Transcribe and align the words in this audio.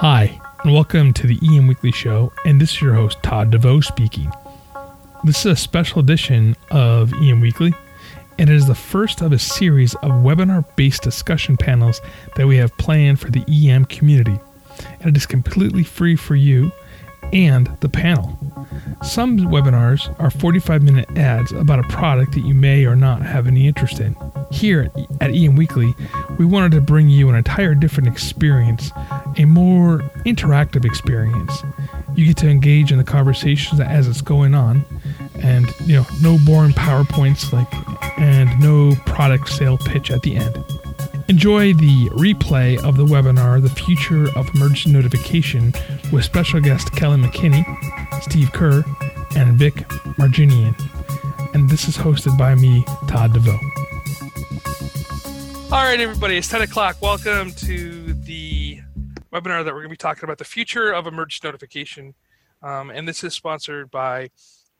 Hi, 0.00 0.40
and 0.64 0.72
welcome 0.72 1.12
to 1.12 1.26
the 1.26 1.38
EM 1.42 1.66
Weekly 1.66 1.92
Show, 1.92 2.32
and 2.46 2.58
this 2.58 2.72
is 2.72 2.80
your 2.80 2.94
host, 2.94 3.22
Todd 3.22 3.50
DeVoe 3.50 3.82
speaking. 3.82 4.32
This 5.24 5.40
is 5.40 5.52
a 5.52 5.56
special 5.56 6.00
edition 6.00 6.56
of 6.70 7.12
EM 7.12 7.42
Weekly, 7.42 7.74
and 8.38 8.48
it 8.48 8.56
is 8.56 8.66
the 8.66 8.74
first 8.74 9.20
of 9.20 9.30
a 9.30 9.38
series 9.38 9.94
of 9.96 10.12
webinar 10.12 10.64
based 10.74 11.02
discussion 11.02 11.58
panels 11.58 12.00
that 12.36 12.46
we 12.46 12.56
have 12.56 12.74
planned 12.78 13.20
for 13.20 13.30
the 13.30 13.44
EM 13.46 13.84
community. 13.84 14.40
And 15.00 15.14
it 15.14 15.18
is 15.18 15.26
completely 15.26 15.84
free 15.84 16.16
for 16.16 16.34
you 16.34 16.72
and 17.32 17.66
the 17.80 17.88
panel. 17.88 18.38
Some 19.02 19.38
webinars 19.38 20.14
are 20.20 20.30
45 20.30 20.82
minute 20.82 21.08
ads 21.16 21.52
about 21.52 21.78
a 21.78 21.84
product 21.84 22.32
that 22.32 22.44
you 22.44 22.54
may 22.54 22.84
or 22.84 22.94
not 22.94 23.22
have 23.22 23.46
any 23.46 23.66
interest 23.66 23.98
in. 24.00 24.14
Here 24.50 24.90
at 25.20 25.30
EM 25.30 25.56
Weekly, 25.56 25.94
we 26.38 26.44
wanted 26.44 26.72
to 26.72 26.80
bring 26.80 27.08
you 27.08 27.28
an 27.28 27.34
entire 27.34 27.74
different 27.74 28.08
experience, 28.08 28.90
a 29.36 29.44
more 29.44 29.98
interactive 30.26 30.84
experience. 30.84 31.62
You 32.14 32.26
get 32.26 32.36
to 32.38 32.48
engage 32.48 32.92
in 32.92 32.98
the 32.98 33.04
conversations 33.04 33.80
as 33.80 34.06
it's 34.06 34.20
going 34.20 34.54
on, 34.54 34.84
and 35.36 35.66
you 35.86 35.94
know, 35.94 36.06
no 36.20 36.38
boring 36.44 36.72
PowerPoints 36.72 37.52
like 37.52 37.72
and 38.18 38.60
no 38.60 38.94
product 39.06 39.48
sale 39.48 39.78
pitch 39.78 40.10
at 40.10 40.22
the 40.22 40.36
end. 40.36 40.62
Enjoy 41.30 41.72
the 41.72 42.08
replay 42.08 42.76
of 42.82 42.96
the 42.96 43.06
webinar, 43.06 43.62
The 43.62 43.68
Future 43.68 44.36
of 44.36 44.52
Emergency 44.52 44.90
Notification, 44.90 45.72
with 46.10 46.24
special 46.24 46.60
guest 46.60 46.90
Kelly 46.96 47.18
McKinney, 47.18 47.64
Steve 48.20 48.50
Kuhr, 48.50 48.82
and 49.36 49.56
Vic 49.56 49.74
Merjanian. 50.18 50.74
And 51.54 51.70
this 51.70 51.86
is 51.86 51.96
hosted 51.96 52.36
by 52.36 52.56
me, 52.56 52.84
Todd 53.06 53.32
DeVoe. 53.32 53.60
All 55.70 55.84
right, 55.84 56.00
everybody, 56.00 56.36
it's 56.36 56.48
10 56.48 56.62
o'clock. 56.62 56.96
Welcome 57.00 57.52
to 57.52 58.12
the 58.12 58.80
webinar 59.32 59.64
that 59.64 59.66
we're 59.66 59.82
going 59.82 59.84
to 59.84 59.90
be 59.90 59.96
talking 59.96 60.24
about 60.24 60.38
the 60.38 60.44
future 60.44 60.90
of 60.90 61.06
emergency 61.06 61.46
notification. 61.46 62.12
Um, 62.60 62.90
and 62.90 63.06
this 63.06 63.22
is 63.22 63.34
sponsored 63.34 63.88
by 63.92 64.30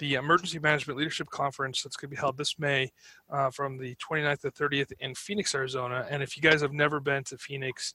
the 0.00 0.14
Emergency 0.14 0.58
Management 0.58 0.98
Leadership 0.98 1.30
Conference 1.30 1.84
that's 1.84 1.94
going 1.94 2.10
to 2.10 2.16
be 2.16 2.20
held 2.20 2.36
this 2.36 2.58
May 2.58 2.90
uh, 3.32 3.50
from 3.50 3.78
the 3.78 3.94
29th 3.96 4.40
to 4.40 4.50
30th 4.50 4.92
in 5.00 5.14
Phoenix, 5.14 5.54
Arizona. 5.54 6.06
And 6.10 6.22
if 6.22 6.36
you 6.36 6.42
guys 6.42 6.60
have 6.62 6.72
never 6.72 7.00
been 7.00 7.24
to 7.24 7.38
Phoenix, 7.38 7.94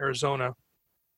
Arizona, 0.00 0.54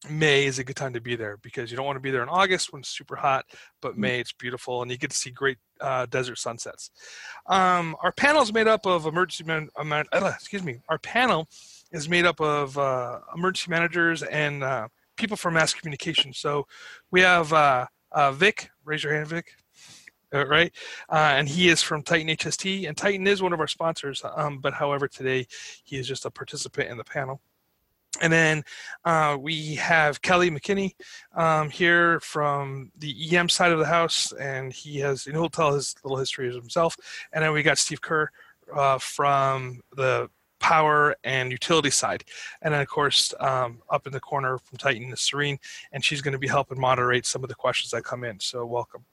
May 0.09 0.47
is 0.47 0.61
a 0.61 0.65
good 0.65 0.77
time 0.77 0.93
to 0.93 1.01
be 1.01 1.17
there 1.17 1.39
because 1.39 1.71
you 1.71 1.77
don't 1.77 1.87
want 1.87 1.97
to 1.97 2.01
be 2.01 2.13
there 2.13 2.23
in 2.23 2.29
August 2.29 2.73
when 2.73 2.81
it's 2.81 2.89
super 2.89 3.17
hot, 3.17 3.45
but 3.83 3.95
mm. 3.95 3.99
May 3.99 4.21
it's 4.21 4.33
beautiful 4.33 4.81
and 4.81 4.91
you 4.91 4.97
get 4.97 5.11
to 5.11 5.17
see 5.17 5.31
great 5.31 5.59
uh, 5.81 6.07
desert 6.07 6.39
sunsets. 6.39 6.91
Um, 7.47 7.97
our 8.01 8.13
panel 8.13 8.43
is 8.43 8.53
made 8.53 8.69
up 8.69 8.87
of 8.87 9.07
emergency 9.07 9.45
man, 9.45 9.69
uh, 9.77 10.33
excuse 10.35 10.63
me. 10.63 10.79
Our 10.89 10.99
panel 10.99 11.49
is 11.91 12.09
made 12.09 12.27
up 12.27 12.41
of 12.41 12.79
uh, 12.79 13.19
emergency 13.35 13.71
managers 13.71 14.23
and 14.23 14.63
uh, 14.63 14.87
people 15.17 15.37
from 15.37 15.55
mass 15.55 15.75
communication. 15.75 16.33
So 16.33 16.67
we 17.11 17.21
have 17.23 17.53
uh, 17.53 17.87
uh, 18.13 18.33
Vic. 18.33 18.71
Raise 18.85 19.03
your 19.03 19.15
hand, 19.15 19.27
Vic. 19.27 19.53
Uh, 20.35 20.47
right? 20.47 20.73
Uh, 21.09 21.33
and 21.37 21.49
he 21.49 21.69
is 21.69 21.81
from 21.81 22.03
Titan 22.03 22.29
HST, 22.29 22.87
and 22.87 22.97
Titan 22.97 23.27
is 23.27 23.41
one 23.41 23.55
of 23.55 23.61
our 23.61 23.67
sponsors. 23.67 24.23
Um, 24.37 24.59
but 24.59 24.75
however, 24.75 25.09
today 25.09 25.47
he 25.85 25.97
is 25.97 26.07
just 26.07 26.27
a 26.27 26.31
participant 26.31 26.91
in 26.91 26.99
the 26.99 27.05
panel. 27.05 27.41
And 28.21 28.33
then 28.33 28.63
uh, 29.05 29.37
we 29.41 29.77
have 29.77 30.21
Kelly 30.23 30.51
McKinney 30.51 30.95
um, 31.35 31.71
here 31.71 32.21
from 32.21 32.91
the 32.99 33.37
EM 33.37 33.49
side 33.49 33.73
of 33.73 33.79
the 33.79 33.87
house, 33.87 34.33
and 34.33 34.73
he 34.73 34.99
has, 34.99 35.27
and 35.27 35.35
he'll 35.35 35.49
tell 35.49 35.73
his 35.73 35.95
little 36.03 36.19
history 36.19 36.49
of 36.49 36.55
himself. 36.55 36.97
And 37.33 37.45
then 37.45 37.53
we 37.53 37.63
got 37.63 37.79
Steve 37.79 38.01
Kuhr 38.01 38.31
uh, 38.75 38.99
from 38.99 39.81
the 39.97 40.29
power 40.59 41.15
and 41.25 41.53
utility 41.53 41.91
side. 41.91 42.25
And 42.63 42.75
then, 42.75 42.81
of 42.81 42.89
course, 42.89 43.33
um, 43.41 43.83
up 43.91 44.07
in 44.07 44.13
the 44.13 44.21
corner 44.21 44.59
from 44.59 44.79
Titan 44.79 45.13
is 45.13 45.21
Serene, 45.21 45.59
and 45.93 46.05
she's 46.05 46.21
going 46.21 46.33
to 46.33 46.39
be 46.39 46.49
helping 46.49 46.81
moderate 46.81 47.27
some 47.27 47.43
of 47.43 47.49
the 47.49 47.55
questions 47.55 47.93
that 47.93 48.05
come 48.05 48.25
in. 48.25 48.41
So, 48.41 48.67
welcome. 48.67 49.05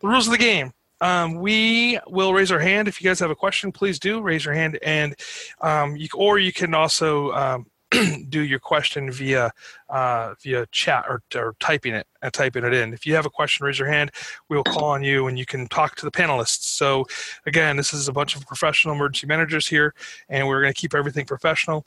The 0.00 0.08
rules 0.08 0.26
of 0.26 0.32
the 0.32 0.38
game. 0.38 0.72
Um, 1.00 1.36
we 1.36 1.98
will 2.06 2.34
raise 2.34 2.52
our 2.52 2.58
hand 2.58 2.86
if 2.86 3.00
you 3.00 3.08
guys 3.08 3.20
have 3.20 3.30
a 3.30 3.34
question. 3.34 3.72
Please 3.72 3.98
do 3.98 4.20
raise 4.20 4.44
your 4.44 4.54
hand, 4.54 4.78
and 4.82 5.14
um, 5.62 5.96
you, 5.96 6.08
or 6.14 6.38
you 6.38 6.52
can 6.52 6.74
also 6.74 7.32
um, 7.32 7.66
do 8.28 8.42
your 8.42 8.58
question 8.58 9.10
via 9.10 9.50
uh, 9.88 10.34
via 10.42 10.66
chat 10.70 11.04
or, 11.08 11.22
or 11.34 11.56
typing 11.58 11.94
it 11.94 12.06
and 12.22 12.28
uh, 12.28 12.30
typing 12.30 12.64
it 12.64 12.74
in. 12.74 12.92
If 12.92 13.06
you 13.06 13.14
have 13.14 13.26
a 13.26 13.30
question, 13.30 13.64
raise 13.64 13.78
your 13.78 13.88
hand. 13.88 14.10
We 14.48 14.56
will 14.56 14.64
call 14.64 14.84
on 14.84 15.02
you, 15.02 15.26
and 15.26 15.38
you 15.38 15.46
can 15.46 15.66
talk 15.68 15.96
to 15.96 16.04
the 16.04 16.10
panelists. 16.10 16.64
So, 16.64 17.06
again, 17.46 17.76
this 17.76 17.94
is 17.94 18.06
a 18.06 18.12
bunch 18.12 18.36
of 18.36 18.46
professional 18.46 18.94
emergency 18.94 19.26
managers 19.26 19.66
here, 19.66 19.94
and 20.28 20.46
we're 20.46 20.60
going 20.60 20.72
to 20.72 20.78
keep 20.78 20.94
everything 20.94 21.24
professional 21.24 21.84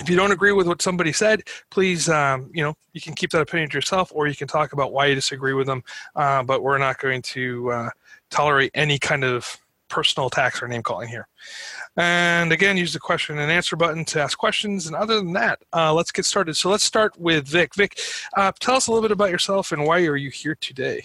if 0.00 0.08
you 0.08 0.16
don't 0.16 0.32
agree 0.32 0.52
with 0.52 0.66
what 0.66 0.82
somebody 0.82 1.12
said, 1.12 1.42
please, 1.70 2.08
um, 2.08 2.50
you 2.52 2.62
know, 2.62 2.74
you 2.92 3.00
can 3.00 3.14
keep 3.14 3.30
that 3.30 3.42
opinion 3.42 3.70
to 3.70 3.76
yourself, 3.76 4.12
or 4.14 4.26
you 4.26 4.34
can 4.34 4.48
talk 4.48 4.72
about 4.72 4.92
why 4.92 5.06
you 5.06 5.14
disagree 5.14 5.52
with 5.52 5.66
them. 5.66 5.82
Uh, 6.14 6.42
but 6.42 6.62
we're 6.62 6.78
not 6.78 6.98
going 6.98 7.22
to 7.22 7.70
uh, 7.70 7.90
tolerate 8.30 8.70
any 8.74 8.98
kind 8.98 9.24
of 9.24 9.58
personal 9.88 10.26
attacks 10.26 10.62
or 10.62 10.68
name 10.68 10.82
calling 10.82 11.08
here. 11.08 11.28
And 11.96 12.52
again, 12.52 12.76
use 12.76 12.92
the 12.92 12.98
question 12.98 13.38
and 13.38 13.50
answer 13.50 13.76
button 13.76 14.04
to 14.06 14.20
ask 14.20 14.36
questions. 14.36 14.86
And 14.86 14.96
other 14.96 15.16
than 15.16 15.32
that, 15.34 15.62
uh, 15.72 15.94
let's 15.94 16.10
get 16.10 16.24
started. 16.24 16.56
So 16.56 16.70
let's 16.70 16.84
start 16.84 17.18
with 17.18 17.46
Vic. 17.46 17.74
Vic, 17.74 17.98
uh, 18.36 18.50
tell 18.58 18.74
us 18.74 18.88
a 18.88 18.90
little 18.90 19.02
bit 19.02 19.12
about 19.12 19.30
yourself 19.30 19.72
and 19.72 19.84
why 19.84 20.04
are 20.06 20.16
you 20.16 20.30
here 20.30 20.56
today? 20.56 21.04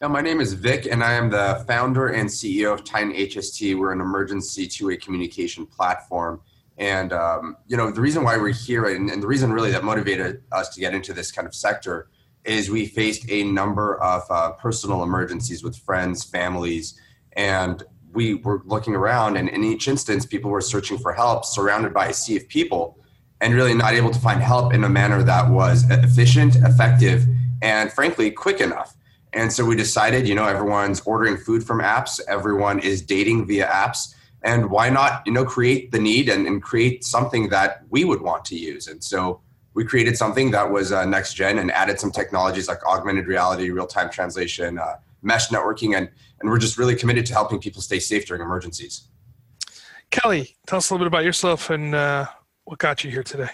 Yeah, 0.00 0.08
my 0.08 0.22
name 0.22 0.40
is 0.40 0.54
Vic, 0.54 0.86
and 0.90 1.04
I 1.04 1.12
am 1.12 1.30
the 1.30 1.64
founder 1.68 2.08
and 2.08 2.28
CEO 2.28 2.74
of 2.74 2.84
Titan 2.84 3.12
HST. 3.12 3.78
We're 3.78 3.92
an 3.92 4.00
emergency 4.00 4.66
two-way 4.66 4.96
communication 4.96 5.66
platform 5.66 6.40
and 6.78 7.12
um, 7.12 7.56
you 7.66 7.76
know 7.76 7.90
the 7.90 8.00
reason 8.00 8.24
why 8.24 8.36
we're 8.36 8.52
here, 8.52 8.86
and, 8.86 9.10
and, 9.10 9.22
the 9.22 9.26
reason 9.26 9.52
really 9.52 9.70
that 9.70 9.84
motivated 9.84 10.42
us 10.52 10.68
to 10.70 10.80
get 10.80 10.94
into 10.94 11.12
this 11.12 11.30
kind 11.30 11.46
of 11.46 11.54
sector, 11.54 12.08
is 12.44 12.70
we 12.70 12.86
faced 12.86 13.30
a 13.30 13.44
number 13.44 14.00
of 14.02 14.22
uh, 14.30 14.52
personal 14.52 15.02
emergencies 15.02 15.62
with 15.62 15.76
friends, 15.76 16.24
families, 16.24 16.98
and 17.32 17.84
we 18.12 18.34
were 18.34 18.62
looking 18.64 18.94
around, 18.94 19.36
and 19.36 19.48
in 19.48 19.62
each 19.62 19.86
instance, 19.88 20.26
people 20.26 20.50
were 20.50 20.60
searching 20.60 20.98
for 20.98 21.12
help, 21.12 21.44
surrounded 21.44 21.94
by 21.94 22.08
a 22.08 22.12
sea 22.12 22.36
of 22.36 22.48
people, 22.48 22.98
and 23.40 23.54
really 23.54 23.74
not 23.74 23.94
able 23.94 24.10
to 24.10 24.18
find 24.18 24.40
help 24.40 24.72
in 24.72 24.84
a 24.84 24.88
manner 24.88 25.22
that 25.22 25.48
was 25.50 25.88
efficient, 25.90 26.56
effective, 26.56 27.24
and 27.62 27.92
frankly 27.92 28.30
quick 28.30 28.60
enough. 28.60 28.96
And 29.32 29.52
so 29.52 29.64
we 29.64 29.74
decided, 29.74 30.28
you 30.28 30.34
know, 30.36 30.44
everyone's 30.44 31.00
ordering 31.00 31.36
food 31.36 31.64
from 31.64 31.80
apps, 31.80 32.20
everyone 32.28 32.78
is 32.78 33.02
dating 33.02 33.46
via 33.46 33.66
apps 33.66 34.14
and 34.44 34.70
why 34.70 34.88
not 34.90 35.22
you 35.26 35.32
know 35.32 35.44
create 35.44 35.90
the 35.90 35.98
need 35.98 36.28
and, 36.28 36.46
and 36.46 36.62
create 36.62 37.02
something 37.04 37.48
that 37.48 37.82
we 37.90 38.04
would 38.04 38.20
want 38.20 38.44
to 38.44 38.56
use 38.56 38.86
and 38.86 39.02
so 39.02 39.40
we 39.72 39.84
created 39.84 40.16
something 40.16 40.52
that 40.52 40.70
was 40.70 40.92
uh, 40.92 41.04
next 41.04 41.34
gen 41.34 41.58
and 41.58 41.72
added 41.72 41.98
some 41.98 42.12
technologies 42.12 42.68
like 42.68 42.84
augmented 42.86 43.26
reality 43.26 43.70
real-time 43.70 44.08
translation 44.10 44.78
uh, 44.78 44.96
mesh 45.22 45.48
networking 45.48 45.96
and, 45.96 46.08
and 46.40 46.50
we're 46.50 46.58
just 46.58 46.78
really 46.78 46.94
committed 46.94 47.26
to 47.26 47.32
helping 47.32 47.58
people 47.58 47.82
stay 47.82 47.98
safe 47.98 48.26
during 48.26 48.42
emergencies 48.42 49.08
kelly 50.10 50.54
tell 50.66 50.76
us 50.76 50.90
a 50.90 50.94
little 50.94 51.04
bit 51.04 51.08
about 51.08 51.24
yourself 51.24 51.70
and 51.70 51.94
uh, 51.94 52.26
what 52.64 52.78
got 52.78 53.02
you 53.02 53.10
here 53.10 53.24
today 53.24 53.50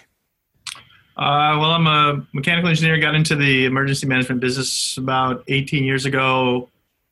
uh, 1.17 1.59
well, 1.59 1.71
I'm 1.71 1.87
a 1.87 2.25
mechanical 2.31 2.69
engineer. 2.69 2.97
Got 2.97 3.15
into 3.15 3.35
the 3.35 3.65
emergency 3.65 4.07
management 4.07 4.39
business 4.39 4.97
about 4.97 5.43
18 5.49 5.83
years 5.83 6.05
ago. 6.05 6.69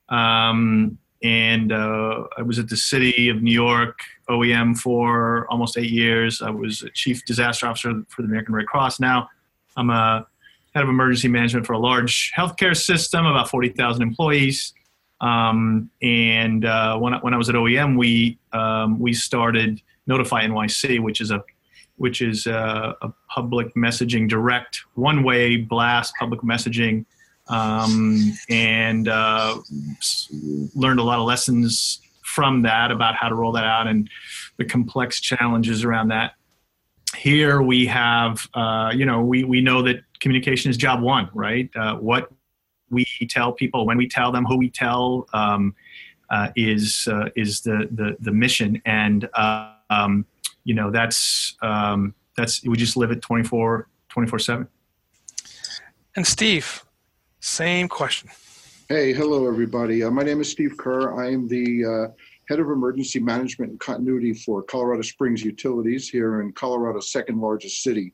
Um, 0.07 0.97
and 1.23 1.71
uh, 1.71 2.23
I 2.37 2.41
was 2.41 2.59
at 2.59 2.69
the 2.69 2.77
City 2.77 3.29
of 3.29 3.41
New 3.41 3.51
York 3.51 3.99
OEM 4.29 4.77
for 4.77 5.47
almost 5.49 5.77
eight 5.77 5.89
years. 5.89 6.41
I 6.41 6.49
was 6.49 6.83
a 6.83 6.89
chief 6.91 7.25
disaster 7.25 7.67
officer 7.67 8.03
for 8.07 8.21
the 8.21 8.27
American 8.27 8.55
Red 8.55 8.67
Cross. 8.67 8.99
Now 8.99 9.29
I'm 9.75 9.89
a 9.89 10.25
head 10.73 10.83
of 10.83 10.89
emergency 10.89 11.27
management 11.27 11.65
for 11.65 11.73
a 11.73 11.79
large 11.79 12.31
healthcare 12.37 12.75
system, 12.75 13.25
about 13.25 13.49
40,000 13.49 14.01
employees. 14.01 14.73
Um, 15.21 15.89
and 16.01 16.63
uh, 16.63 16.97
when, 16.97 17.13
I, 17.13 17.17
when 17.17 17.33
I 17.33 17.37
was 17.37 17.49
at 17.49 17.55
OEM, 17.55 17.97
we 17.97 18.37
um, 18.53 18.99
we 18.99 19.13
started 19.13 19.81
Notify 20.07 20.45
NYC, 20.45 21.01
which 21.01 21.19
is 21.19 21.31
a 21.31 21.43
which 21.97 22.21
is 22.21 22.47
a, 22.47 22.95
a 23.01 23.11
public 23.27 23.75
messaging 23.75 24.29
direct 24.29 24.79
one 24.93 25.21
way 25.23 25.57
blast 25.57 26.13
public 26.17 26.39
messaging 26.41 27.05
um, 27.49 28.33
and 28.49 29.07
uh, 29.07 29.57
learned 30.75 30.99
a 30.99 31.03
lot 31.03 31.19
of 31.19 31.25
lessons 31.25 31.99
from 32.23 32.61
that 32.61 32.91
about 32.91 33.15
how 33.15 33.27
to 33.27 33.35
roll 33.35 33.51
that 33.51 33.65
out 33.65 33.87
and 33.87 34.09
the 34.57 34.65
complex 34.65 35.19
challenges 35.19 35.83
around 35.83 36.09
that. 36.09 36.33
here 37.17 37.61
we 37.61 37.87
have, 37.87 38.47
uh, 38.53 38.91
you 38.95 39.05
know, 39.05 39.21
we, 39.21 39.43
we 39.43 39.61
know 39.61 39.81
that 39.81 40.03
communication 40.19 40.69
is 40.69 40.77
job 40.77 41.01
one, 41.01 41.29
right? 41.33 41.69
Uh, 41.75 41.95
what 41.95 42.31
we 42.91 43.05
tell 43.29 43.51
people, 43.51 43.85
when 43.85 43.97
we 43.97 44.07
tell 44.07 44.31
them, 44.31 44.45
who 44.45 44.57
we 44.57 44.69
tell, 44.69 45.27
um, 45.33 45.75
uh, 46.29 46.49
is 46.55 47.07
uh, 47.11 47.29
is 47.35 47.61
the, 47.61 47.87
the 47.91 48.15
the 48.19 48.31
mission, 48.31 48.81
and 48.85 49.27
uh, 49.33 49.73
um, 49.89 50.25
you 50.63 50.73
know 50.75 50.91
that's 50.91 51.55
um, 51.61 52.13
that's 52.37 52.63
we 52.63 52.77
just 52.77 52.95
live 52.95 53.11
it 53.11 53.21
24 53.21 53.87
24 54.09 54.39
seven. 54.39 54.67
And 56.15 56.25
Steve, 56.27 56.83
same 57.39 57.87
question. 57.87 58.29
Hey, 58.89 59.13
hello 59.13 59.47
everybody. 59.47 60.03
Uh, 60.03 60.11
my 60.11 60.23
name 60.23 60.41
is 60.41 60.49
Steve 60.49 60.75
Kuhr. 60.77 61.19
I 61.19 61.31
am 61.31 61.47
the 61.47 61.85
uh, 61.85 62.13
head 62.49 62.59
of 62.59 62.67
emergency 62.67 63.19
management 63.19 63.71
and 63.71 63.79
continuity 63.79 64.33
for 64.33 64.63
Colorado 64.63 65.03
Springs 65.03 65.43
Utilities 65.43 66.09
here 66.09 66.41
in 66.41 66.51
Colorado's 66.51 67.11
second 67.11 67.39
largest 67.39 67.83
city. 67.83 68.13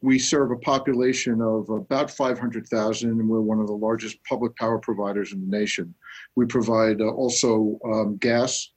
We 0.00 0.18
serve 0.18 0.50
a 0.50 0.56
population 0.56 1.40
of 1.40 1.68
about 1.70 2.10
500,000, 2.10 3.10
and 3.10 3.28
we're 3.28 3.40
one 3.40 3.58
of 3.58 3.66
the 3.66 3.72
largest 3.72 4.22
public 4.24 4.54
power 4.56 4.78
providers 4.78 5.32
in 5.32 5.40
the 5.40 5.58
nation. 5.58 5.94
We 6.36 6.46
provide 6.46 7.00
uh, 7.00 7.08
also 7.08 7.78
um, 7.84 8.16
gas, 8.18 8.70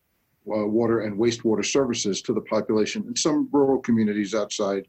uh, 0.48 0.66
water, 0.66 1.01
and 1.01 1.19
wastewater 1.19 1.66
services 1.66 2.22
to 2.24 2.34
the 2.34 2.42
population 2.42 3.04
in 3.07 3.16
some 3.16 3.50
rural 3.51 3.80
communities 3.80 4.34
outside 4.34 4.88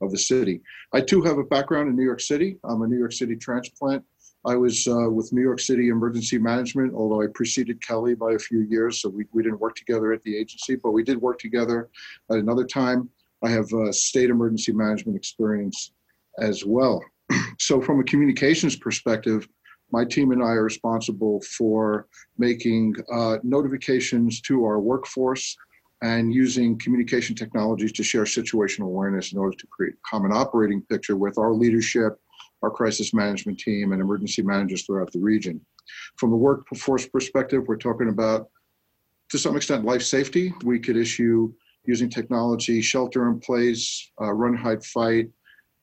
of 0.00 0.10
the 0.10 0.18
city. 0.18 0.62
I 0.92 1.00
too 1.00 1.22
have 1.22 1.38
a 1.38 1.44
background 1.44 1.88
in 1.88 1.96
New 1.96 2.04
York 2.04 2.20
City. 2.20 2.56
I'm 2.64 2.82
a 2.82 2.86
New 2.86 2.98
York 2.98 3.12
City 3.12 3.36
transplant. 3.36 4.04
I 4.46 4.56
was 4.56 4.88
uh, 4.88 5.10
with 5.10 5.32
New 5.32 5.42
York 5.42 5.60
City 5.60 5.88
Emergency 5.88 6.38
Management, 6.38 6.94
although 6.94 7.22
I 7.22 7.26
preceded 7.34 7.86
Kelly 7.86 8.14
by 8.14 8.32
a 8.32 8.38
few 8.38 8.60
years, 8.60 9.02
so 9.02 9.10
we, 9.10 9.26
we 9.32 9.42
didn't 9.42 9.60
work 9.60 9.76
together 9.76 10.12
at 10.12 10.22
the 10.22 10.36
agency, 10.36 10.76
but 10.76 10.92
we 10.92 11.04
did 11.04 11.20
work 11.20 11.38
together 11.38 11.90
at 12.30 12.38
another 12.38 12.64
time. 12.64 13.10
I 13.42 13.50
have 13.50 13.70
uh, 13.72 13.92
state 13.92 14.30
emergency 14.30 14.72
management 14.72 15.16
experience 15.16 15.92
as 16.38 16.64
well. 16.64 17.02
so, 17.58 17.82
from 17.82 18.00
a 18.00 18.04
communications 18.04 18.76
perspective, 18.76 19.46
my 19.92 20.04
team 20.04 20.30
and 20.30 20.42
I 20.42 20.52
are 20.52 20.64
responsible 20.64 21.42
for 21.42 22.06
making 22.38 22.94
uh, 23.12 23.38
notifications 23.42 24.40
to 24.42 24.64
our 24.64 24.80
workforce 24.80 25.56
and 26.02 26.32
using 26.32 26.78
communication 26.78 27.36
technologies 27.36 27.92
to 27.92 28.02
share 28.02 28.24
situational 28.24 28.84
awareness 28.84 29.32
in 29.32 29.38
order 29.38 29.56
to 29.56 29.66
create 29.66 29.94
a 29.94 30.08
common 30.08 30.32
operating 30.32 30.80
picture 30.82 31.16
with 31.16 31.36
our 31.36 31.52
leadership, 31.52 32.18
our 32.62 32.70
crisis 32.70 33.14
management 33.14 33.58
team, 33.58 33.92
and 33.92 34.00
emergency 34.00 34.42
managers 34.42 34.84
throughout 34.84 35.12
the 35.12 35.18
region. 35.18 35.60
From 36.16 36.32
a 36.32 36.36
workforce 36.36 37.06
perspective, 37.06 37.64
we're 37.66 37.76
talking 37.76 38.08
about, 38.08 38.48
to 39.30 39.38
some 39.38 39.56
extent, 39.56 39.84
life 39.84 40.02
safety. 40.02 40.52
We 40.64 40.78
could 40.78 40.96
issue 40.96 41.52
using 41.86 42.10
technology, 42.10 42.80
shelter 42.80 43.28
in 43.28 43.40
place, 43.40 44.10
uh, 44.20 44.32
run, 44.32 44.54
hide, 44.54 44.84
fight, 44.84 45.30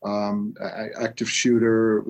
um, 0.05 0.53
active 0.99 1.29
shooter 1.29 2.05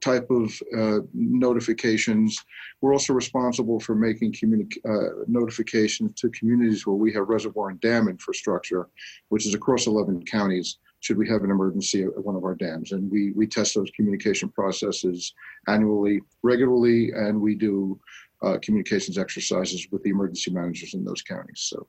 type 0.00 0.30
of 0.30 0.52
uh, 0.76 0.98
notifications. 1.14 2.38
We're 2.80 2.92
also 2.92 3.14
responsible 3.14 3.80
for 3.80 3.94
making 3.94 4.32
communi- 4.32 4.76
uh, 4.84 5.24
notifications 5.26 6.12
to 6.20 6.28
communities 6.30 6.86
where 6.86 6.96
we 6.96 7.12
have 7.14 7.28
reservoir 7.28 7.70
and 7.70 7.80
dam 7.80 8.08
infrastructure, 8.08 8.88
which 9.30 9.46
is 9.46 9.54
across 9.54 9.86
11 9.86 10.24
counties. 10.26 10.78
Should 11.02 11.18
we 11.18 11.28
have 11.28 11.42
an 11.42 11.50
emergency 11.50 12.04
at 12.04 12.24
one 12.24 12.36
of 12.36 12.44
our 12.44 12.54
dams, 12.54 12.92
and 12.92 13.10
we 13.10 13.32
we 13.32 13.46
test 13.46 13.74
those 13.74 13.90
communication 13.90 14.48
processes 14.48 15.34
annually, 15.66 16.20
regularly, 16.42 17.10
and 17.10 17.40
we 17.40 17.56
do 17.56 18.00
uh, 18.42 18.58
communications 18.62 19.18
exercises 19.18 19.86
with 19.90 20.02
the 20.04 20.10
emergency 20.10 20.52
managers 20.52 20.94
in 20.94 21.04
those 21.04 21.20
counties. 21.22 21.60
So 21.60 21.86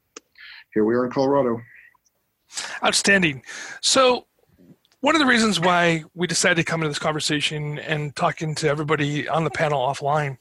here 0.74 0.84
we 0.84 0.96
are 0.96 1.06
in 1.06 1.12
Colorado. 1.12 1.62
Outstanding. 2.84 3.44
So, 3.82 4.26
one 5.02 5.16
of 5.16 5.20
the 5.20 5.28
reasons 5.28 5.60
why 5.60 6.04
we 6.16 6.28
decided 6.28 6.56
to 6.56 6.64
come 6.64 6.82
into 6.82 6.90
this 6.90 7.00
conversation 7.00 7.78
and 7.80 8.16
talking 8.16 8.56
to 8.56 8.68
everybody 8.68 9.28
on 9.28 9.44
the 9.44 9.50
panel 9.50 9.80
offline 9.80 10.38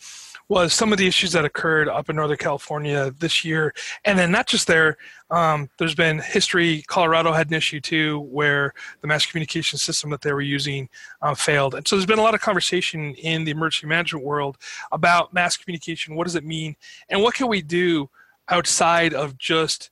was 0.48 0.72
some 0.72 0.92
of 0.92 0.98
the 0.98 1.06
issues 1.06 1.32
that 1.32 1.44
occurred 1.44 1.88
up 1.88 2.10
in 2.10 2.16
Northern 2.16 2.36
California 2.36 3.12
this 3.18 3.44
year. 3.44 3.74
And 4.04 4.18
then 4.18 4.30
not 4.30 4.46
just 4.46 4.66
there, 4.66 4.96
um, 5.30 5.70
there's 5.78 5.94
been 5.94 6.18
history. 6.18 6.84
Colorado 6.88 7.32
had 7.32 7.48
an 7.48 7.54
issue 7.54 7.80
too 7.80 8.20
where 8.20 8.74
the 9.00 9.06
mass 9.06 9.24
communication 9.24 9.78
system 9.78 10.10
that 10.10 10.20
they 10.20 10.32
were 10.32 10.40
using 10.40 10.88
uh, 11.22 11.34
failed. 11.34 11.74
And 11.74 11.86
so 11.86 11.96
there's 11.96 12.06
been 12.06 12.18
a 12.18 12.22
lot 12.22 12.34
of 12.34 12.40
conversation 12.40 13.14
in 13.14 13.44
the 13.44 13.50
emergency 13.50 13.86
management 13.86 14.24
world 14.24 14.58
about 14.90 15.32
mass 15.32 15.56
communication. 15.56 16.14
What 16.14 16.24
does 16.24 16.36
it 16.36 16.44
mean? 16.44 16.76
And 17.08 17.22
what 17.22 17.34
can 17.34 17.48
we 17.48 17.62
do 17.62 18.10
outside 18.48 19.14
of 19.14 19.38
just 19.38 19.90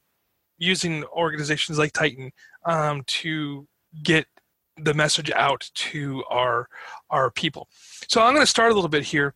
using 0.59 1.05
organizations 1.05 1.79
like 1.79 1.93
Titan 1.93 2.33
um, 2.67 3.03
to 3.07 3.67
get 4.03 4.27
the 4.77 4.95
message 4.95 5.31
out 5.33 5.71
to 5.75 6.25
our 6.31 6.69
our 7.11 7.31
people. 7.31 7.69
So 8.09 8.23
I'm 8.23 8.35
going 8.35 8.45
to 8.45 8.51
start 8.51 8.73
a 8.73 8.75
little 8.75 8.89
bit 8.89 9.05
here. 9.05 9.35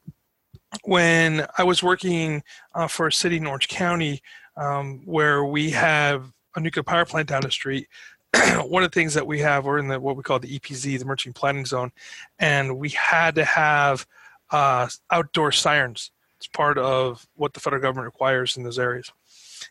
When 0.83 1.47
I 1.57 1.65
was 1.65 1.83
working 1.83 2.43
uh, 2.75 2.89
for 2.89 3.07
a 3.07 3.13
city 3.13 3.37
in 3.37 3.47
Orange 3.47 3.69
County, 3.69 4.23
um, 4.57 5.03
where 5.05 5.45
we 5.45 5.71
have 5.71 6.33
a 6.57 6.61
nuclear 6.61 6.83
power 6.83 7.05
plant 7.05 7.29
down 7.29 7.43
the 7.43 7.51
street, 7.51 7.89
one 8.65 8.83
of 8.83 8.91
the 8.91 8.95
things 8.95 9.15
that 9.15 9.27
we 9.27 9.41
have, 9.41 9.65
we're 9.65 9.79
in 9.79 9.89
the 9.89 10.01
what 10.01 10.17
we 10.17 10.23
call 10.23 10.39
the 10.39 10.59
EPZ, 10.59 10.83
the 10.83 11.01
emergency 11.01 11.33
planning 11.33 11.65
zone, 11.65 11.93
and 12.39 12.79
we 12.79 12.91
had 12.91 13.35
to 13.37 13.45
have 13.45 14.07
uh, 14.51 14.89
outdoor 15.11 15.53
sirens. 15.53 16.11
It's 16.45 16.55
part 16.55 16.77
of 16.77 17.27
what 17.37 17.55
the 17.55 17.61
federal 17.61 17.81
government 17.81 18.05
requires 18.05 18.59
in 18.59 18.65
those 18.65 18.79
areas. 18.79 19.11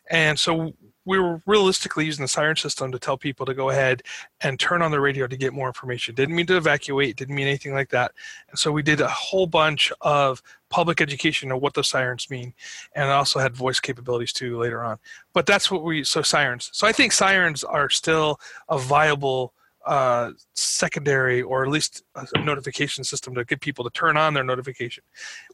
And 0.10 0.40
so 0.40 0.74
we 1.06 1.20
were 1.20 1.40
realistically 1.46 2.04
using 2.04 2.24
the 2.24 2.28
siren 2.28 2.56
system 2.56 2.92
to 2.92 2.98
tell 2.98 3.16
people 3.16 3.46
to 3.46 3.54
go 3.54 3.70
ahead 3.70 4.02
and 4.42 4.60
turn 4.60 4.82
on 4.82 4.90
the 4.90 5.00
radio 5.00 5.28
to 5.28 5.38
get 5.38 5.54
more 5.54 5.68
information. 5.68 6.16
Didn't 6.16 6.36
mean 6.36 6.48
to 6.48 6.58
evacuate, 6.58 7.16
didn't 7.16 7.36
mean 7.36 7.46
anything 7.46 7.74
like 7.74 7.90
that. 7.90 8.14
And 8.50 8.58
so 8.58 8.72
we 8.72 8.82
did 8.82 9.02
a 9.02 9.08
whole 9.08 9.46
bunch 9.46 9.94
of 10.02 10.42
public 10.70 11.00
education 11.00 11.52
of 11.52 11.62
what 11.62 11.76
those 11.76 11.90
sirens 11.90 12.28
mean. 12.32 12.56
And 12.96 13.12
also 13.12 13.38
had 13.38 13.56
voice 13.56 13.80
capabilities 13.80 14.34
too 14.34 14.58
later 14.58 14.84
on. 14.84 14.98
But 15.32 15.46
that's 15.46 15.70
what 15.70 15.84
we, 15.84 16.04
so 16.04 16.24
sirens. 16.24 16.72
So 16.74 16.88
I 16.88 16.92
think 16.92 17.12
sirens 17.12 17.64
are 17.64 17.92
still 17.92 18.40
a 18.68 18.80
viable 18.80 19.54
uh, 19.86 20.32
secondary 20.54 21.42
or 21.42 21.64
at 21.64 21.70
least 21.70 22.04
a 22.16 22.40
notification 22.40 23.04
system 23.04 23.36
to 23.36 23.44
get 23.46 23.62
people 23.62 23.84
to 23.84 23.92
turn 23.92 24.18
on 24.18 24.34
their 24.34 24.44
notification. 24.44 25.04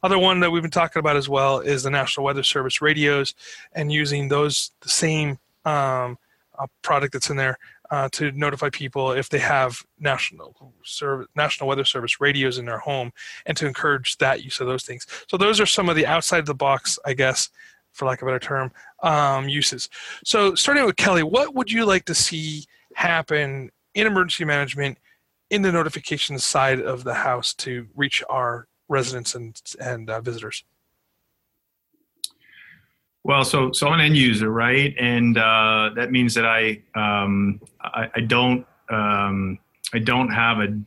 Other 0.02 0.18
one 0.18 0.40
that 0.40 0.50
we've 0.50 0.62
been 0.62 0.70
talking 0.70 1.00
about 1.00 1.16
as 1.16 1.28
well 1.28 1.60
is 1.60 1.82
the 1.82 1.90
National 1.90 2.24
Weather 2.24 2.42
Service 2.42 2.80
radios 2.80 3.34
and 3.72 3.92
using 3.92 4.28
those 4.28 4.72
the 4.80 4.88
same 4.88 5.38
um, 5.64 6.18
uh, 6.58 6.66
product 6.82 7.12
that's 7.12 7.30
in 7.30 7.36
there 7.36 7.58
uh, 7.90 8.08
to 8.12 8.30
notify 8.32 8.70
people 8.70 9.12
if 9.12 9.28
they 9.28 9.38
have 9.38 9.82
national 9.98 10.54
national 11.34 11.68
weather 11.68 11.84
service 11.84 12.20
radios 12.20 12.58
in 12.58 12.64
their 12.64 12.78
home 12.78 13.12
and 13.46 13.56
to 13.56 13.66
encourage 13.66 14.16
that 14.18 14.44
use 14.44 14.60
of 14.60 14.66
those 14.66 14.84
things 14.84 15.06
so 15.28 15.36
those 15.36 15.60
are 15.60 15.66
some 15.66 15.88
of 15.88 15.96
the 15.96 16.06
outside 16.06 16.38
of 16.38 16.46
the 16.46 16.54
box 16.54 16.98
i 17.04 17.12
guess 17.12 17.50
for 17.92 18.06
lack 18.06 18.22
of 18.22 18.28
a 18.28 18.30
better 18.30 18.38
term 18.38 18.70
um, 19.02 19.48
uses 19.48 19.88
so 20.24 20.54
starting 20.54 20.84
with 20.84 20.96
kelly 20.96 21.22
what 21.22 21.54
would 21.54 21.70
you 21.70 21.84
like 21.84 22.04
to 22.04 22.14
see 22.14 22.64
happen 22.94 23.70
in 23.94 24.06
emergency 24.06 24.44
management 24.44 24.98
in 25.50 25.62
the 25.62 25.72
notifications 25.72 26.44
side 26.44 26.80
of 26.80 27.04
the 27.04 27.14
house 27.14 27.52
to 27.54 27.88
reach 27.96 28.22
our 28.30 28.66
residents 28.88 29.34
and 29.34 29.60
and 29.80 30.08
uh, 30.08 30.20
visitors? 30.20 30.64
Well 33.24 33.44
so 33.44 33.72
so 33.72 33.88
i'm 33.88 33.94
an 33.94 34.00
end 34.00 34.16
user 34.16 34.50
right? 34.50 34.94
And 34.98 35.36
uh, 35.36 35.90
that 35.96 36.10
means 36.10 36.34
that 36.34 36.46
i 36.46 36.80
um, 36.94 37.60
I, 37.80 38.10
I, 38.14 38.20
don't 38.20 38.66
um, 38.88 39.58
i 39.92 39.98
don't 39.98 40.30
have 40.30 40.58
a 40.58 40.78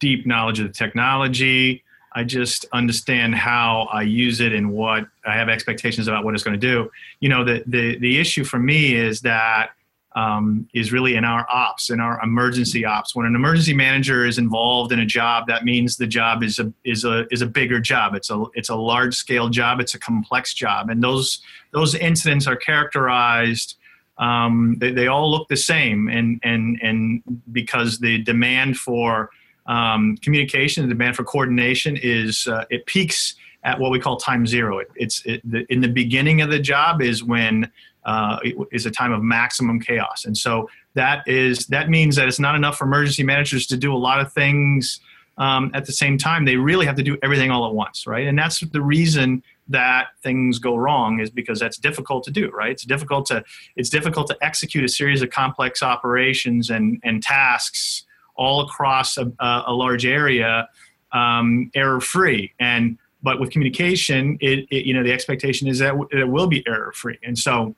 deep 0.00 0.26
knowledge 0.26 0.60
of 0.60 0.66
the 0.66 0.72
technology. 0.72 1.82
I 2.14 2.24
just 2.24 2.64
understand 2.72 3.34
how 3.34 3.88
i 3.92 4.02
use 4.02 4.40
it 4.40 4.52
and 4.52 4.72
what 4.72 5.06
i 5.24 5.34
have 5.34 5.48
expectations 5.48 6.08
about 6.08 6.24
what 6.24 6.34
it's 6.34 6.42
going 6.42 6.58
to 6.58 6.66
do. 6.66 6.90
You 7.20 7.28
know 7.28 7.44
the, 7.44 7.62
the 7.66 7.98
the 7.98 8.18
issue 8.18 8.44
for 8.44 8.58
me 8.58 8.94
is 8.94 9.20
that 9.20 9.70
um, 10.18 10.68
is 10.74 10.90
really 10.90 11.14
in 11.14 11.24
our 11.24 11.46
ops, 11.48 11.90
in 11.90 12.00
our 12.00 12.20
emergency 12.24 12.84
ops. 12.84 13.14
When 13.14 13.24
an 13.24 13.36
emergency 13.36 13.72
manager 13.72 14.26
is 14.26 14.36
involved 14.36 14.90
in 14.90 14.98
a 14.98 15.06
job, 15.06 15.46
that 15.46 15.64
means 15.64 15.96
the 15.96 16.08
job 16.08 16.42
is 16.42 16.58
a 16.58 16.72
is 16.84 17.04
a 17.04 17.26
is 17.30 17.40
a 17.40 17.46
bigger 17.46 17.78
job. 17.78 18.16
It's 18.16 18.28
a 18.28 18.44
it's 18.54 18.68
a 18.68 18.74
large 18.74 19.14
scale 19.14 19.48
job. 19.48 19.78
It's 19.80 19.94
a 19.94 19.98
complex 19.98 20.54
job, 20.54 20.90
and 20.90 21.04
those 21.04 21.40
those 21.72 21.94
incidents 21.94 22.48
are 22.48 22.56
characterized. 22.56 23.76
Um, 24.18 24.76
they, 24.80 24.90
they 24.90 25.06
all 25.06 25.30
look 25.30 25.46
the 25.46 25.56
same, 25.56 26.08
and 26.08 26.40
and 26.42 26.80
and 26.82 27.22
because 27.52 28.00
the 28.00 28.18
demand 28.24 28.76
for 28.76 29.30
um, 29.66 30.16
communication, 30.16 30.82
the 30.82 30.94
demand 30.94 31.14
for 31.14 31.22
coordination 31.22 31.96
is 31.96 32.48
uh, 32.48 32.64
it 32.70 32.86
peaks 32.86 33.36
at 33.62 33.78
what 33.78 33.92
we 33.92 34.00
call 34.00 34.16
time 34.16 34.48
zero. 34.48 34.78
It, 34.80 34.90
it's 34.96 35.22
it, 35.26 35.48
the, 35.48 35.64
in 35.72 35.80
the 35.80 35.88
beginning 35.88 36.40
of 36.40 36.50
the 36.50 36.58
job 36.58 37.02
is 37.02 37.22
when 37.22 37.70
uh, 38.08 38.38
is 38.72 38.86
a 38.86 38.90
time 38.90 39.12
of 39.12 39.22
maximum 39.22 39.78
chaos. 39.78 40.24
And 40.24 40.34
so 40.36 40.70
that 40.94 41.28
is 41.28 41.66
that 41.66 41.90
means 41.90 42.16
that 42.16 42.26
it's 42.26 42.40
not 42.40 42.54
enough 42.54 42.78
for 42.78 42.84
emergency 42.84 43.22
managers 43.22 43.66
to 43.66 43.76
do 43.76 43.94
a 43.94 44.00
lot 44.08 44.18
of 44.18 44.32
things 44.32 44.98
um, 45.36 45.70
at 45.74 45.84
the 45.84 45.92
same 45.92 46.16
time. 46.16 46.46
They 46.46 46.56
really 46.56 46.86
have 46.86 46.96
to 46.96 47.02
do 47.02 47.18
everything 47.22 47.50
all 47.50 47.66
at 47.66 47.74
once, 47.74 48.06
right? 48.06 48.26
And 48.26 48.38
that's 48.38 48.60
the 48.60 48.80
reason 48.80 49.42
that 49.68 50.06
things 50.22 50.58
go 50.58 50.74
wrong 50.74 51.20
is 51.20 51.28
because 51.28 51.60
that's 51.60 51.76
difficult 51.76 52.24
to 52.24 52.30
do, 52.30 52.48
right? 52.48 52.70
It's 52.70 52.86
difficult 52.86 53.26
to 53.26 53.44
it's 53.76 53.90
difficult 53.90 54.26
to 54.28 54.38
execute 54.40 54.84
a 54.84 54.88
series 54.88 55.20
of 55.20 55.28
complex 55.28 55.82
operations 55.82 56.70
and 56.70 56.98
and 57.04 57.22
tasks 57.22 58.06
all 58.36 58.62
across 58.62 59.18
a, 59.18 59.30
a 59.66 59.74
large 59.74 60.06
area 60.06 60.66
um, 61.12 61.70
error 61.74 62.00
free 62.00 62.54
and 62.58 62.96
but 63.22 63.40
with 63.40 63.50
communication 63.50 64.38
it, 64.40 64.66
it, 64.70 64.86
you 64.86 64.94
know 64.94 65.02
the 65.02 65.12
expectation 65.12 65.66
is 65.66 65.78
that 65.80 65.94
it 66.12 66.28
will 66.28 66.46
be 66.46 66.62
error 66.66 66.92
free 66.92 67.18
and 67.22 67.36
so 67.36 67.74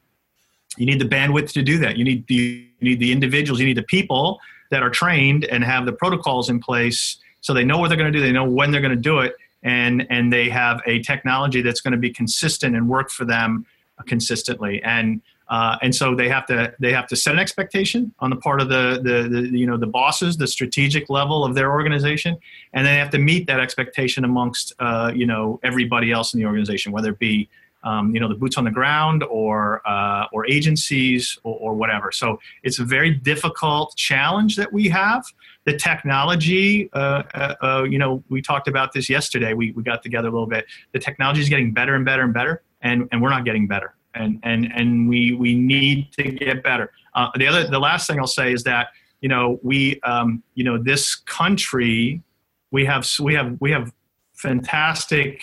you 0.76 0.86
need 0.86 1.00
the 1.00 1.08
bandwidth 1.08 1.52
to 1.52 1.62
do 1.62 1.78
that. 1.78 1.96
You 1.96 2.04
need 2.04 2.26
the 2.26 2.66
you 2.78 2.90
need 2.90 3.00
the 3.00 3.12
individuals. 3.12 3.60
You 3.60 3.66
need 3.66 3.76
the 3.76 3.82
people 3.82 4.40
that 4.70 4.82
are 4.82 4.90
trained 4.90 5.44
and 5.44 5.64
have 5.64 5.84
the 5.84 5.92
protocols 5.92 6.48
in 6.48 6.60
place 6.60 7.16
so 7.40 7.52
they 7.52 7.64
know 7.64 7.78
what 7.78 7.88
they're 7.88 7.96
going 7.98 8.12
to 8.12 8.16
do 8.16 8.22
they 8.24 8.32
know 8.32 8.44
when 8.44 8.70
they're 8.70 8.80
going 8.80 8.94
to 8.94 9.00
do 9.00 9.18
it 9.18 9.34
and 9.62 10.06
and 10.10 10.32
they 10.32 10.48
have 10.48 10.80
a 10.86 11.00
technology 11.02 11.62
that's 11.62 11.80
going 11.80 11.92
to 11.92 11.98
be 11.98 12.10
consistent 12.10 12.76
and 12.76 12.88
work 12.88 13.10
for 13.10 13.24
them 13.24 13.66
consistently. 14.06 14.82
And 14.82 15.20
uh, 15.48 15.76
and 15.82 15.92
so 15.92 16.14
they 16.14 16.28
have 16.28 16.46
to 16.46 16.72
they 16.78 16.92
have 16.92 17.08
to 17.08 17.16
set 17.16 17.34
an 17.34 17.40
expectation 17.40 18.14
on 18.20 18.30
the 18.30 18.36
part 18.36 18.60
of 18.60 18.68
the, 18.68 19.00
the, 19.02 19.28
the 19.28 19.58
you 19.58 19.66
know 19.66 19.76
the 19.76 19.86
bosses, 19.86 20.36
the 20.36 20.46
strategic 20.46 21.10
level 21.10 21.44
of 21.44 21.54
their 21.54 21.72
organization, 21.72 22.38
and 22.72 22.86
they 22.86 22.94
have 22.94 23.10
to 23.10 23.18
meet 23.18 23.46
that 23.48 23.58
expectation 23.58 24.24
amongst 24.24 24.72
uh, 24.78 25.10
you 25.14 25.26
know 25.26 25.58
everybody 25.64 26.12
else 26.12 26.34
in 26.34 26.40
the 26.40 26.46
organization, 26.46 26.92
whether 26.92 27.10
it 27.10 27.18
be 27.18 27.48
um, 27.82 28.14
you 28.14 28.20
know 28.20 28.28
the 28.28 28.34
boots 28.34 28.56
on 28.56 28.64
the 28.64 28.70
ground 28.70 29.22
or 29.24 29.80
uh, 29.88 30.26
or 30.32 30.46
agencies 30.46 31.38
or, 31.44 31.56
or, 31.56 31.74
whatever. 31.74 32.12
So 32.12 32.38
it's 32.62 32.78
a 32.78 32.84
very 32.84 33.10
difficult 33.10 33.96
challenge 33.96 34.56
that 34.56 34.72
we 34.72 34.88
have. 34.88 35.24
The 35.64 35.76
technology, 35.76 36.90
uh, 36.92 37.22
uh, 37.34 37.54
uh, 37.62 37.82
you 37.84 37.98
know, 37.98 38.22
we 38.28 38.42
talked 38.42 38.68
about 38.68 38.92
this 38.92 39.08
yesterday. 39.08 39.54
We 39.54 39.72
we 39.72 39.82
got 39.82 40.02
together 40.02 40.28
a 40.28 40.32
little 40.32 40.46
bit. 40.46 40.66
The 40.92 40.98
technology 40.98 41.40
is 41.40 41.48
getting 41.48 41.72
better 41.72 41.94
and 41.94 42.04
better 42.04 42.22
and 42.22 42.34
better, 42.34 42.62
and 42.82 43.08
and 43.12 43.22
we're 43.22 43.30
not 43.30 43.44
getting 43.44 43.66
better 43.66 43.94
and 44.14 44.40
and 44.42 44.70
and 44.74 45.08
we 45.08 45.34
we 45.34 45.54
need 45.54 46.12
to 46.12 46.24
get 46.24 46.62
better. 46.62 46.92
Uh, 47.14 47.28
the 47.36 47.46
other, 47.46 47.66
the 47.66 47.78
last 47.78 48.06
thing 48.06 48.18
I'll 48.18 48.26
say 48.26 48.52
is 48.52 48.64
that 48.64 48.88
you 49.20 49.28
know 49.28 49.58
we 49.62 50.00
um, 50.02 50.42
you 50.54 50.64
know 50.64 50.82
this 50.82 51.14
country 51.14 52.22
we 52.70 52.84
have 52.84 53.08
we 53.20 53.34
have 53.34 53.56
we 53.60 53.70
have 53.72 53.92
fantastic 54.34 55.42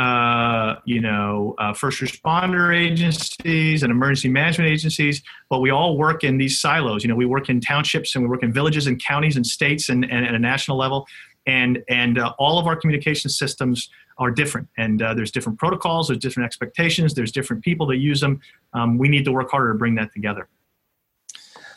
uh, 0.00 0.76
you 0.86 1.00
know 1.00 1.54
uh, 1.58 1.74
first 1.74 2.00
responder 2.00 2.74
agencies 2.74 3.82
and 3.82 3.92
emergency 3.92 4.30
management 4.30 4.70
agencies, 4.70 5.22
but 5.50 5.60
we 5.60 5.68
all 5.68 5.98
work 5.98 6.24
in 6.24 6.38
these 6.38 6.58
silos. 6.58 7.04
You 7.04 7.08
know, 7.08 7.16
we 7.16 7.26
work 7.26 7.50
in 7.50 7.60
townships 7.60 8.14
and 8.14 8.24
we 8.24 8.30
work 8.30 8.42
in 8.42 8.50
villages 8.50 8.86
and 8.86 9.02
counties 9.02 9.36
and 9.36 9.46
states 9.46 9.90
and, 9.90 10.04
and 10.04 10.24
at 10.24 10.34
a 10.34 10.38
national 10.38 10.78
level, 10.78 11.06
and 11.46 11.82
and 11.90 12.18
uh, 12.18 12.32
all 12.38 12.58
of 12.58 12.66
our 12.66 12.76
communication 12.76 13.28
systems 13.28 13.90
are 14.16 14.30
different. 14.30 14.68
And 14.78 15.02
uh, 15.02 15.12
there's 15.12 15.30
different 15.30 15.58
protocols 15.58 16.08
there's 16.08 16.18
different 16.18 16.46
expectations 16.46 17.12
there's 17.12 17.32
different 17.32 17.62
people 17.62 17.86
that 17.88 17.98
use 17.98 18.20
them. 18.20 18.40
Um, 18.72 18.96
we 18.96 19.08
need 19.08 19.26
to 19.26 19.32
work 19.32 19.50
harder 19.50 19.72
to 19.72 19.78
bring 19.78 19.96
that 19.96 20.14
together. 20.14 20.48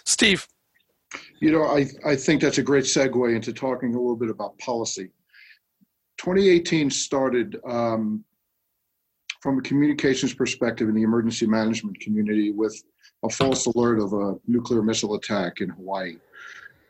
Steve? 0.05 0.47
You 1.41 1.51
know 1.51 1.63
I, 1.63 1.87
I 2.05 2.15
think 2.15 2.41
that's 2.41 2.57
a 2.57 2.63
great 2.63 2.85
segue 2.85 3.35
into 3.35 3.51
talking 3.51 3.89
a 3.89 3.97
little 3.97 4.15
bit 4.15 4.29
about 4.29 4.57
policy 4.59 5.09
2018 6.17 6.89
started 6.89 7.59
um, 7.67 8.23
from 9.41 9.59
a 9.59 9.61
communications 9.61 10.33
perspective 10.33 10.87
in 10.87 10.95
the 10.95 11.03
emergency 11.03 11.45
management 11.45 11.99
community 11.99 12.51
with 12.51 12.81
a 13.23 13.29
false 13.29 13.65
alert 13.65 13.99
of 13.99 14.13
a 14.13 14.35
nuclear 14.47 14.81
missile 14.81 15.15
attack 15.15 15.61
in 15.61 15.69
hawaii 15.69 16.15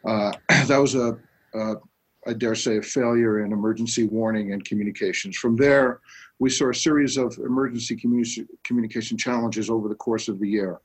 uh, 0.06 0.32
that 0.68 0.78
was 0.78 0.96
a, 0.96 1.18
a 1.56 1.76
I 2.26 2.34
dare 2.34 2.56
say, 2.56 2.78
a 2.78 2.82
failure 2.82 3.46
in 3.46 3.52
emergency 3.52 4.06
warning 4.06 4.54
and 4.54 4.64
communications. 4.64 5.38
From 5.38 5.56
there, 5.56 6.00
we 6.40 6.50
saw 6.50 6.70
a 6.70 6.76
series 6.76 7.18
of 7.18 7.38
emergency 7.38 7.96
communi- 7.96 8.48
communication 8.64 9.18
challenges 9.18 9.70
over 9.70 9.90
the 9.90 9.96
course 9.96 10.28
of 10.28 10.40
the 10.40 10.48
year. 10.48 10.80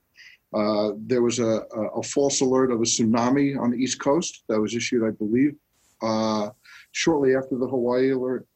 Uh, 0.55 0.93
there 0.97 1.23
was 1.23 1.39
a, 1.39 1.63
a, 1.77 1.83
a, 1.97 2.03
false 2.03 2.41
alert 2.41 2.71
of 2.71 2.81
a 2.81 2.85
tsunami 2.85 3.59
on 3.61 3.71
the 3.71 3.77
East 3.77 4.01
Coast 4.01 4.45
that 4.49 4.59
was 4.59 4.75
issued, 4.75 5.07
I 5.07 5.11
believe, 5.11 5.55
uh, 6.03 6.51
shortly 6.93 7.37
after 7.37 7.57
the 7.57 7.67
Hawaii 7.67 8.11
alert. 8.11 8.47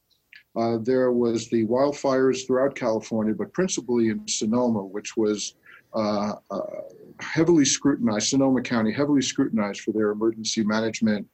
Uh, 0.55 0.79
there 0.83 1.13
was 1.13 1.49
the 1.49 1.65
wildfires 1.67 2.47
throughout 2.47 2.75
California, 2.75 3.35
but 3.35 3.53
principally 3.55 4.11
in 4.11 4.27
Sonoma, 4.29 4.85
which 4.85 5.17
was 5.17 5.55
uh, 5.95 6.35
uh, 6.51 6.61
heavily 7.21 7.65
scrutinized, 7.65 8.29
Sonoma 8.29 8.63
County, 8.63 8.93
heavily 8.93 9.23
scrutinized 9.23 9.81
for 9.81 9.93
their 9.93 10.11
emergency 10.11 10.63
management 10.63 11.27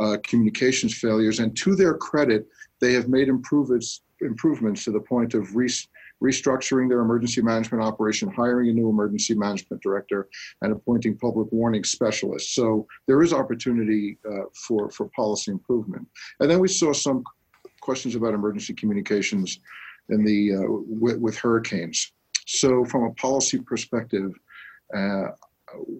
uh, 0.00 0.16
communications 0.24 0.94
failures. 0.94 1.38
And 1.38 1.56
to 1.58 1.76
their 1.76 1.94
credit, 1.94 2.46
they 2.80 2.92
have 2.94 3.08
made 3.08 3.28
improvements 3.28 4.02
improvements 4.20 4.84
to 4.84 4.90
the 4.90 5.00
point 5.00 5.34
of 5.34 5.54
re- 5.54 5.68
restructuring 6.24 6.88
their 6.88 7.00
emergency 7.00 7.42
management 7.42 7.84
operation, 7.84 8.30
hiring 8.30 8.70
a 8.70 8.72
new 8.72 8.88
emergency 8.88 9.34
management 9.34 9.82
director, 9.82 10.28
and 10.62 10.72
appointing 10.72 11.16
public 11.18 11.48
warning 11.52 11.84
specialists. 11.84 12.54
So 12.54 12.86
there 13.06 13.22
is 13.22 13.32
opportunity 13.32 14.18
uh, 14.30 14.46
for 14.66 14.90
for 14.90 15.10
policy 15.14 15.50
improvement. 15.50 16.06
And 16.40 16.50
then 16.50 16.60
we 16.60 16.68
saw 16.68 16.92
some 16.92 17.24
questions 17.80 18.14
about 18.14 18.32
emergency 18.34 18.72
communications 18.72 19.60
in 20.08 20.24
the 20.24 20.40
uh, 20.54 20.66
with, 21.02 21.18
with, 21.18 21.36
hurricanes. 21.36 22.12
So 22.46 22.84
from 22.84 23.04
a 23.04 23.12
policy 23.14 23.58
perspective. 23.58 24.32
Uh, 24.94 25.28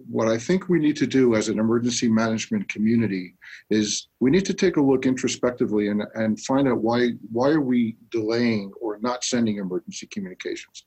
what 0.09 0.27
I 0.27 0.37
think 0.37 0.69
we 0.69 0.79
need 0.79 0.95
to 0.97 1.07
do 1.07 1.35
as 1.35 1.49
an 1.49 1.59
emergency 1.59 2.07
management 2.07 2.69
community 2.69 3.35
is 3.69 4.07
we 4.19 4.31
need 4.31 4.45
to 4.45 4.53
take 4.53 4.77
a 4.77 4.81
look 4.81 5.05
introspectively 5.05 5.89
and, 5.89 6.03
and 6.15 6.39
find 6.39 6.67
out 6.67 6.81
why 6.81 7.11
why 7.31 7.49
are 7.49 7.61
we 7.61 7.97
delaying 8.11 8.71
or 8.81 8.97
not 8.99 9.23
sending 9.23 9.57
emergency 9.57 10.07
communications. 10.07 10.85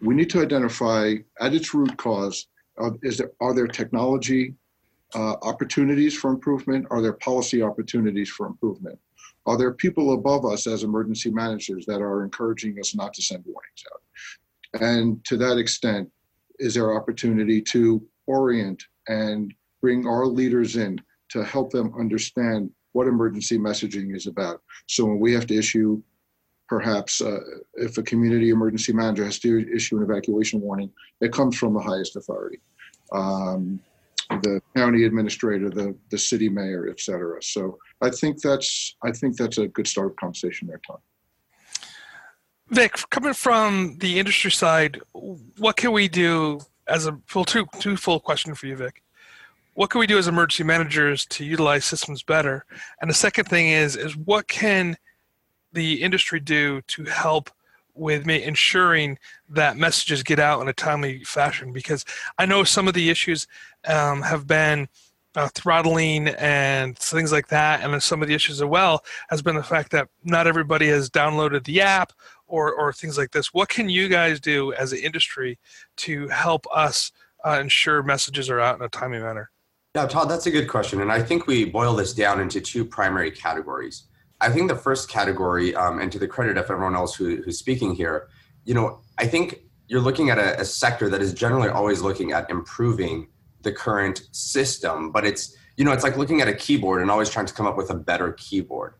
We 0.00 0.14
need 0.14 0.30
to 0.30 0.42
identify 0.42 1.14
at 1.40 1.54
its 1.54 1.74
root 1.74 1.96
cause 1.96 2.48
uh, 2.80 2.90
is 3.02 3.18
there 3.18 3.32
are 3.40 3.54
there 3.54 3.66
technology 3.66 4.54
uh, 5.14 5.34
opportunities 5.42 6.16
for 6.16 6.30
improvement? 6.30 6.86
Are 6.90 7.00
there 7.00 7.14
policy 7.14 7.62
opportunities 7.62 8.28
for 8.28 8.46
improvement? 8.46 8.98
Are 9.46 9.56
there 9.56 9.72
people 9.72 10.12
above 10.12 10.44
us 10.44 10.66
as 10.66 10.82
emergency 10.82 11.30
managers 11.30 11.86
that 11.86 12.00
are 12.02 12.22
encouraging 12.22 12.78
us 12.78 12.94
not 12.94 13.14
to 13.14 13.22
send 13.22 13.44
warnings 13.46 13.84
out? 13.92 14.82
And 14.82 15.24
to 15.24 15.36
that 15.38 15.56
extent, 15.56 16.10
is 16.58 16.76
our 16.76 16.96
opportunity 16.96 17.60
to 17.62 18.02
orient 18.26 18.82
and 19.08 19.54
bring 19.80 20.06
our 20.06 20.26
leaders 20.26 20.76
in 20.76 21.00
to 21.30 21.44
help 21.44 21.70
them 21.70 21.92
understand 21.98 22.70
what 22.92 23.06
emergency 23.06 23.58
messaging 23.58 24.14
is 24.14 24.26
about. 24.26 24.62
So 24.86 25.04
when 25.04 25.20
we 25.20 25.32
have 25.34 25.46
to 25.48 25.56
issue, 25.56 26.02
perhaps 26.68 27.20
uh, 27.20 27.40
if 27.74 27.96
a 27.98 28.02
community 28.02 28.50
emergency 28.50 28.92
manager 28.92 29.24
has 29.24 29.38
to 29.40 29.66
issue 29.74 29.96
an 29.98 30.02
evacuation 30.02 30.60
warning, 30.60 30.90
it 31.20 31.32
comes 31.32 31.56
from 31.56 31.74
the 31.74 31.80
highest 31.80 32.16
authority. 32.16 32.60
Um, 33.12 33.80
the 34.42 34.60
county 34.76 35.04
administrator, 35.04 35.70
the, 35.70 35.96
the 36.10 36.18
city 36.18 36.48
mayor, 36.48 36.88
et 36.90 37.00
cetera. 37.00 37.42
So 37.42 37.78
I 38.02 38.10
think 38.10 38.42
that's 38.42 38.96
I 39.02 39.10
think 39.12 39.36
that's 39.36 39.58
a 39.58 39.68
good 39.68 39.86
start 39.86 40.10
of 40.10 40.16
conversation 40.16 40.68
there, 40.68 40.80
Tom. 40.86 40.98
Vic, 42.70 42.98
coming 43.10 43.32
from 43.32 43.96
the 43.98 44.18
industry 44.18 44.50
side, 44.50 45.00
what 45.12 45.76
can 45.76 45.92
we 45.92 46.06
do 46.06 46.60
as 46.86 47.06
a 47.06 47.18
full 47.26 47.44
two 47.44 47.66
two 47.80 47.96
full 47.96 48.20
question 48.20 48.54
for 48.54 48.66
you, 48.66 48.76
Vic? 48.76 49.02
What 49.74 49.90
can 49.90 50.00
we 50.00 50.06
do 50.06 50.18
as 50.18 50.28
emergency 50.28 50.64
managers 50.64 51.24
to 51.26 51.44
utilize 51.44 51.84
systems 51.84 52.22
better? 52.22 52.66
And 53.00 53.08
the 53.08 53.14
second 53.14 53.46
thing 53.46 53.68
is 53.68 53.96
is 53.96 54.16
what 54.16 54.48
can 54.48 54.96
the 55.72 56.02
industry 56.02 56.40
do 56.40 56.82
to 56.82 57.04
help 57.04 57.50
with 57.94 58.26
me 58.26 58.42
ensuring 58.42 59.18
that 59.48 59.76
messages 59.76 60.22
get 60.22 60.38
out 60.38 60.60
in 60.60 60.68
a 60.68 60.74
timely 60.74 61.24
fashion? 61.24 61.72
Because 61.72 62.04
I 62.38 62.44
know 62.44 62.64
some 62.64 62.86
of 62.86 62.92
the 62.92 63.08
issues 63.08 63.46
um, 63.86 64.20
have 64.20 64.46
been 64.46 64.88
uh, 65.36 65.48
throttling 65.54 66.28
and 66.28 66.98
things 66.98 67.32
like 67.32 67.48
that, 67.48 67.82
and 67.82 68.02
some 68.02 68.20
of 68.20 68.28
the 68.28 68.34
issues 68.34 68.60
as 68.60 68.66
well 68.66 69.04
has 69.30 69.40
been 69.40 69.54
the 69.54 69.62
fact 69.62 69.92
that 69.92 70.08
not 70.24 70.46
everybody 70.46 70.88
has 70.88 71.08
downloaded 71.08 71.64
the 71.64 71.80
app 71.80 72.12
or, 72.48 72.72
or 72.72 72.92
things 72.92 73.16
like 73.16 73.30
this. 73.30 73.54
What 73.54 73.68
can 73.68 73.88
you 73.88 74.08
guys 74.08 74.40
do 74.40 74.72
as 74.72 74.92
an 74.92 74.98
industry 74.98 75.58
to 75.98 76.28
help 76.28 76.66
us 76.74 77.12
uh, 77.46 77.58
ensure 77.60 78.02
messages 78.02 78.50
are 78.50 78.60
out 78.60 78.76
in 78.78 78.84
a 78.84 78.88
timely 78.88 79.20
manner? 79.20 79.50
Yeah, 79.94 80.06
Todd, 80.06 80.28
that's 80.28 80.46
a 80.46 80.50
good 80.50 80.68
question. 80.68 81.00
And 81.00 81.12
I 81.12 81.22
think 81.22 81.46
we 81.46 81.64
boil 81.64 81.94
this 81.94 82.12
down 82.12 82.40
into 82.40 82.60
two 82.60 82.84
primary 82.84 83.30
categories. 83.30 84.04
I 84.40 84.50
think 84.50 84.68
the 84.68 84.76
first 84.76 85.08
category, 85.08 85.74
um, 85.74 85.98
and 85.98 86.10
to 86.12 86.18
the 86.18 86.28
credit 86.28 86.56
of 86.56 86.70
everyone 86.70 86.94
else 86.94 87.14
who, 87.14 87.42
who's 87.42 87.58
speaking 87.58 87.94
here, 87.94 88.28
you 88.64 88.74
know, 88.74 89.00
I 89.18 89.26
think 89.26 89.60
you're 89.88 90.00
looking 90.00 90.30
at 90.30 90.38
a, 90.38 90.60
a 90.60 90.64
sector 90.64 91.08
that 91.08 91.22
is 91.22 91.32
generally 91.32 91.68
always 91.68 92.02
looking 92.02 92.32
at 92.32 92.48
improving 92.50 93.28
the 93.62 93.72
current 93.72 94.22
system, 94.30 95.10
but 95.10 95.24
it's, 95.24 95.56
you 95.76 95.84
know, 95.84 95.92
it's 95.92 96.04
like 96.04 96.16
looking 96.16 96.40
at 96.40 96.48
a 96.48 96.54
keyboard 96.54 97.02
and 97.02 97.10
always 97.10 97.30
trying 97.30 97.46
to 97.46 97.54
come 97.54 97.66
up 97.66 97.76
with 97.76 97.90
a 97.90 97.94
better 97.94 98.32
keyboard 98.32 98.94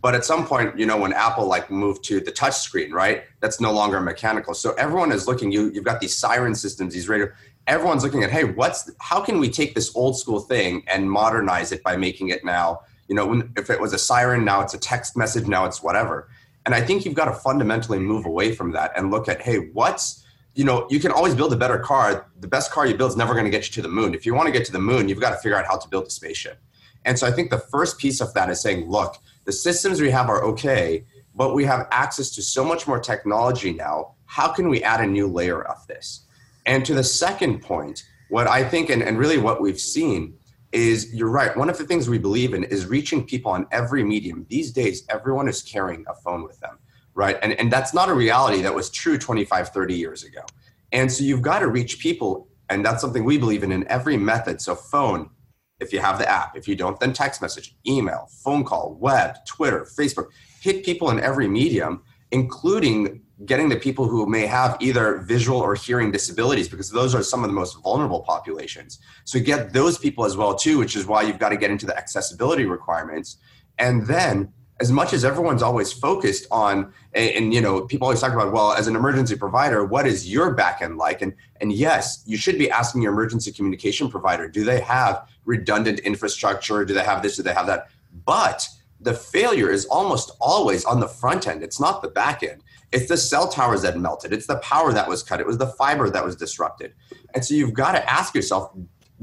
but 0.00 0.14
at 0.14 0.24
some 0.24 0.46
point 0.46 0.78
you 0.78 0.86
know 0.86 0.96
when 0.96 1.12
apple 1.12 1.46
like 1.46 1.70
moved 1.70 2.02
to 2.02 2.18
the 2.20 2.30
touch 2.30 2.54
screen 2.54 2.92
right 2.92 3.24
that's 3.40 3.60
no 3.60 3.72
longer 3.72 4.00
mechanical 4.00 4.54
so 4.54 4.72
everyone 4.74 5.12
is 5.12 5.26
looking 5.26 5.52
you 5.52 5.70
you've 5.72 5.84
got 5.84 6.00
these 6.00 6.16
siren 6.16 6.54
systems 6.54 6.94
these 6.94 7.08
radio 7.08 7.28
everyone's 7.66 8.02
looking 8.02 8.22
at 8.24 8.30
hey 8.30 8.44
what's 8.44 8.90
how 9.00 9.20
can 9.20 9.38
we 9.38 9.48
take 9.50 9.74
this 9.74 9.94
old 9.94 10.18
school 10.18 10.40
thing 10.40 10.82
and 10.86 11.10
modernize 11.10 11.72
it 11.72 11.82
by 11.82 11.96
making 11.96 12.30
it 12.30 12.44
now 12.44 12.80
you 13.08 13.14
know 13.14 13.26
when, 13.26 13.52
if 13.56 13.68
it 13.68 13.78
was 13.78 13.92
a 13.92 13.98
siren 13.98 14.44
now 14.44 14.60
it's 14.62 14.74
a 14.74 14.78
text 14.78 15.16
message 15.16 15.46
now 15.46 15.66
it's 15.66 15.82
whatever 15.82 16.28
And 16.64 16.74
I 16.74 16.80
think 16.80 17.04
you've 17.04 17.14
got 17.14 17.24
to 17.26 17.32
fundamentally 17.32 17.98
move 17.98 18.24
away 18.26 18.54
from 18.54 18.72
that 18.72 18.92
and 18.96 19.10
look 19.10 19.28
at, 19.28 19.40
hey, 19.42 19.70
what's, 19.72 20.24
you 20.54 20.64
know, 20.64 20.86
you 20.90 21.00
can 21.00 21.10
always 21.10 21.34
build 21.34 21.52
a 21.52 21.56
better 21.56 21.78
car. 21.78 22.30
The 22.40 22.48
best 22.48 22.70
car 22.70 22.86
you 22.86 22.94
build 22.96 23.10
is 23.10 23.16
never 23.16 23.32
going 23.34 23.44
to 23.44 23.50
get 23.50 23.66
you 23.66 23.72
to 23.74 23.82
the 23.82 23.88
moon. 23.88 24.14
If 24.14 24.24
you 24.24 24.34
want 24.34 24.46
to 24.46 24.52
get 24.52 24.64
to 24.66 24.72
the 24.72 24.78
moon, 24.78 25.08
you've 25.08 25.20
got 25.20 25.30
to 25.30 25.36
figure 25.36 25.58
out 25.58 25.66
how 25.66 25.76
to 25.76 25.88
build 25.88 26.06
a 26.06 26.10
spaceship. 26.10 26.58
And 27.04 27.18
so 27.18 27.26
I 27.26 27.32
think 27.32 27.50
the 27.50 27.58
first 27.58 27.98
piece 27.98 28.20
of 28.20 28.32
that 28.34 28.48
is 28.48 28.60
saying, 28.60 28.88
look, 28.88 29.16
the 29.44 29.52
systems 29.52 30.00
we 30.00 30.10
have 30.10 30.28
are 30.28 30.42
okay, 30.44 31.04
but 31.34 31.54
we 31.54 31.64
have 31.64 31.88
access 31.90 32.30
to 32.30 32.42
so 32.42 32.64
much 32.64 32.86
more 32.86 33.00
technology 33.00 33.72
now. 33.72 34.14
How 34.26 34.48
can 34.48 34.68
we 34.68 34.82
add 34.82 35.00
a 35.00 35.06
new 35.06 35.26
layer 35.26 35.62
of 35.62 35.86
this? 35.86 36.26
And 36.66 36.84
to 36.86 36.94
the 36.94 37.04
second 37.04 37.62
point, 37.62 38.04
what 38.28 38.46
I 38.46 38.64
think, 38.64 38.90
and, 38.90 39.02
and 39.02 39.18
really 39.18 39.38
what 39.38 39.60
we've 39.60 39.80
seen, 39.80 40.34
is 40.72 41.12
you're 41.12 41.28
right. 41.28 41.54
One 41.56 41.68
of 41.68 41.76
the 41.76 41.84
things 41.84 42.08
we 42.08 42.18
believe 42.18 42.54
in 42.54 42.64
is 42.64 42.86
reaching 42.86 43.26
people 43.26 43.52
on 43.52 43.66
every 43.70 44.02
medium. 44.02 44.46
These 44.48 44.72
days, 44.72 45.04
everyone 45.08 45.48
is 45.48 45.62
carrying 45.62 46.04
a 46.08 46.14
phone 46.14 46.42
with 46.44 46.58
them, 46.60 46.78
right? 47.14 47.36
And, 47.42 47.52
and 47.52 47.70
that's 47.70 47.92
not 47.92 48.08
a 48.08 48.14
reality 48.14 48.62
that 48.62 48.74
was 48.74 48.88
true 48.88 49.18
25, 49.18 49.68
30 49.68 49.94
years 49.94 50.24
ago. 50.24 50.40
And 50.92 51.12
so 51.12 51.24
you've 51.24 51.42
got 51.42 51.58
to 51.58 51.68
reach 51.68 51.98
people, 51.98 52.48
and 52.70 52.84
that's 52.84 53.00
something 53.02 53.24
we 53.24 53.36
believe 53.36 53.62
in 53.62 53.72
in 53.72 53.86
every 53.88 54.16
method. 54.16 54.60
So, 54.60 54.74
phone, 54.74 55.28
if 55.82 55.92
you 55.92 56.00
have 56.00 56.18
the 56.18 56.28
app. 56.28 56.56
If 56.56 56.66
you 56.66 56.76
don't, 56.76 56.98
then 57.00 57.12
text 57.12 57.42
message, 57.42 57.74
email, 57.86 58.28
phone 58.42 58.64
call, 58.64 58.96
web, 59.00 59.36
Twitter, 59.46 59.86
Facebook. 59.98 60.26
Hit 60.60 60.84
people 60.84 61.10
in 61.10 61.20
every 61.20 61.48
medium, 61.48 62.02
including 62.30 63.22
getting 63.44 63.68
the 63.68 63.76
people 63.76 64.06
who 64.06 64.26
may 64.26 64.46
have 64.46 64.76
either 64.80 65.18
visual 65.18 65.58
or 65.58 65.74
hearing 65.74 66.12
disabilities 66.12 66.68
because 66.68 66.90
those 66.90 67.14
are 67.14 67.22
some 67.22 67.42
of 67.42 67.50
the 67.50 67.54
most 67.54 67.82
vulnerable 67.82 68.20
populations 68.20 69.00
so 69.24 69.40
get 69.40 69.72
those 69.72 69.98
people 69.98 70.24
as 70.24 70.36
well 70.36 70.54
too 70.54 70.78
which 70.78 70.94
is 70.94 71.06
why 71.06 71.22
you've 71.22 71.40
got 71.40 71.48
to 71.48 71.56
get 71.56 71.70
into 71.70 71.84
the 71.84 71.96
accessibility 71.96 72.66
requirements 72.66 73.38
and 73.78 74.06
then 74.06 74.52
as 74.82 74.90
much 74.90 75.12
as 75.12 75.24
everyone's 75.24 75.62
always 75.62 75.92
focused 75.92 76.46
on 76.50 76.92
and, 77.14 77.30
and, 77.36 77.54
you 77.54 77.60
know 77.60 77.82
people 77.82 78.06
always 78.06 78.20
talk 78.20 78.32
about 78.32 78.52
well 78.52 78.72
as 78.72 78.86
an 78.86 78.96
emergency 78.96 79.36
provider 79.36 79.84
what 79.84 80.06
is 80.06 80.30
your 80.30 80.54
backend 80.54 80.96
like 80.96 81.22
and 81.22 81.32
and 81.60 81.72
yes 81.72 82.22
you 82.26 82.36
should 82.36 82.58
be 82.58 82.68
asking 82.70 83.00
your 83.00 83.12
emergency 83.12 83.52
communication 83.52 84.10
provider 84.10 84.48
do 84.48 84.64
they 84.64 84.80
have 84.80 85.28
redundant 85.44 86.00
infrastructure 86.00 86.84
do 86.84 86.92
they 86.92 87.04
have 87.04 87.22
this 87.22 87.36
do 87.36 87.42
they 87.42 87.54
have 87.54 87.66
that 87.66 87.88
but 88.26 88.68
the 89.00 89.14
failure 89.14 89.70
is 89.70 89.84
almost 89.86 90.32
always 90.40 90.84
on 90.84 91.00
the 91.00 91.08
front 91.08 91.46
end 91.46 91.62
it's 91.62 91.80
not 91.80 92.02
the 92.02 92.08
back 92.08 92.42
end 92.42 92.62
it's 92.92 93.08
the 93.08 93.16
cell 93.16 93.48
towers 93.48 93.80
that 93.82 93.98
melted. 93.98 94.34
It's 94.34 94.46
the 94.46 94.58
power 94.58 94.92
that 94.92 95.08
was 95.08 95.22
cut. 95.22 95.40
It 95.40 95.46
was 95.46 95.56
the 95.56 95.66
fiber 95.66 96.10
that 96.10 96.22
was 96.22 96.36
disrupted. 96.36 96.92
And 97.34 97.42
so 97.42 97.54
you've 97.54 97.72
got 97.72 97.92
to 97.92 98.12
ask 98.12 98.34
yourself 98.34 98.70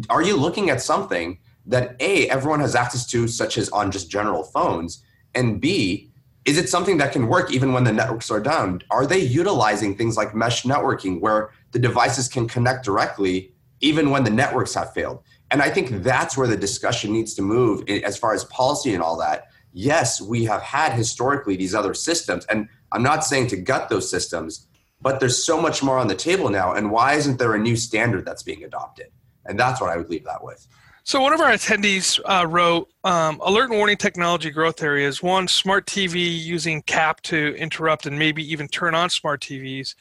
are 0.09 0.23
you 0.23 0.35
looking 0.35 0.69
at 0.69 0.81
something 0.81 1.37
that 1.65 1.95
A, 1.99 2.29
everyone 2.29 2.61
has 2.61 2.73
access 2.73 3.05
to, 3.07 3.27
such 3.27 3.57
as 3.57 3.69
on 3.69 3.91
just 3.91 4.09
general 4.09 4.43
phones? 4.43 5.03
And 5.35 5.61
B, 5.61 6.09
is 6.45 6.57
it 6.57 6.69
something 6.69 6.97
that 6.97 7.11
can 7.11 7.27
work 7.27 7.51
even 7.51 7.73
when 7.73 7.83
the 7.83 7.91
networks 7.91 8.31
are 8.31 8.39
down? 8.39 8.81
Are 8.89 9.05
they 9.05 9.19
utilizing 9.19 9.95
things 9.95 10.17
like 10.17 10.33
mesh 10.33 10.63
networking 10.63 11.19
where 11.19 11.51
the 11.71 11.79
devices 11.79 12.27
can 12.27 12.47
connect 12.47 12.85
directly 12.85 13.51
even 13.81 14.09
when 14.09 14.23
the 14.23 14.31
networks 14.31 14.73
have 14.73 14.93
failed? 14.93 15.21
And 15.51 15.61
I 15.61 15.69
think 15.69 15.89
hmm. 15.89 16.01
that's 16.01 16.37
where 16.37 16.47
the 16.47 16.57
discussion 16.57 17.11
needs 17.11 17.33
to 17.35 17.41
move 17.41 17.87
as 17.89 18.17
far 18.17 18.33
as 18.33 18.45
policy 18.45 18.93
and 18.93 19.03
all 19.03 19.17
that. 19.17 19.47
Yes, 19.73 20.19
we 20.19 20.45
have 20.45 20.61
had 20.61 20.93
historically 20.93 21.55
these 21.55 21.75
other 21.75 21.93
systems, 21.93 22.45
and 22.45 22.67
I'm 22.91 23.03
not 23.03 23.23
saying 23.23 23.47
to 23.47 23.57
gut 23.57 23.89
those 23.89 24.09
systems, 24.09 24.67
but 25.01 25.19
there's 25.19 25.45
so 25.45 25.61
much 25.61 25.83
more 25.83 25.99
on 25.99 26.07
the 26.07 26.15
table 26.15 26.49
now. 26.49 26.73
And 26.73 26.91
why 26.91 27.13
isn't 27.13 27.37
there 27.37 27.53
a 27.53 27.59
new 27.59 27.75
standard 27.75 28.25
that's 28.25 28.43
being 28.43 28.63
adopted? 28.63 29.07
And 29.45 29.59
that's 29.59 29.79
what 29.79 29.89
I 29.89 29.97
would 29.97 30.09
leave 30.09 30.25
that 30.25 30.43
with. 30.43 30.67
So 31.03 31.21
one 31.21 31.33
of 31.33 31.39
our 31.39 31.51
attendees 31.51 32.19
uh, 32.25 32.45
wrote 32.45 32.89
um, 33.03 33.41
alert 33.43 33.69
and 33.69 33.77
warning 33.77 33.97
technology 33.97 34.51
growth 34.51 34.83
areas. 34.83 35.23
One, 35.23 35.47
smart 35.47 35.87
TV 35.87 36.39
using 36.39 36.81
CAP 36.83 37.21
to 37.21 37.55
interrupt 37.55 38.05
and 38.05 38.19
maybe 38.19 38.43
even 38.51 38.67
turn 38.67 38.93
on 38.93 39.09
smart 39.09 39.41
TVs. 39.41 39.95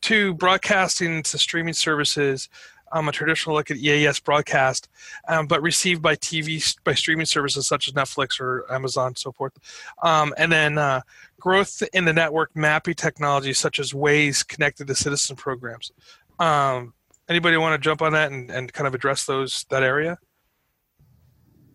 Two, 0.00 0.34
broadcasting 0.34 1.22
to 1.22 1.38
streaming 1.38 1.74
services 1.74 2.48
um, 2.94 3.08
a 3.08 3.12
traditional 3.12 3.56
look 3.56 3.70
at 3.70 3.76
EAS 3.76 4.20
broadcast, 4.20 4.88
um, 5.28 5.46
but 5.46 5.60
received 5.60 6.00
by 6.00 6.14
TV 6.14 6.76
by 6.84 6.94
streaming 6.94 7.26
services 7.26 7.66
such 7.66 7.88
as 7.88 7.94
Netflix 7.94 8.40
or 8.40 8.64
Amazon, 8.72 9.16
so 9.16 9.32
forth. 9.32 9.52
Um, 10.02 10.32
and 10.38 10.50
then 10.50 10.78
uh, 10.78 11.00
growth 11.40 11.82
in 11.92 12.04
the 12.04 12.12
network 12.12 12.54
mapping 12.54 12.94
technology 12.94 13.52
such 13.52 13.80
as 13.80 13.92
Waze 13.92 14.46
connected 14.46 14.86
to 14.86 14.94
citizen 14.94 15.34
programs. 15.34 15.90
Um, 16.38 16.94
anybody 17.28 17.56
want 17.56 17.80
to 17.80 17.84
jump 17.84 18.00
on 18.00 18.12
that 18.12 18.30
and, 18.30 18.50
and 18.50 18.72
kind 18.72 18.86
of 18.86 18.94
address 18.94 19.26
those 19.26 19.66
that 19.70 19.82
area? 19.82 20.18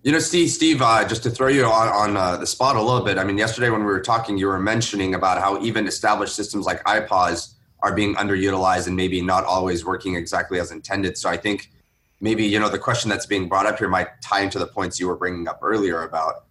You 0.01 0.13
know, 0.13 0.19
Steve, 0.19 0.49
Steve, 0.49 0.81
uh, 0.81 1.05
just 1.05 1.23
to 1.23 1.29
throw 1.29 1.49
you 1.49 1.65
on, 1.65 1.89
on 1.89 2.15
uh, 2.15 2.37
the 2.37 2.47
spot 2.47 2.77
a 2.77 2.81
little 2.81 3.03
bit. 3.03 3.17
I 3.17 3.25
mean, 3.25 3.37
yesterday 3.37 3.69
when 3.69 3.81
we 3.81 3.87
were 3.87 3.99
talking, 3.99 4.37
you 4.37 4.47
were 4.47 4.59
mentioning 4.59 5.13
about 5.13 5.39
how 5.39 5.61
even 5.61 5.87
established 5.87 6.35
systems 6.35 6.65
like 6.65 6.81
IPAWS 6.85 7.55
are 7.81 7.93
being 7.93 8.15
underutilized 8.15 8.87
and 8.87 8.95
maybe 8.95 9.21
not 9.21 9.43
always 9.43 9.83
working 9.83 10.15
exactly 10.15 10.57
as 10.57 10.71
intended. 10.71 11.17
So 11.17 11.29
I 11.29 11.35
think 11.35 11.69
maybe 12.21 12.45
you 12.45 12.59
know 12.59 12.69
the 12.69 12.79
question 12.79 13.09
that's 13.09 13.25
being 13.25 13.49
brought 13.49 13.65
up 13.65 13.77
here 13.77 13.89
might 13.89 14.07
tie 14.23 14.41
into 14.41 14.59
the 14.59 14.67
points 14.67 14.99
you 14.99 15.07
were 15.07 15.17
bringing 15.17 15.47
up 15.47 15.59
earlier 15.61 16.03
about 16.03 16.45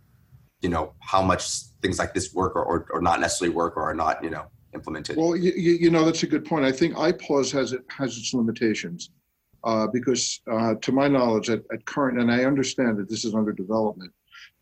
you 0.60 0.68
know 0.68 0.94
how 1.00 1.22
much 1.22 1.48
things 1.82 1.98
like 1.98 2.14
this 2.14 2.32
work 2.34 2.56
or, 2.56 2.64
or, 2.64 2.86
or 2.90 3.00
not 3.00 3.20
necessarily 3.20 3.54
work 3.54 3.76
or 3.76 3.82
are 3.82 3.94
not 3.94 4.22
you 4.22 4.30
know 4.30 4.46
implemented. 4.74 5.16
Well, 5.16 5.36
you, 5.36 5.52
you 5.52 5.90
know 5.90 6.04
that's 6.04 6.22
a 6.22 6.26
good 6.26 6.44
point. 6.44 6.64
I 6.64 6.72
think 6.72 6.94
IPAWS 6.94 7.52
has 7.52 7.72
it 7.72 7.82
has 7.88 8.16
its 8.18 8.34
limitations 8.34 9.10
uh, 9.64 9.86
because 9.86 10.40
uh, 10.50 10.74
to 10.76 10.92
my 10.92 11.08
knowledge 11.08 11.50
at, 11.50 11.62
at, 11.72 11.84
current 11.84 12.20
and 12.20 12.30
I 12.30 12.44
understand 12.44 12.98
that 12.98 13.08
this 13.08 13.24
is 13.24 13.34
under 13.34 13.52
development 13.52 14.12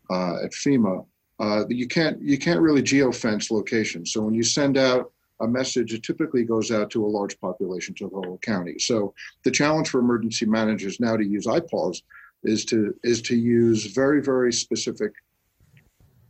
uh, 0.09 0.43
at 0.43 0.51
FEMA. 0.51 1.05
Uh, 1.39 1.65
you 1.69 1.87
can't 1.87 2.19
you 2.21 2.37
can't 2.37 2.61
really 2.61 2.81
geofence 2.81 3.51
locations. 3.51 4.11
So 4.11 4.21
when 4.21 4.33
you 4.33 4.43
send 4.43 4.77
out 4.77 5.11
a 5.39 5.47
message 5.47 5.93
it 5.93 6.01
typically 6.01 6.43
goes 6.43 6.71
out 6.71 6.89
to 6.89 7.05
a 7.05 7.07
large 7.07 7.39
population 7.39 7.93
to 7.95 8.09
the 8.09 8.15
whole 8.15 8.39
county. 8.41 8.79
So 8.79 9.13
the 9.43 9.51
challenge 9.51 9.89
for 9.89 9.99
emergency 9.99 10.47
managers 10.47 10.99
now 10.99 11.15
to 11.15 11.25
use 11.25 11.45
IPAWS 11.45 12.01
is 12.43 12.65
to 12.65 12.95
is 13.03 13.21
to 13.23 13.35
use 13.35 13.85
very 13.85 14.21
very 14.21 14.51
specific 14.51 15.13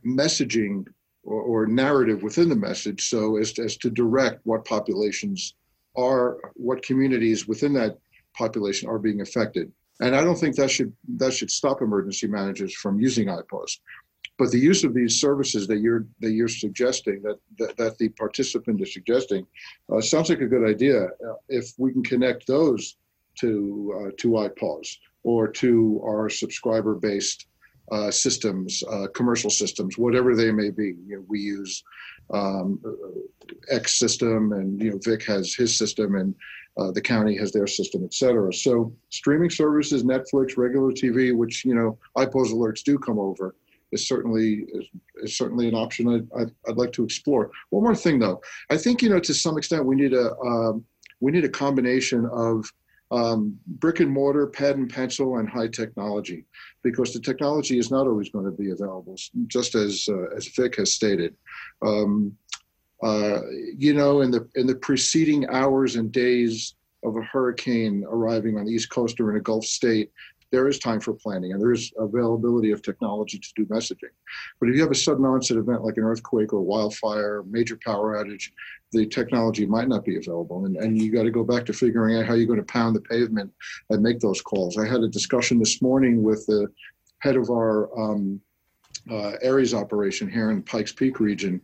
messaging 0.06 0.86
or, 1.23 1.41
or 1.41 1.67
narrative 1.67 2.23
within 2.23 2.49
the 2.49 2.56
message, 2.56 3.10
so 3.10 3.38
as 3.38 3.51
to, 3.53 3.63
as 3.63 3.77
to 3.77 3.89
direct 3.89 4.39
what 4.45 4.65
populations 4.65 5.56
are 5.95 6.38
what 6.53 6.84
communities 6.84 7.47
within 7.47 7.73
that 7.73 7.97
population 8.38 8.89
are 8.89 9.00
being 9.00 9.21
affected. 9.21 9.71
And 10.00 10.15
I 10.15 10.23
don't 10.23 10.36
think 10.36 10.56
that 10.56 10.69
should 10.69 10.93
that 11.17 11.34
should 11.34 11.50
stop 11.50 11.82
emergency 11.82 12.28
managers 12.28 12.73
from 12.73 13.00
using 13.00 13.28
IPAWS. 13.28 13.80
But 14.38 14.52
the 14.52 14.60
use 14.60 14.84
of 14.84 14.93
these 14.93 15.19
services 15.19 15.65
that 15.67 15.80
you're 15.80 16.06
that 16.19 16.32
you're 16.32 16.47
suggesting 16.47 17.21
that 17.23 17.39
that, 17.58 17.78
that 17.78 17.97
the 17.97 18.10
participant 18.10 18.82
is 18.82 18.93
suggesting 18.93 19.47
uh, 19.91 20.02
sounds 20.02 20.30
like 20.30 20.41
a 20.41 20.47
good 20.47 20.69
idea. 20.69 21.06
Uh, 21.06 21.38
if 21.50 21.73
we 21.78 21.91
can 21.91 22.04
connect 22.04 22.45
those 22.45 22.97
to 23.39 23.93
uh, 24.00 24.12
to 24.17 24.28
IPAWS 24.30 24.97
or 25.23 25.47
to 25.47 26.02
our 26.06 26.30
subscriber-based 26.30 27.47
uh, 27.91 28.12
systems, 28.12 28.84
uh, 28.91 29.08
commercial 29.13 29.50
systems, 29.50 29.97
whatever 29.97 30.36
they 30.36 30.52
may 30.52 30.69
be. 30.69 30.95
You 31.08 31.17
know, 31.17 31.26
we 31.28 31.39
use 31.39 31.84
um, 32.34 32.82
X 33.69 33.97
system, 33.97 34.52
and 34.52 34.82
you 34.82 34.91
know 34.91 35.00
Vic 35.04 35.23
has 35.23 35.56
his 35.56 35.78
system, 35.78 36.15
and 36.15 36.36
uh, 36.78 36.92
the 36.92 37.02
county 37.02 37.36
has 37.38 37.52
their 37.52 37.68
system, 37.68 38.04
et 38.04 38.13
cetera. 38.13 38.54
So 38.54 38.94
streaming 39.10 39.50
services, 39.50 40.04
Netflix, 40.04 40.58
regular 40.58 40.92
TV, 40.92 41.36
which 41.36 41.66
you 41.66 41.76
know 41.76 41.98
IPAWS 42.18 42.54
alerts 42.54 42.84
do 42.84 42.98
come 42.98 43.20
over 43.20 43.56
is 43.92 44.08
certainly 44.08 44.66
is, 44.74 44.86
is 45.24 45.38
certainly 45.38 45.68
an 45.68 45.76
option 45.76 46.08
I'd, 46.13 46.42
I'd, 46.42 46.52
I'd, 46.68 46.78
like 46.78 46.92
to 46.94 47.04
explore. 47.04 47.52
One 47.70 47.84
more 47.84 47.96
thing, 47.96 48.20
though, 48.20 48.42
I 48.70 48.78
think 48.78 49.02
you 49.02 49.10
know 49.10 49.20
to 49.20 49.34
some 49.34 49.58
extent 49.58 49.86
we 49.86 49.96
need 49.96 50.13
a 50.13 50.36
um, 50.40 50.86
we 51.20 51.32
need 51.32 51.46
a 51.46 51.50
combination 51.50 52.26
of 52.32 52.72
um, 53.10 53.58
brick 53.66 54.02
and 54.02 54.12
mortar, 54.12 54.48
pad 54.48 54.76
and 54.76 54.94
pencil, 54.94 55.38
and 55.38 55.50
high 55.50 55.70
technology, 55.70 56.46
because 56.84 57.13
the 57.13 57.20
technology 57.20 57.80
is 57.80 57.90
not 57.90 58.06
always 58.06 58.30
going 58.30 58.46
to 58.46 58.52
be 58.52 58.72
available. 58.72 59.16
Just 59.48 59.76
as 59.76 60.08
uh, 60.10 60.36
as 60.36 60.48
Vic 60.48 60.76
has 60.76 60.94
stated, 60.94 61.36
um, 61.86 62.36
uh, 63.03 63.41
you 63.77 63.93
know, 63.93 64.21
in 64.21 64.31
the 64.31 64.47
in 64.55 64.67
the 64.67 64.75
preceding 64.75 65.47
hours 65.49 65.95
and 65.95 66.12
days 66.12 66.75
of 67.03 67.15
a 67.15 67.21
hurricane 67.21 68.03
arriving 68.10 68.57
on 68.57 68.65
the 68.65 68.71
East 68.71 68.89
Coast 68.89 69.19
or 69.19 69.29
in 69.31 69.38
a 69.38 69.41
Gulf 69.41 69.65
state, 69.65 70.12
there 70.51 70.67
is 70.67 70.79
time 70.79 70.99
for 70.99 71.13
planning 71.13 71.51
and 71.51 71.62
there 71.62 71.71
is 71.71 71.91
availability 71.97 72.71
of 72.71 72.81
technology 72.81 73.38
to 73.38 73.49
do 73.55 73.65
messaging. 73.65 74.13
But 74.60 74.69
if 74.69 74.75
you 74.75 74.81
have 74.81 74.91
a 74.91 74.95
sudden 74.95 75.25
onset 75.25 75.57
event 75.57 75.83
like 75.83 75.97
an 75.97 76.03
earthquake 76.03 76.53
or 76.53 76.62
wildfire, 76.62 77.43
major 77.47 77.77
power 77.86 78.15
outage, 78.15 78.49
the 78.91 79.05
technology 79.05 79.65
might 79.65 79.89
not 79.89 80.05
be 80.05 80.17
available. 80.17 80.65
And, 80.65 80.77
and 80.77 80.99
you 80.99 81.12
got 81.12 81.23
to 81.23 81.31
go 81.31 81.43
back 81.43 81.65
to 81.65 81.73
figuring 81.73 82.17
out 82.17 82.25
how 82.25 82.33
you're 82.33 82.47
going 82.47 82.60
to 82.60 82.65
pound 82.65 82.95
the 82.95 83.01
pavement 83.01 83.51
and 83.89 84.01
make 84.01 84.19
those 84.19 84.41
calls. 84.41 84.77
I 84.77 84.88
had 84.88 85.01
a 85.01 85.10
discussion 85.10 85.60
this 85.60 85.81
morning 85.81 86.23
with 86.23 86.45
the 86.45 86.67
head 87.19 87.36
of 87.36 87.49
our 87.49 87.89
um, 87.99 88.39
uh, 89.12 89.33
ARES 89.43 89.73
operation 89.73 90.29
here 90.29 90.51
in 90.51 90.62
Pikes 90.62 90.91
Peak 90.91 91.19
region, 91.19 91.62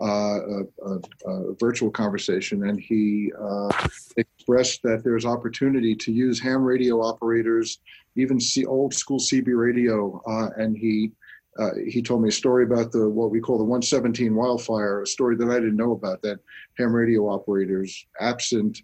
a, 0.00 0.62
a, 0.84 1.30
a, 1.30 1.54
virtual 1.58 1.90
conversation, 1.90 2.68
and 2.68 2.78
he 2.80 3.32
uh, 3.40 3.68
expressed 4.16 4.82
that 4.82 5.02
there's 5.02 5.24
opportunity 5.24 5.94
to 5.94 6.12
use 6.12 6.38
ham 6.40 6.62
radio 6.62 7.00
operators 7.00 7.78
even 8.16 8.38
old 8.66 8.94
school 8.94 9.18
CB 9.18 9.56
radio, 9.56 10.20
uh, 10.26 10.48
and 10.56 10.76
he 10.76 11.12
uh, 11.58 11.70
he 11.88 12.02
told 12.02 12.22
me 12.22 12.28
a 12.28 12.32
story 12.32 12.64
about 12.64 12.92
the 12.92 13.08
what 13.08 13.30
we 13.30 13.40
call 13.40 13.58
the 13.58 13.64
117 13.64 14.34
wildfire, 14.34 15.02
a 15.02 15.06
story 15.06 15.36
that 15.36 15.48
I 15.48 15.54
didn't 15.54 15.76
know 15.76 15.92
about. 15.92 16.22
That 16.22 16.40
ham 16.78 16.94
radio 16.94 17.28
operators, 17.28 18.06
absent 18.20 18.82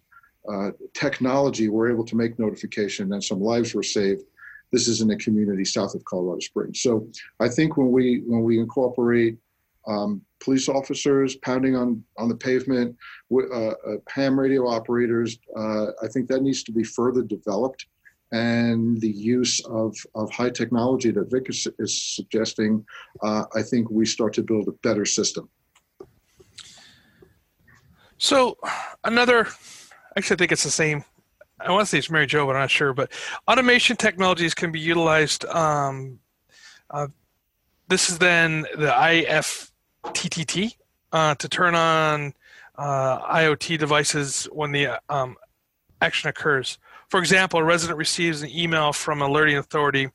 uh, 0.50 0.70
technology, 0.94 1.68
were 1.68 1.90
able 1.90 2.04
to 2.04 2.16
make 2.16 2.38
notification, 2.38 3.12
and 3.12 3.22
some 3.22 3.40
lives 3.40 3.74
were 3.74 3.82
saved. 3.82 4.22
This 4.70 4.88
is 4.88 5.02
in 5.02 5.10
a 5.10 5.16
community 5.16 5.66
south 5.66 5.94
of 5.94 6.04
Colorado 6.04 6.40
Springs. 6.40 6.80
So 6.80 7.06
I 7.40 7.48
think 7.48 7.76
when 7.76 7.90
we 7.90 8.22
when 8.26 8.42
we 8.42 8.58
incorporate 8.58 9.38
um, 9.86 10.22
police 10.42 10.68
officers 10.68 11.36
pounding 11.36 11.76
on 11.76 12.02
on 12.18 12.28
the 12.28 12.36
pavement, 12.36 12.96
uh, 13.32 13.36
uh, 13.36 13.74
ham 14.08 14.38
radio 14.38 14.68
operators, 14.68 15.38
uh, 15.56 15.86
I 16.02 16.08
think 16.08 16.28
that 16.28 16.42
needs 16.42 16.62
to 16.64 16.72
be 16.72 16.84
further 16.84 17.22
developed 17.22 17.86
and 18.32 18.98
the 19.00 19.10
use 19.10 19.60
of, 19.66 19.94
of 20.14 20.30
high 20.32 20.50
technology 20.50 21.10
that 21.10 21.30
Vic 21.30 21.46
is, 21.50 21.68
is 21.78 22.02
suggesting, 22.16 22.84
uh, 23.22 23.44
I 23.54 23.62
think 23.62 23.90
we 23.90 24.06
start 24.06 24.32
to 24.34 24.42
build 24.42 24.68
a 24.68 24.72
better 24.82 25.04
system. 25.04 25.48
So, 28.16 28.56
another, 29.04 29.48
actually, 30.16 30.36
I 30.36 30.38
think 30.38 30.52
it's 30.52 30.64
the 30.64 30.70
same. 30.70 31.04
I 31.60 31.70
want 31.70 31.82
to 31.82 31.86
say 31.86 31.98
it's 31.98 32.10
Mary 32.10 32.26
Jo, 32.26 32.46
but 32.46 32.56
I'm 32.56 32.62
not 32.62 32.70
sure. 32.70 32.94
But 32.94 33.12
automation 33.46 33.96
technologies 33.96 34.54
can 34.54 34.72
be 34.72 34.80
utilized. 34.80 35.44
Um, 35.44 36.18
uh, 36.90 37.08
this 37.88 38.08
is 38.08 38.18
then 38.18 38.64
the 38.76 38.96
IFTTT 40.04 40.76
uh, 41.12 41.34
to 41.36 41.48
turn 41.48 41.74
on 41.74 42.34
uh, 42.76 43.20
IoT 43.34 43.78
devices 43.78 44.44
when 44.52 44.72
the 44.72 45.00
um, 45.08 45.36
action 46.00 46.28
occurs. 46.28 46.78
For 47.08 47.20
example, 47.20 47.60
a 47.60 47.64
resident 47.64 47.98
receives 47.98 48.42
an 48.42 48.50
email 48.50 48.92
from 48.92 49.22
a 49.22 49.26
alerting 49.26 49.56
authority 49.56 50.08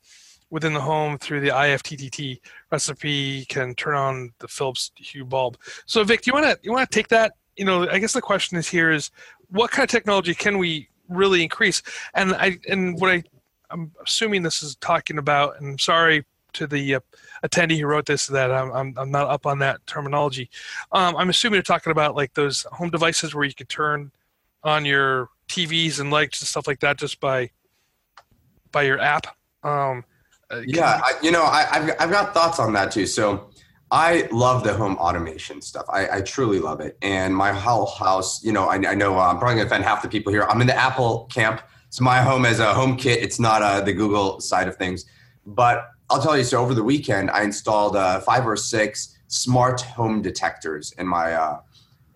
within 0.50 0.72
the 0.72 0.80
home 0.80 1.18
through 1.18 1.40
the 1.40 1.48
IFTTT 1.48 2.40
recipe 2.72 3.44
can 3.46 3.74
turn 3.74 3.94
on 3.94 4.32
the 4.38 4.48
Philips 4.48 4.90
Hue 4.96 5.24
bulb. 5.24 5.58
So 5.86 6.02
Vic, 6.04 6.26
you 6.26 6.32
want 6.32 6.46
to 6.46 6.58
you 6.62 6.72
want 6.72 6.90
to 6.90 6.94
take 6.94 7.08
that? 7.08 7.34
You 7.56 7.64
know, 7.64 7.88
I 7.88 7.98
guess 7.98 8.12
the 8.12 8.22
question 8.22 8.56
is 8.56 8.68
here 8.68 8.90
is 8.90 9.10
what 9.50 9.70
kind 9.70 9.84
of 9.84 9.90
technology 9.90 10.34
can 10.34 10.58
we 10.58 10.88
really 11.08 11.42
increase? 11.42 11.82
And 12.14 12.34
I 12.34 12.58
and 12.68 12.98
what 13.00 13.10
I 13.10 13.22
I'm 13.70 13.92
assuming 14.02 14.42
this 14.42 14.62
is 14.62 14.76
talking 14.76 15.18
about, 15.18 15.60
and 15.60 15.72
I'm 15.72 15.78
sorry 15.78 16.24
to 16.54 16.66
the 16.66 16.96
uh, 16.96 17.00
attendee 17.44 17.78
who 17.78 17.86
wrote 17.86 18.06
this 18.06 18.26
that 18.26 18.50
I'm, 18.50 18.70
I'm, 18.72 18.94
I'm 18.96 19.10
not 19.10 19.28
up 19.28 19.46
on 19.46 19.58
that 19.60 19.86
terminology. 19.86 20.50
Um, 20.92 21.16
I'm 21.16 21.30
assuming 21.30 21.56
you're 21.56 21.62
talking 21.62 21.90
about 21.90 22.16
like 22.16 22.34
those 22.34 22.62
home 22.72 22.90
devices 22.90 23.34
where 23.34 23.44
you 23.44 23.54
could 23.54 23.68
turn 23.68 24.10
on 24.64 24.84
your 24.84 25.28
TVs 25.48 26.00
and 26.00 26.10
lights 26.10 26.40
and 26.40 26.48
stuff 26.48 26.66
like 26.66 26.80
that 26.80 26.98
just 26.98 27.20
by 27.20 27.50
by 28.70 28.82
your 28.82 29.00
app. 29.00 29.26
Um, 29.62 30.04
uh, 30.50 30.60
yeah, 30.66 31.00
I, 31.02 31.14
you 31.22 31.30
know, 31.30 31.44
I, 31.44 31.62
have 31.72 31.96
I've 31.98 32.10
got 32.10 32.34
thoughts 32.34 32.58
on 32.58 32.72
that 32.74 32.90
too. 32.90 33.06
So 33.06 33.50
I 33.90 34.28
love 34.30 34.64
the 34.64 34.74
home 34.74 34.96
automation 34.96 35.62
stuff. 35.62 35.86
I, 35.88 36.18
I 36.18 36.20
truly 36.20 36.58
love 36.58 36.80
it. 36.80 36.98
And 37.00 37.34
my 37.34 37.52
whole 37.52 37.86
house, 37.86 38.44
you 38.44 38.52
know, 38.52 38.68
I, 38.68 38.76
I 38.76 38.94
know 38.94 39.18
uh, 39.18 39.28
I'm 39.28 39.38
probably 39.38 39.56
gonna 39.56 39.66
offend 39.66 39.84
half 39.84 40.02
the 40.02 40.08
people 40.08 40.32
here. 40.32 40.44
I'm 40.44 40.60
in 40.60 40.66
the 40.66 40.76
Apple 40.76 41.26
camp. 41.32 41.62
So 41.90 42.04
my 42.04 42.20
home 42.20 42.44
is 42.44 42.60
a 42.60 42.66
HomeKit. 42.66 43.16
It's 43.16 43.40
not 43.40 43.62
uh, 43.62 43.80
the 43.80 43.94
Google 43.94 44.40
side 44.40 44.68
of 44.68 44.76
things. 44.76 45.06
But 45.46 45.88
I'll 46.10 46.22
tell 46.22 46.36
you. 46.36 46.44
So 46.44 46.58
over 46.58 46.74
the 46.74 46.82
weekend, 46.82 47.30
I 47.30 47.42
installed 47.42 47.96
uh, 47.96 48.20
five 48.20 48.46
or 48.46 48.56
six 48.56 49.18
smart 49.28 49.82
home 49.82 50.22
detectors 50.22 50.92
in 50.92 51.06
my 51.06 51.34
uh, 51.34 51.60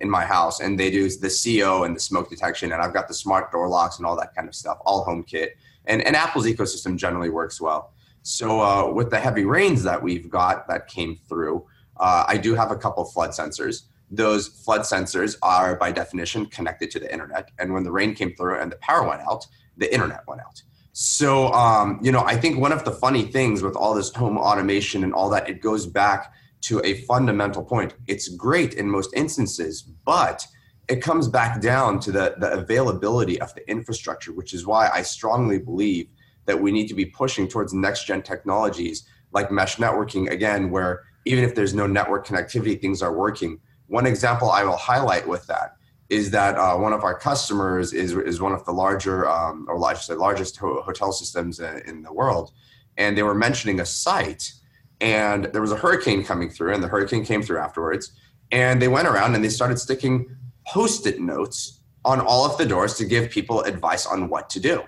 in 0.00 0.10
my 0.10 0.24
house, 0.24 0.60
and 0.60 0.78
they 0.78 0.90
do 0.90 1.08
the 1.08 1.30
CO 1.60 1.84
and 1.84 1.94
the 1.94 2.00
smoke 2.00 2.28
detection, 2.28 2.72
and 2.72 2.82
I've 2.82 2.92
got 2.92 3.06
the 3.06 3.14
smart 3.14 3.52
door 3.52 3.68
locks 3.68 3.98
and 3.98 4.06
all 4.06 4.16
that 4.16 4.34
kind 4.34 4.48
of 4.48 4.54
stuff, 4.54 4.78
all 4.84 5.06
HomeKit. 5.06 5.50
And, 5.86 6.02
and 6.02 6.16
Apple's 6.16 6.46
ecosystem 6.46 6.96
generally 6.96 7.30
works 7.30 7.60
well. 7.60 7.92
So 8.22 8.60
uh, 8.60 8.92
with 8.92 9.10
the 9.10 9.18
heavy 9.18 9.44
rains 9.44 9.82
that 9.84 10.02
we've 10.02 10.28
got 10.28 10.66
that 10.68 10.88
came 10.88 11.16
through, 11.28 11.66
uh, 11.98 12.24
I 12.26 12.36
do 12.36 12.54
have 12.54 12.72
a 12.72 12.76
couple 12.76 13.04
flood 13.04 13.30
sensors. 13.30 13.82
Those 14.10 14.48
flood 14.48 14.82
sensors 14.82 15.36
are 15.42 15.76
by 15.76 15.92
definition 15.92 16.46
connected 16.46 16.90
to 16.92 17.00
the 17.00 17.10
internet, 17.12 17.50
and 17.58 17.72
when 17.72 17.84
the 17.84 17.92
rain 17.92 18.14
came 18.14 18.34
through 18.34 18.58
and 18.58 18.72
the 18.72 18.76
power 18.76 19.06
went 19.06 19.22
out, 19.22 19.46
the 19.76 19.92
internet 19.92 20.26
went 20.26 20.40
out. 20.40 20.62
So, 20.92 21.50
um, 21.52 21.98
you 22.02 22.12
know, 22.12 22.20
I 22.20 22.36
think 22.36 22.58
one 22.58 22.72
of 22.72 22.84
the 22.84 22.90
funny 22.90 23.22
things 23.22 23.62
with 23.62 23.76
all 23.76 23.94
this 23.94 24.14
home 24.14 24.36
automation 24.36 25.04
and 25.04 25.14
all 25.14 25.30
that, 25.30 25.48
it 25.48 25.62
goes 25.62 25.86
back 25.86 26.34
to 26.62 26.80
a 26.84 26.94
fundamental 27.02 27.64
point. 27.64 27.94
It's 28.06 28.28
great 28.28 28.74
in 28.74 28.88
most 28.88 29.14
instances, 29.14 29.82
but 29.82 30.46
it 30.88 30.96
comes 30.96 31.28
back 31.28 31.62
down 31.62 31.98
to 32.00 32.12
the, 32.12 32.34
the 32.38 32.52
availability 32.52 33.40
of 33.40 33.54
the 33.54 33.68
infrastructure, 33.70 34.32
which 34.32 34.52
is 34.52 34.66
why 34.66 34.90
I 34.92 35.00
strongly 35.02 35.58
believe 35.58 36.08
that 36.44 36.60
we 36.60 36.70
need 36.70 36.88
to 36.88 36.94
be 36.94 37.06
pushing 37.06 37.48
towards 37.48 37.72
next 37.72 38.04
gen 38.04 38.22
technologies 38.22 39.08
like 39.32 39.50
mesh 39.50 39.76
networking, 39.76 40.30
again, 40.30 40.70
where 40.70 41.04
even 41.24 41.42
if 41.42 41.54
there's 41.54 41.72
no 41.72 41.86
network 41.86 42.26
connectivity, 42.26 42.78
things 42.78 43.00
are 43.00 43.16
working. 43.16 43.58
One 43.86 44.06
example 44.06 44.50
I 44.50 44.64
will 44.64 44.76
highlight 44.76 45.26
with 45.26 45.46
that 45.46 45.76
is 46.12 46.30
that 46.30 46.58
uh, 46.58 46.76
one 46.76 46.92
of 46.92 47.04
our 47.04 47.18
customers 47.18 47.94
is, 47.94 48.12
is 48.12 48.38
one 48.38 48.52
of 48.52 48.62
the 48.66 48.72
larger, 48.72 49.26
um, 49.26 49.66
or 49.66 49.94
say, 49.96 50.12
largest 50.12 50.58
ho- 50.58 50.82
hotel 50.82 51.10
systems 51.10 51.58
in 51.58 52.02
the 52.02 52.12
world. 52.12 52.52
And 52.98 53.16
they 53.16 53.22
were 53.22 53.34
mentioning 53.34 53.80
a 53.80 53.86
site 53.86 54.52
and 55.00 55.46
there 55.46 55.62
was 55.62 55.72
a 55.72 55.76
hurricane 55.76 56.22
coming 56.22 56.48
through, 56.48 56.74
and 56.74 56.82
the 56.82 56.86
hurricane 56.86 57.24
came 57.24 57.42
through 57.42 57.58
afterwards. 57.58 58.12
And 58.52 58.80
they 58.80 58.88
went 58.88 59.08
around 59.08 59.34
and 59.34 59.42
they 59.42 59.48
started 59.48 59.78
sticking 59.78 60.36
post-it 60.68 61.18
notes 61.18 61.80
on 62.04 62.20
all 62.20 62.44
of 62.44 62.56
the 62.58 62.66
doors 62.66 62.94
to 62.98 63.04
give 63.04 63.30
people 63.30 63.62
advice 63.62 64.06
on 64.06 64.28
what 64.28 64.48
to 64.50 64.60
do. 64.60 64.84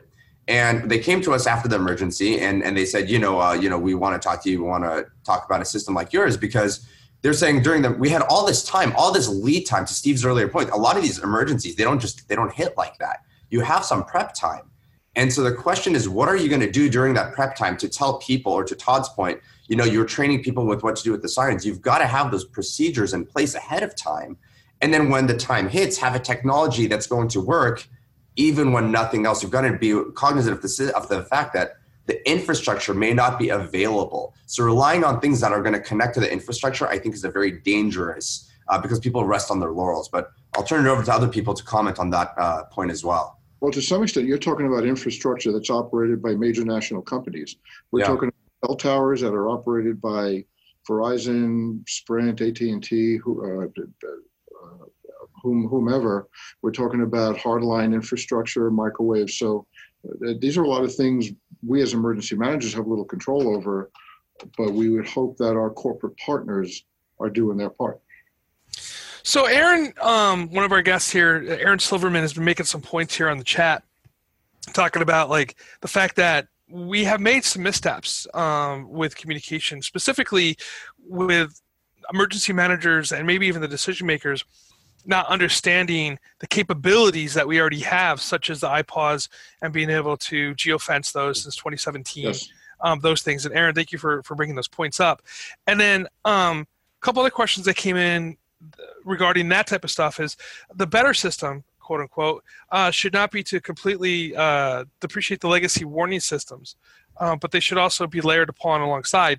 And 0.47 0.91
they 0.91 0.99
came 0.99 1.23
to 1.23 1.33
us 1.33 1.47
after 1.47 1.69
the 1.69 1.77
emergency, 1.77 2.39
and, 2.39 2.63
and 2.63 2.77
they 2.77 2.85
said, 2.85 3.09
you 3.09 3.19
know, 3.19 3.41
uh, 3.41 3.55
you 3.55 3.71
know, 3.71 3.79
we 3.79 3.95
want 3.95 4.21
to 4.21 4.25
talk 4.29 4.43
to 4.45 4.51
you. 4.51 4.63
We 4.63 4.69
want 4.69 4.85
to 4.85 5.07
talk 5.25 5.47
about 5.47 5.63
a 5.63 5.65
system 5.65 5.95
like 5.95 6.13
yours 6.13 6.37
because 6.37 6.87
they're 7.25 7.33
saying 7.33 7.63
during 7.63 7.83
the 7.83 7.91
we 7.91 8.09
had 8.09 8.23
all 8.23 8.47
this 8.47 8.63
time, 8.63 8.93
all 8.97 9.13
this 9.13 9.27
lead 9.27 9.67
time. 9.67 9.85
To 9.87 9.93
Steve's 9.93 10.25
earlier 10.25 10.47
point, 10.47 10.71
a 10.71 10.77
lot 10.77 10.97
of 10.97 11.03
these 11.03 11.19
emergencies 11.19 11.75
they 11.75 11.83
don't 11.83 11.99
just 11.99 12.29
they 12.29 12.37
don't 12.37 12.53
hit 12.53 12.77
like 12.77 12.97
that. 12.99 13.25
You 13.51 13.63
have 13.63 13.85
some 13.85 14.05
prep 14.05 14.35
time, 14.35 14.71
and 15.17 15.33
so 15.33 15.43
the 15.43 15.53
question 15.53 15.97
is, 15.97 16.09
what 16.09 16.29
are 16.29 16.37
you 16.37 16.49
going 16.49 16.61
to 16.61 16.71
do 16.71 16.89
during 16.89 17.15
that 17.15 17.33
prep 17.33 17.57
time 17.57 17.77
to 17.79 17.89
tell 17.89 18.19
people, 18.19 18.53
or 18.53 18.63
to 18.63 18.77
Todd's 18.77 19.09
point, 19.09 19.41
you 19.67 19.77
know 19.77 19.85
you're 19.85 20.05
training 20.05 20.43
people 20.43 20.67
with 20.67 20.83
what 20.83 20.97
to 20.97 21.03
do 21.03 21.13
with 21.13 21.23
the 21.23 21.29
sirens 21.29 21.65
you've 21.65 21.83
got 21.83 21.99
to 21.99 22.07
have 22.07 22.31
those 22.31 22.45
procedures 22.45 23.15
in 23.15 23.25
place 23.25 23.55
ahead 23.55 23.83
of 23.83 23.95
time 23.97 24.37
and 24.81 24.93
then 24.93 25.09
when 25.09 25.27
the 25.27 25.37
time 25.37 25.69
hits 25.69 25.97
have 25.97 26.15
a 26.15 26.19
technology 26.19 26.87
that's 26.87 27.07
going 27.07 27.29
to 27.29 27.41
work 27.41 27.87
even 28.37 28.73
when 28.73 28.91
nothing 28.91 29.27
else 29.27 29.43
you've 29.43 29.53
got 29.53 29.63
to 29.63 29.77
be 29.77 29.99
cognizant 30.15 30.57
of 30.57 30.63
the, 30.63 30.93
of 30.97 31.09
the 31.09 31.23
fact 31.25 31.53
that 31.55 31.77
the 32.07 32.31
infrastructure 32.31 32.95
may 32.95 33.13
not 33.13 33.39
be 33.39 33.49
available 33.49 34.35
so 34.47 34.63
relying 34.65 35.05
on 35.05 35.21
things 35.21 35.41
that 35.41 35.53
are 35.53 35.63
going 35.63 35.73
to 35.73 35.81
connect 35.81 36.15
to 36.15 36.21
the 36.21 36.31
infrastructure 36.31 36.87
i 36.89 36.99
think 36.99 37.15
is 37.15 37.25
a 37.25 37.31
very 37.31 37.53
dangerous 37.61 38.51
uh, 38.69 38.81
because 38.81 38.99
people 38.99 39.25
rest 39.25 39.51
on 39.51 39.61
their 39.61 39.73
laurels 39.73 40.09
but 40.09 40.31
i'll 40.57 40.65
turn 40.65 40.87
it 40.87 40.89
over 40.89 41.03
to 41.03 41.13
other 41.13 41.29
people 41.29 41.55
to 41.55 41.65
comment 41.65 41.99
on 41.99 42.11
that 42.11 42.33
uh, 42.39 42.65
point 42.65 42.91
as 42.91 43.05
well 43.05 43.39
well 43.61 43.73
to 43.73 43.83
some 43.83 44.03
extent 44.03 44.27
you're 44.27 44.39
talking 44.39 44.67
about 44.67 44.85
infrastructure 44.85 45.53
that's 45.53 45.71
operated 45.71 46.23
by 46.23 46.35
major 46.35 46.65
national 46.65 47.03
companies 47.03 47.57
we're 47.91 48.01
yeah. 48.01 48.07
talking 48.07 48.31
cell 48.65 48.77
towers 48.77 49.21
that 49.21 49.35
are 49.35 49.49
operated 49.49 50.01
by 50.01 50.45
Verizon, 50.89 51.87
Sprint, 51.89 52.41
AT&T, 52.41 53.17
who, 53.17 53.63
uh, 53.63 53.67
uh, 53.67 54.85
whom, 55.43 55.69
whomever. 55.69 56.29
We're 56.63 56.73
talking 56.73 57.03
about 57.03 57.37
hardline 57.37 57.95
infrastructure, 57.95 58.71
microwave. 58.71 59.31
So 59.31 59.67
these 60.39 60.57
are 60.57 60.63
a 60.63 60.69
lot 60.69 60.85
of 60.85 60.95
things 60.95 61.31
we 61.67 61.83
as 61.83 61.95
emergency 61.95 62.37
managers 62.37 62.75
have 62.75 62.87
little 62.87 63.05
control 63.05 63.55
over, 63.55 63.91
but 64.57 64.73
we 64.73 64.89
would 64.89 65.07
hope 65.07 65.37
that 65.39 65.57
our 65.57 65.71
corporate 65.71 66.17
partners 66.19 66.85
are 67.21 67.31
doing 67.31 67.57
their 67.57 67.71
part. 67.71 68.01
So 69.23 69.47
Aaron, 69.47 69.95
um, 70.03 70.51
one 70.51 70.65
of 70.65 70.73
our 70.73 70.83
guests 70.83 71.11
here, 71.11 71.45
Aaron 71.49 71.79
Silverman, 71.79 72.21
has 72.23 72.35
been 72.35 72.45
making 72.45 72.67
some 72.67 72.83
points 72.83 73.17
here 73.17 73.29
on 73.29 73.39
the 73.39 73.45
chat, 73.45 73.83
talking 74.73 75.01
about 75.01 75.31
like 75.31 75.57
the 75.81 75.89
fact 75.89 76.17
that 76.17 76.49
we 76.69 77.05
have 77.05 77.21
made 77.21 77.45
some 77.45 77.63
missteps 77.63 78.27
um, 78.35 78.91
with 78.91 79.17
communication, 79.17 79.81
specifically 79.81 80.57
with 80.99 81.61
emergency 82.13 82.53
managers 82.53 83.13
and 83.13 83.27
maybe 83.27 83.47
even 83.47 83.63
the 83.63 83.69
decision 83.69 84.07
makers 84.07 84.45
not 85.07 85.27
understanding 85.27 86.19
the 86.41 86.47
capabilities 86.47 87.35
that 87.35 87.47
we 87.47 87.61
already 87.61 87.81
have, 87.81 88.21
such 88.21 88.51
as 88.51 88.61
the 88.61 88.69
IPAWS 88.69 89.29
and 89.63 89.73
being 89.73 89.91
able 89.91 90.17
to 90.17 90.55
geofence 90.55 91.13
those 91.13 91.43
since 91.43 91.57
2017. 91.57 92.25
Yes. 92.25 92.49
Um, 92.81 93.01
those 93.01 93.23
things. 93.23 93.47
And 93.47 93.55
Aaron, 93.55 93.75
thank 93.75 93.93
you 93.93 93.99
for 93.99 94.23
for 94.25 94.35
bringing 94.35 94.57
those 94.57 94.69
points 94.69 95.01
up. 95.01 95.23
And 95.67 95.81
then 95.81 96.07
um, 96.25 96.67
a 97.01 97.05
couple 97.05 97.21
other 97.21 97.31
questions 97.31 97.67
that 97.67 97.77
came 97.77 97.97
in 97.97 98.37
regarding 99.05 99.49
that 99.51 99.67
type 99.67 99.85
of 99.85 99.91
stuff 99.91 100.21
is 100.21 100.37
the 100.75 100.87
better 100.87 101.15
system 101.15 101.65
quote 101.85 102.01
unquote, 102.01 102.43
uh, 102.73 102.91
should 102.91 103.13
not 103.13 103.31
be 103.31 103.43
to 103.45 103.61
completely 103.61 104.35
uh, 104.35 104.85
depreciate 105.01 105.41
the 105.41 105.49
legacy 105.49 105.85
warning 105.85 106.19
systems, 106.19 106.77
uh, 107.19 107.37
but 107.37 107.53
they 107.53 107.61
should 107.61 107.79
also 107.79 108.07
be 108.07 108.21
layered 108.21 108.49
upon 108.49 108.81
alongside. 108.81 109.39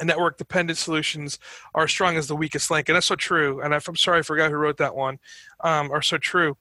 And 0.00 0.08
network 0.08 0.38
dependent 0.38 0.76
solutions 0.78 1.38
are 1.74 1.86
strong 1.86 2.16
as 2.16 2.26
the 2.26 2.34
weakest 2.34 2.70
link, 2.70 2.88
and 2.88 2.96
that's 2.96 3.06
so 3.06 3.14
true. 3.14 3.60
And 3.60 3.72
I'm 3.72 3.96
sorry, 3.96 4.18
I 4.18 4.22
forgot 4.22 4.50
who 4.50 4.56
wrote 4.56 4.78
that 4.78 4.94
one. 4.96 5.18
Um, 5.60 5.92
are 5.92 6.02
so 6.02 6.18
true. 6.18 6.56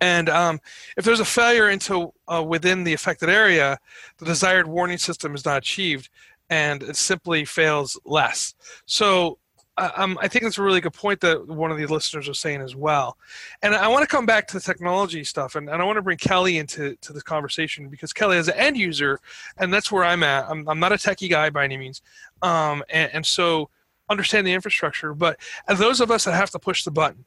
And 0.00 0.28
um, 0.28 0.60
if 0.96 1.04
there's 1.04 1.20
a 1.20 1.24
failure 1.24 1.68
into 1.68 2.12
uh, 2.26 2.42
within 2.42 2.84
the 2.84 2.92
affected 2.92 3.28
area, 3.28 3.78
the 4.18 4.24
desired 4.24 4.66
warning 4.66 4.98
system 4.98 5.34
is 5.34 5.44
not 5.44 5.58
achieved. 5.58 6.08
and 6.50 6.82
it 6.82 6.96
simply 6.96 7.44
fails 7.44 7.98
less. 8.04 8.54
So 8.84 9.38
um, 9.76 10.18
I 10.20 10.28
think 10.28 10.44
that's 10.44 10.58
a 10.58 10.62
really 10.62 10.80
good 10.80 10.92
point 10.92 11.20
that 11.20 11.46
one 11.46 11.70
of 11.70 11.78
the 11.78 11.86
listeners 11.86 12.28
was 12.28 12.38
saying 12.38 12.60
as 12.60 12.76
well. 12.76 13.16
And 13.62 13.74
I 13.74 13.88
want 13.88 14.02
to 14.02 14.06
come 14.06 14.26
back 14.26 14.46
to 14.48 14.54
the 14.54 14.60
technology 14.60 15.24
stuff, 15.24 15.54
and, 15.54 15.68
and 15.70 15.80
I 15.80 15.84
want 15.84 15.96
to 15.96 16.02
bring 16.02 16.18
Kelly 16.18 16.58
into 16.58 16.96
to 16.96 17.12
this 17.12 17.22
conversation 17.22 17.88
because 17.88 18.12
Kelly, 18.12 18.36
as 18.36 18.48
an 18.48 18.56
end 18.56 18.76
user, 18.76 19.20
and 19.56 19.72
that's 19.72 19.90
where 19.90 20.04
I'm 20.04 20.22
at. 20.22 20.48
I'm, 20.50 20.68
I'm 20.68 20.78
not 20.78 20.92
a 20.92 20.96
techie 20.96 21.30
guy 21.30 21.50
by 21.50 21.64
any 21.64 21.76
means, 21.76 22.02
um, 22.42 22.82
and, 22.90 23.10
and 23.14 23.26
so 23.26 23.70
understand 24.08 24.46
the 24.46 24.52
infrastructure. 24.52 25.14
But 25.14 25.38
those 25.68 26.00
of 26.00 26.10
us 26.10 26.24
that 26.24 26.34
have 26.34 26.50
to 26.50 26.58
push 26.58 26.84
the 26.84 26.90
button, 26.90 27.24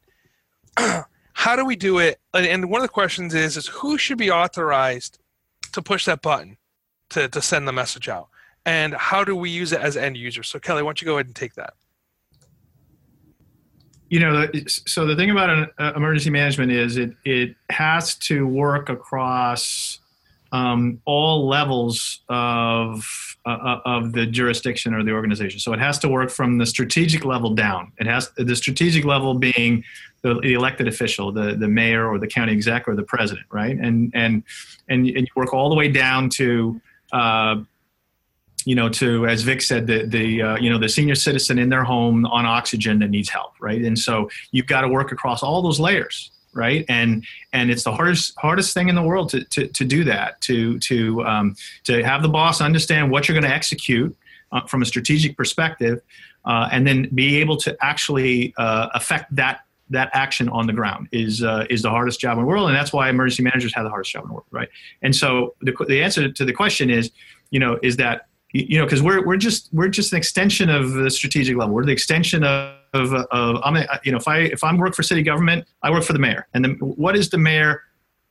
how 0.77 1.55
do 1.55 1.65
we 1.65 1.75
do 1.75 1.97
it? 1.97 2.19
And 2.33 2.69
one 2.69 2.81
of 2.81 2.83
the 2.83 2.93
questions 2.93 3.33
is, 3.33 3.57
is 3.57 3.67
who 3.67 3.97
should 3.97 4.17
be 4.17 4.29
authorized 4.29 5.17
to 5.71 5.81
push 5.81 6.05
that 6.05 6.21
button 6.21 6.57
to, 7.09 7.27
to 7.29 7.41
send 7.41 7.67
the 7.67 7.71
message 7.71 8.09
out? 8.09 8.27
And 8.65 8.93
how 8.93 9.23
do 9.23 9.35
we 9.35 9.49
use 9.49 9.73
it 9.73 9.81
as 9.81 9.97
end 9.97 10.17
users? 10.17 10.47
So 10.47 10.59
Kelly, 10.59 10.83
why 10.83 10.89
don't 10.89 11.01
you 11.01 11.05
go 11.05 11.15
ahead 11.15 11.25
and 11.25 11.35
take 11.35 11.55
that? 11.55 11.73
You 14.13 14.19
know 14.19 14.47
so 14.85 15.07
the 15.07 15.15
thing 15.15 15.31
about 15.31 15.49
an 15.49 15.67
uh, 15.79 15.93
emergency 15.95 16.29
management 16.29 16.71
is 16.71 16.97
it 16.97 17.15
it 17.25 17.55
has 17.71 18.13
to 18.13 18.45
work 18.45 18.89
across 18.89 19.97
um, 20.51 21.01
all 21.05 21.47
levels 21.47 22.19
of 22.29 23.03
uh, 23.47 23.49
uh, 23.49 23.81
of 23.85 24.13
the 24.13 24.27
jurisdiction 24.27 24.93
or 24.93 25.03
the 25.03 25.11
organization. 25.11 25.59
So 25.59 25.73
it 25.73 25.79
has 25.79 25.97
to 25.99 26.09
work 26.09 26.29
from 26.29 26.59
the 26.59 26.65
strategic 26.67 27.25
level 27.25 27.55
down. 27.55 27.91
It 27.97 28.05
has 28.05 28.29
the 28.37 28.55
strategic 28.55 29.03
level 29.03 29.33
being 29.33 29.83
the, 30.21 30.35
the 30.41 30.53
elected 30.53 30.87
official 30.87 31.31
the 31.31 31.55
the 31.55 31.67
mayor 31.67 32.07
or 32.07 32.19
the 32.19 32.27
county 32.27 32.53
exec 32.53 32.87
or 32.87 32.95
the 32.95 33.01
president 33.01 33.47
right? 33.51 33.75
And 33.75 34.11
and 34.13 34.43
and, 34.89 35.07
and 35.07 35.25
you 35.25 35.33
work 35.35 35.55
all 35.55 35.69
the 35.69 35.75
way 35.75 35.87
down 35.87 36.29
to 36.37 36.79
uh, 37.13 37.55
you 38.65 38.75
know, 38.75 38.89
to 38.89 39.27
as 39.27 39.43
Vic 39.43 39.61
said, 39.61 39.87
the 39.87 40.05
the 40.05 40.41
uh, 40.41 40.57
you 40.57 40.69
know 40.69 40.77
the 40.77 40.89
senior 40.89 41.15
citizen 41.15 41.59
in 41.59 41.69
their 41.69 41.83
home 41.83 42.25
on 42.25 42.45
oxygen 42.45 42.99
that 42.99 43.09
needs 43.09 43.29
help, 43.29 43.53
right? 43.59 43.81
And 43.81 43.97
so 43.97 44.29
you've 44.51 44.67
got 44.67 44.81
to 44.81 44.87
work 44.87 45.11
across 45.11 45.43
all 45.43 45.61
those 45.61 45.79
layers, 45.79 46.31
right? 46.53 46.85
And 46.89 47.25
and 47.51 47.71
it's 47.71 47.83
the 47.83 47.93
hardest 47.93 48.33
hardest 48.37 48.73
thing 48.73 48.89
in 48.89 48.95
the 48.95 49.03
world 49.03 49.29
to 49.29 49.43
to, 49.45 49.67
to 49.67 49.85
do 49.85 50.03
that, 50.05 50.41
to 50.41 50.79
to 50.79 51.23
um, 51.25 51.55
to 51.85 52.03
have 52.03 52.21
the 52.21 52.29
boss 52.29 52.61
understand 52.61 53.11
what 53.11 53.27
you're 53.27 53.39
going 53.39 53.49
to 53.49 53.55
execute 53.55 54.15
uh, 54.51 54.61
from 54.67 54.81
a 54.81 54.85
strategic 54.85 55.35
perspective, 55.35 56.01
uh, 56.45 56.69
and 56.71 56.87
then 56.87 57.09
be 57.13 57.37
able 57.37 57.57
to 57.57 57.75
actually 57.81 58.53
uh, 58.57 58.89
affect 58.93 59.35
that 59.35 59.61
that 59.89 60.09
action 60.13 60.49
on 60.49 60.67
the 60.67 60.73
ground 60.73 61.07
is 61.11 61.43
uh, 61.43 61.65
is 61.69 61.81
the 61.81 61.89
hardest 61.89 62.19
job 62.19 62.37
in 62.37 62.43
the 62.43 62.47
world, 62.47 62.67
and 62.67 62.75
that's 62.75 62.93
why 62.93 63.09
emergency 63.09 63.43
managers 63.43 63.73
have 63.73 63.83
the 63.83 63.89
hardest 63.89 64.11
job 64.11 64.23
in 64.23 64.29
the 64.29 64.33
world, 64.33 64.47
right? 64.51 64.69
And 65.01 65.15
so 65.15 65.55
the 65.61 65.73
the 65.87 66.01
answer 66.01 66.31
to 66.31 66.45
the 66.45 66.53
question 66.53 66.89
is, 66.89 67.11
you 67.51 67.59
know, 67.59 67.79
is 67.83 67.97
that 67.97 68.27
you 68.53 68.77
know, 68.77 68.85
because 68.85 69.01
we're 69.01 69.25
we're 69.25 69.37
just 69.37 69.69
we're 69.73 69.87
just 69.87 70.13
an 70.13 70.17
extension 70.17 70.69
of 70.69 70.93
the 70.93 71.09
strategic 71.09 71.57
level. 71.57 71.73
We're 71.73 71.85
the 71.85 71.91
extension 71.91 72.43
of 72.43 72.75
of, 72.93 73.13
of 73.13 73.61
I'm 73.63 73.75
a, 73.75 73.99
you 74.03 74.11
know 74.11 74.19
if 74.19 74.27
I 74.27 74.37
if 74.39 74.63
I'm 74.63 74.77
work 74.77 74.93
for 74.93 75.01
city 75.01 75.23
government, 75.23 75.65
I 75.81 75.89
work 75.89 76.03
for 76.03 76.13
the 76.13 76.19
mayor. 76.19 76.47
And 76.53 76.79
what 76.79 77.15
does 77.15 77.29
the 77.29 77.39
mayor 77.39 77.81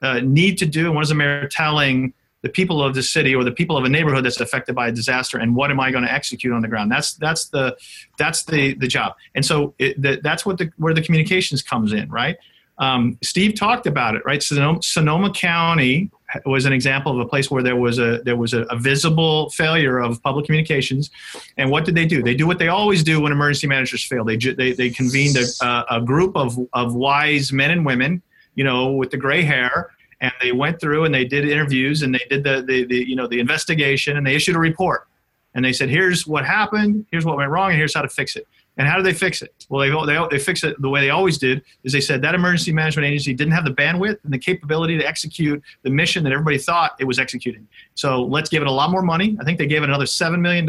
uh, 0.00 0.20
need 0.20 0.58
to 0.58 0.66
do? 0.66 0.86
And 0.86 0.94
what 0.94 1.02
is 1.02 1.08
the 1.08 1.16
mayor 1.16 1.48
telling 1.48 2.14
the 2.42 2.48
people 2.48 2.82
of 2.82 2.94
the 2.94 3.02
city 3.02 3.34
or 3.34 3.42
the 3.42 3.52
people 3.52 3.76
of 3.76 3.84
a 3.84 3.88
neighborhood 3.88 4.24
that's 4.24 4.40
affected 4.40 4.76
by 4.76 4.88
a 4.88 4.92
disaster? 4.92 5.38
And 5.38 5.56
what 5.56 5.72
am 5.72 5.80
I 5.80 5.90
going 5.90 6.04
to 6.04 6.12
execute 6.12 6.52
on 6.52 6.62
the 6.62 6.68
ground? 6.68 6.92
That's 6.92 7.14
that's 7.14 7.46
the 7.46 7.76
that's 8.16 8.44
the 8.44 8.74
the 8.74 8.86
job. 8.86 9.14
And 9.34 9.44
so 9.44 9.74
it, 9.80 10.00
the, 10.00 10.20
that's 10.22 10.46
what 10.46 10.58
the 10.58 10.70
where 10.76 10.94
the 10.94 11.02
communications 11.02 11.62
comes 11.62 11.92
in, 11.92 12.08
right? 12.10 12.36
Um, 12.78 13.18
Steve 13.22 13.54
talked 13.54 13.86
about 13.86 14.14
it, 14.14 14.22
right? 14.24 14.42
Sonoma, 14.42 14.82
Sonoma 14.82 15.32
County 15.32 16.10
was 16.44 16.64
an 16.64 16.72
example 16.72 17.12
of 17.12 17.18
a 17.18 17.28
place 17.28 17.50
where 17.50 17.62
there 17.62 17.76
was 17.76 17.98
a 17.98 18.22
there 18.24 18.36
was 18.36 18.54
a, 18.54 18.62
a, 18.62 18.76
visible 18.76 19.50
failure 19.50 19.98
of 19.98 20.22
public 20.22 20.46
communications. 20.46 21.10
And 21.56 21.70
what 21.70 21.84
did 21.84 21.94
they 21.94 22.06
do? 22.06 22.22
They 22.22 22.34
do 22.34 22.46
what 22.46 22.58
they 22.58 22.68
always 22.68 23.02
do 23.02 23.20
when 23.20 23.32
emergency 23.32 23.66
managers 23.66 24.04
fail. 24.04 24.24
They 24.24 24.36
they, 24.36 24.72
they 24.72 24.90
convened 24.90 25.36
a, 25.36 25.84
a 25.90 26.00
group 26.00 26.36
of 26.36 26.58
of 26.72 26.94
wise 26.94 27.52
men 27.52 27.70
and 27.70 27.84
women, 27.84 28.22
you 28.54 28.64
know, 28.64 28.92
with 28.92 29.10
the 29.10 29.16
gray 29.16 29.42
hair, 29.42 29.90
and 30.20 30.32
they 30.40 30.52
went 30.52 30.80
through 30.80 31.04
and 31.04 31.14
they 31.14 31.24
did 31.24 31.48
interviews 31.48 32.02
and 32.02 32.14
they 32.14 32.24
did 32.30 32.44
the, 32.44 32.62
the, 32.66 32.84
the 32.84 33.08
you 33.08 33.16
know 33.16 33.26
the 33.26 33.40
investigation 33.40 34.16
and 34.16 34.26
they 34.26 34.34
issued 34.34 34.56
a 34.56 34.60
report. 34.60 35.06
And 35.54 35.62
they 35.62 35.72
said, 35.72 35.90
here's 35.90 36.26
what 36.26 36.46
happened, 36.46 37.04
here's 37.10 37.26
what 37.26 37.36
went 37.36 37.50
wrong, 37.50 37.70
and 37.70 37.78
here's 37.78 37.94
how 37.94 38.00
to 38.00 38.08
fix 38.08 38.36
it. 38.36 38.48
And 38.78 38.88
how 38.88 38.96
do 38.96 39.02
they 39.02 39.12
fix 39.12 39.42
it? 39.42 39.66
Well, 39.68 40.06
they, 40.06 40.14
they, 40.14 40.26
they 40.30 40.38
fix 40.38 40.64
it 40.64 40.80
the 40.80 40.88
way 40.88 41.00
they 41.02 41.10
always 41.10 41.36
did 41.36 41.62
is 41.84 41.92
they 41.92 42.00
said 42.00 42.22
that 42.22 42.34
emergency 42.34 42.72
management 42.72 43.06
agency 43.06 43.34
didn't 43.34 43.52
have 43.52 43.64
the 43.64 43.70
bandwidth 43.70 44.18
and 44.24 44.32
the 44.32 44.38
capability 44.38 44.96
to 44.98 45.06
execute 45.06 45.62
the 45.82 45.90
mission 45.90 46.24
that 46.24 46.32
everybody 46.32 46.56
thought 46.56 46.92
it 46.98 47.04
was 47.04 47.18
executing. 47.18 47.68
So 47.94 48.22
let's 48.22 48.48
give 48.48 48.62
it 48.62 48.68
a 48.68 48.72
lot 48.72 48.90
more 48.90 49.02
money. 49.02 49.36
I 49.40 49.44
think 49.44 49.58
they 49.58 49.66
gave 49.66 49.82
it 49.82 49.90
another 49.90 50.06
$7 50.06 50.40
million. 50.40 50.66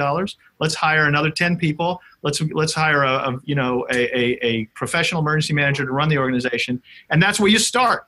Let's 0.60 0.76
hire 0.76 1.06
another 1.06 1.32
10 1.32 1.58
people. 1.58 2.02
Let's, 2.24 2.42
let's 2.42 2.74
hire 2.74 3.04
a, 3.04 3.30
a 3.30 3.40
you 3.46 3.56
know, 3.56 3.88
a, 3.90 4.18
a, 4.18 4.46
a 4.46 4.66
professional 4.74 5.22
emergency 5.22 5.54
manager 5.54 5.86
to 5.86 5.92
run 5.92 6.10
the 6.10 6.18
organization. 6.18 6.82
And 7.10 7.24
that's 7.24 7.40
where 7.40 7.50
you 7.50 7.60
start. 7.60 8.08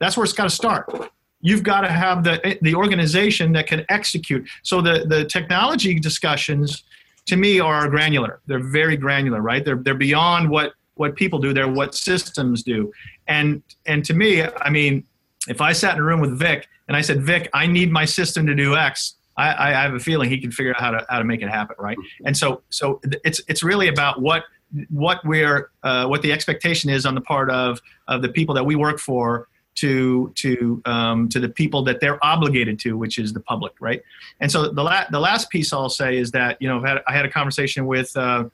That's 0.00 0.16
where 0.16 0.24
it's 0.24 0.32
got 0.32 0.44
to 0.44 0.50
start 0.50 1.12
you've 1.42 1.62
got 1.62 1.80
to 1.80 1.88
have 1.88 2.22
the 2.22 2.58
the 2.60 2.74
organization 2.74 3.52
that 3.52 3.66
can 3.66 3.82
execute 3.88 4.46
so 4.62 4.82
the 4.82 5.06
the 5.08 5.24
technology 5.24 5.98
discussions 5.98 6.84
to 7.26 7.36
me 7.36 7.60
are 7.60 7.88
granular. 7.88 8.40
They're 8.46 8.58
very 8.58 8.96
granular, 8.96 9.40
right? 9.40 9.64
They're 9.64 9.76
they're 9.76 9.94
beyond 9.94 10.50
what 10.50 10.74
what 10.94 11.16
people 11.16 11.38
do. 11.38 11.52
They're 11.52 11.70
what 11.70 11.94
systems 11.94 12.62
do. 12.62 12.92
And 13.26 13.62
and 13.86 14.04
to 14.04 14.14
me, 14.14 14.42
I 14.42 14.70
mean, 14.70 15.04
if 15.48 15.60
I 15.60 15.72
sat 15.72 15.94
in 15.94 16.00
a 16.00 16.04
room 16.04 16.20
with 16.20 16.38
Vic 16.38 16.68
and 16.88 16.96
I 16.96 17.00
said, 17.00 17.22
Vic, 17.22 17.48
I 17.54 17.66
need 17.66 17.90
my 17.90 18.04
system 18.04 18.46
to 18.46 18.54
do 18.54 18.76
X, 18.76 19.14
I, 19.36 19.70
I 19.70 19.82
have 19.82 19.94
a 19.94 20.00
feeling 20.00 20.28
he 20.28 20.38
can 20.38 20.50
figure 20.50 20.72
out 20.74 20.80
how 20.80 20.90
to 20.90 21.06
how 21.08 21.18
to 21.18 21.24
make 21.24 21.42
it 21.42 21.48
happen, 21.48 21.76
right? 21.78 21.96
And 22.24 22.36
so 22.36 22.62
so 22.70 23.00
it's 23.24 23.40
it's 23.48 23.62
really 23.62 23.88
about 23.88 24.20
what 24.20 24.44
what 24.88 25.24
we're 25.24 25.70
uh, 25.82 26.06
what 26.06 26.22
the 26.22 26.32
expectation 26.32 26.90
is 26.90 27.06
on 27.06 27.14
the 27.14 27.20
part 27.20 27.50
of 27.50 27.80
of 28.08 28.22
the 28.22 28.28
people 28.28 28.54
that 28.54 28.64
we 28.64 28.76
work 28.76 28.98
for 28.98 29.48
to 29.76 30.32
to 30.36 30.82
um, 30.84 31.28
to 31.28 31.40
the 31.40 31.48
people 31.48 31.82
that 31.84 32.00
they're 32.00 32.22
obligated 32.24 32.78
to, 32.80 32.96
which 32.96 33.18
is 33.18 33.32
the 33.32 33.40
public, 33.40 33.72
right? 33.80 34.02
And 34.40 34.50
so 34.50 34.70
the 34.70 34.82
la- 34.82 35.08
the 35.10 35.20
last 35.20 35.50
piece 35.50 35.72
I'll 35.72 35.88
say 35.88 36.18
is 36.18 36.30
that 36.32 36.60
you 36.60 36.68
know 36.68 36.82
had, 36.82 37.02
I 37.06 37.14
had 37.14 37.24
a 37.24 37.30
conversation 37.30 37.86
with 37.86 38.16
uh, 38.16 38.44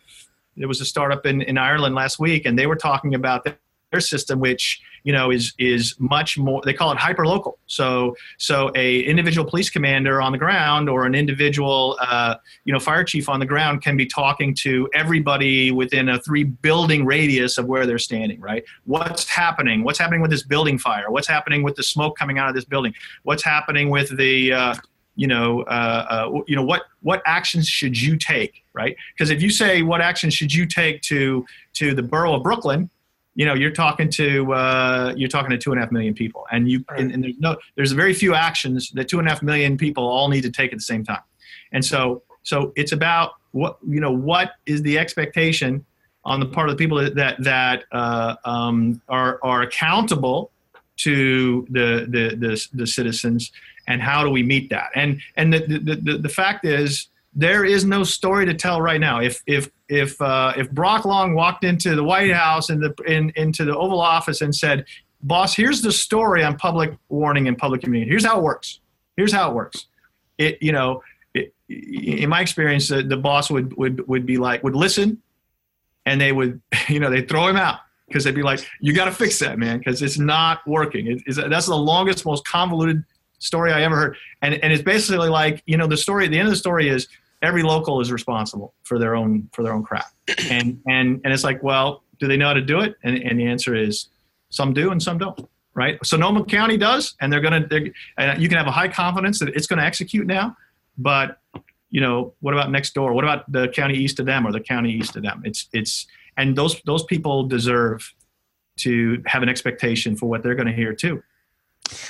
there 0.56 0.68
was 0.68 0.80
a 0.80 0.84
startup 0.84 1.26
in, 1.26 1.42
in 1.42 1.58
Ireland 1.58 1.94
last 1.94 2.18
week, 2.18 2.46
and 2.46 2.58
they 2.58 2.66
were 2.66 2.76
talking 2.76 3.14
about 3.14 3.44
their 3.44 4.00
system, 4.00 4.40
which 4.40 4.80
you 5.06 5.12
know 5.12 5.30
is 5.30 5.54
is 5.58 5.94
much 5.98 6.36
more 6.36 6.60
they 6.64 6.74
call 6.74 6.90
it 6.90 6.98
hyper 6.98 7.26
local 7.26 7.58
so 7.66 8.14
so 8.38 8.70
a 8.74 9.00
individual 9.02 9.48
police 9.48 9.70
commander 9.70 10.20
on 10.20 10.32
the 10.32 10.38
ground 10.38 10.88
or 10.88 11.06
an 11.06 11.14
individual 11.14 11.96
uh, 12.00 12.34
you 12.64 12.72
know 12.72 12.80
fire 12.80 13.04
chief 13.04 13.28
on 13.28 13.38
the 13.38 13.46
ground 13.46 13.82
can 13.82 13.96
be 13.96 14.06
talking 14.06 14.54
to 14.54 14.88
everybody 14.94 15.70
within 15.70 16.08
a 16.08 16.18
three 16.20 16.44
building 16.44 17.04
radius 17.04 17.56
of 17.58 17.66
where 17.66 17.86
they're 17.86 17.98
standing 17.98 18.40
right? 18.40 18.64
What's 18.84 19.28
happening? 19.28 19.84
What's 19.84 19.98
happening 19.98 20.20
with 20.20 20.30
this 20.30 20.42
building 20.42 20.78
fire? 20.78 21.10
What's 21.10 21.28
happening 21.28 21.62
with 21.62 21.76
the 21.76 21.82
smoke 21.82 22.16
coming 22.16 22.38
out 22.38 22.48
of 22.48 22.54
this 22.54 22.64
building? 22.64 22.94
What's 23.22 23.42
happening 23.42 23.90
with 23.90 24.16
the 24.16 24.52
uh, 24.52 24.74
you 25.18 25.26
know, 25.26 25.62
uh, 25.62 26.06
uh, 26.10 26.40
you 26.46 26.54
know 26.54 26.62
what 26.62 26.82
what 27.00 27.22
actions 27.26 27.66
should 27.68 28.00
you 28.00 28.16
take, 28.16 28.64
right? 28.74 28.96
Because 29.14 29.30
if 29.30 29.40
you 29.40 29.50
say 29.50 29.82
what 29.82 30.00
actions 30.00 30.34
should 30.34 30.52
you 30.52 30.66
take 30.66 31.00
to 31.02 31.46
to 31.74 31.94
the 31.94 32.02
borough 32.02 32.34
of 32.34 32.42
Brooklyn, 32.42 32.90
you 33.36 33.44
know 33.46 33.54
you're 33.54 33.70
talking 33.70 34.10
to 34.10 34.52
uh, 34.52 35.14
you're 35.16 35.28
talking 35.28 35.50
to 35.50 35.58
two 35.58 35.70
and 35.70 35.78
a 35.78 35.84
half 35.84 35.92
million 35.92 36.14
people 36.14 36.46
and 36.50 36.68
you 36.68 36.84
and, 36.96 37.12
and, 37.12 37.22
there's 37.22 37.38
no 37.38 37.56
there's 37.76 37.92
very 37.92 38.14
few 38.14 38.34
actions 38.34 38.90
that 38.92 39.08
two 39.08 39.18
and 39.20 39.28
a 39.28 39.30
half 39.30 39.42
million 39.42 39.76
people 39.76 40.04
all 40.04 40.28
need 40.28 40.42
to 40.42 40.50
take 40.50 40.72
at 40.72 40.78
the 40.78 40.82
same 40.82 41.04
time. 41.04 41.22
And 41.70 41.84
so 41.84 42.22
so 42.42 42.72
it's 42.74 42.92
about 42.92 43.34
what 43.52 43.78
you 43.86 44.00
know 44.00 44.10
what 44.10 44.52
is 44.64 44.82
the 44.82 44.98
expectation 44.98 45.84
on 46.24 46.40
the 46.40 46.46
part 46.46 46.68
of 46.68 46.76
the 46.76 46.82
people 46.82 46.98
that 46.98 47.14
that, 47.14 47.36
that 47.44 47.84
uh, 47.92 48.34
um, 48.44 49.00
are 49.08 49.38
are 49.42 49.62
accountable 49.62 50.50
to 50.96 51.66
the, 51.70 52.06
the 52.08 52.36
the 52.36 52.68
the 52.72 52.86
citizens 52.86 53.52
and 53.86 54.02
how 54.02 54.24
do 54.24 54.30
we 54.30 54.42
meet 54.42 54.70
that? 54.70 54.90
And 54.94 55.20
and 55.36 55.52
the 55.52 55.60
the, 55.60 55.96
the, 55.96 56.18
the 56.18 56.28
fact 56.28 56.64
is 56.64 57.08
there 57.36 57.66
is 57.66 57.84
no 57.84 58.02
story 58.02 58.46
to 58.46 58.54
tell 58.54 58.80
right 58.80 58.98
now. 58.98 59.20
If 59.20 59.42
if 59.46 59.70
if 59.88 60.20
uh, 60.22 60.54
if 60.56 60.70
Brock 60.70 61.04
Long 61.04 61.34
walked 61.34 61.64
into 61.64 61.94
the 61.94 62.02
White 62.02 62.32
House 62.32 62.70
and 62.70 62.82
the 62.82 62.94
in, 63.06 63.30
into 63.36 63.66
the 63.66 63.76
Oval 63.76 64.00
Office 64.00 64.40
and 64.40 64.54
said, 64.54 64.86
"Boss, 65.22 65.54
here's 65.54 65.82
the 65.82 65.92
story 65.92 66.42
on 66.42 66.56
public 66.56 66.96
warning 67.10 67.46
and 67.46 67.56
public 67.56 67.82
communication. 67.82 68.10
Here's 68.10 68.24
how 68.24 68.38
it 68.38 68.42
works. 68.42 68.80
Here's 69.18 69.32
how 69.32 69.50
it 69.50 69.54
works." 69.54 69.86
It 70.38 70.62
you 70.62 70.72
know, 70.72 71.02
it, 71.34 71.54
in 71.68 72.30
my 72.30 72.40
experience, 72.40 72.88
the, 72.88 73.02
the 73.02 73.18
boss 73.18 73.50
would 73.50 73.76
would 73.76 74.08
would 74.08 74.24
be 74.24 74.38
like 74.38 74.64
would 74.64 74.74
listen, 74.74 75.20
and 76.06 76.18
they 76.18 76.32
would 76.32 76.60
you 76.88 77.00
know 77.00 77.10
they 77.10 77.20
throw 77.20 77.46
him 77.46 77.56
out 77.56 77.80
because 78.08 78.24
they'd 78.24 78.34
be 78.34 78.42
like, 78.42 78.66
"You 78.80 78.94
got 78.94 79.04
to 79.04 79.12
fix 79.12 79.38
that, 79.40 79.58
man, 79.58 79.76
because 79.76 80.00
it's 80.00 80.18
not 80.18 80.66
working." 80.66 81.20
It, 81.26 81.50
that's 81.50 81.66
the 81.66 81.76
longest, 81.76 82.24
most 82.24 82.46
convoluted 82.46 83.04
story 83.40 83.72
I 83.72 83.82
ever 83.82 83.94
heard, 83.94 84.16
and 84.40 84.54
and 84.54 84.72
it's 84.72 84.82
basically 84.82 85.28
like 85.28 85.62
you 85.66 85.76
know 85.76 85.86
the 85.86 85.98
story. 85.98 86.28
The 86.28 86.38
end 86.38 86.48
of 86.48 86.52
the 86.52 86.58
story 86.58 86.88
is 86.88 87.08
every 87.42 87.62
local 87.62 88.00
is 88.00 88.10
responsible 88.10 88.74
for 88.82 88.98
their 88.98 89.14
own 89.14 89.48
for 89.52 89.62
their 89.62 89.72
own 89.72 89.82
crap 89.82 90.06
and 90.50 90.80
and 90.86 91.20
and 91.24 91.32
it's 91.32 91.44
like 91.44 91.62
well 91.62 92.02
do 92.18 92.26
they 92.26 92.36
know 92.36 92.46
how 92.46 92.54
to 92.54 92.62
do 92.62 92.80
it 92.80 92.94
and, 93.04 93.18
and 93.18 93.38
the 93.38 93.46
answer 93.46 93.74
is 93.74 94.08
some 94.50 94.72
do 94.72 94.90
and 94.90 95.02
some 95.02 95.18
don't 95.18 95.48
right 95.74 95.98
sonoma 96.04 96.44
county 96.44 96.76
does 96.76 97.14
and 97.20 97.32
they're 97.32 97.40
going 97.40 97.68
to 97.68 97.92
And 98.16 98.40
you 98.40 98.48
can 98.48 98.56
have 98.58 98.66
a 98.66 98.72
high 98.72 98.88
confidence 98.88 99.38
that 99.40 99.50
it's 99.50 99.66
going 99.66 99.78
to 99.78 99.84
execute 99.84 100.26
now 100.26 100.56
but 100.98 101.38
you 101.90 102.00
know, 102.00 102.34
what 102.40 102.54
about 102.54 102.70
next 102.70 102.94
door? 102.94 103.12
What 103.12 103.24
about 103.24 103.50
the 103.50 103.68
county 103.68 103.94
east 103.94 104.18
of 104.20 104.26
them 104.26 104.46
or 104.46 104.52
the 104.52 104.60
county 104.60 104.92
east 104.92 105.16
of 105.16 105.22
them? 105.22 105.42
It's 105.44 105.68
it's 105.72 106.06
and 106.36 106.56
those 106.56 106.80
those 106.82 107.04
people 107.04 107.44
deserve 107.44 108.12
to 108.80 109.22
have 109.26 109.42
an 109.42 109.48
expectation 109.48 110.16
for 110.16 110.26
what 110.26 110.42
they're 110.42 110.54
going 110.54 110.66
to 110.66 110.74
hear 110.74 110.92
too. 110.92 111.22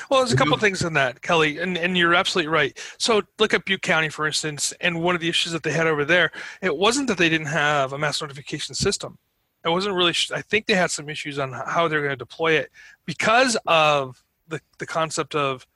Well, 0.08 0.20
there's 0.20 0.32
a 0.32 0.36
couple 0.36 0.56
things 0.56 0.82
in 0.82 0.94
that, 0.94 1.20
Kelly, 1.20 1.58
and, 1.58 1.76
and 1.76 1.96
you're 1.96 2.14
absolutely 2.14 2.48
right. 2.48 2.78
So 2.98 3.22
look 3.38 3.52
at 3.52 3.64
Butte 3.64 3.82
County, 3.82 4.08
for 4.08 4.26
instance, 4.26 4.72
and 4.80 5.02
one 5.02 5.14
of 5.14 5.20
the 5.20 5.28
issues 5.28 5.52
that 5.52 5.62
they 5.62 5.72
had 5.72 5.86
over 5.86 6.04
there, 6.04 6.30
it 6.62 6.76
wasn't 6.76 7.08
that 7.08 7.18
they 7.18 7.28
didn't 7.28 7.48
have 7.48 7.92
a 7.92 7.98
mass 7.98 8.22
notification 8.22 8.74
system. 8.74 9.18
It 9.64 9.70
wasn't 9.70 9.96
really. 9.96 10.14
I 10.32 10.42
think 10.42 10.66
they 10.66 10.74
had 10.74 10.90
some 10.90 11.08
issues 11.08 11.38
on 11.38 11.52
how 11.52 11.88
they're 11.88 12.00
going 12.00 12.10
to 12.10 12.16
deploy 12.16 12.52
it 12.52 12.70
because 13.04 13.56
of 13.66 14.22
the 14.46 14.60
the 14.78 14.86
concept 14.86 15.34
of 15.34 15.66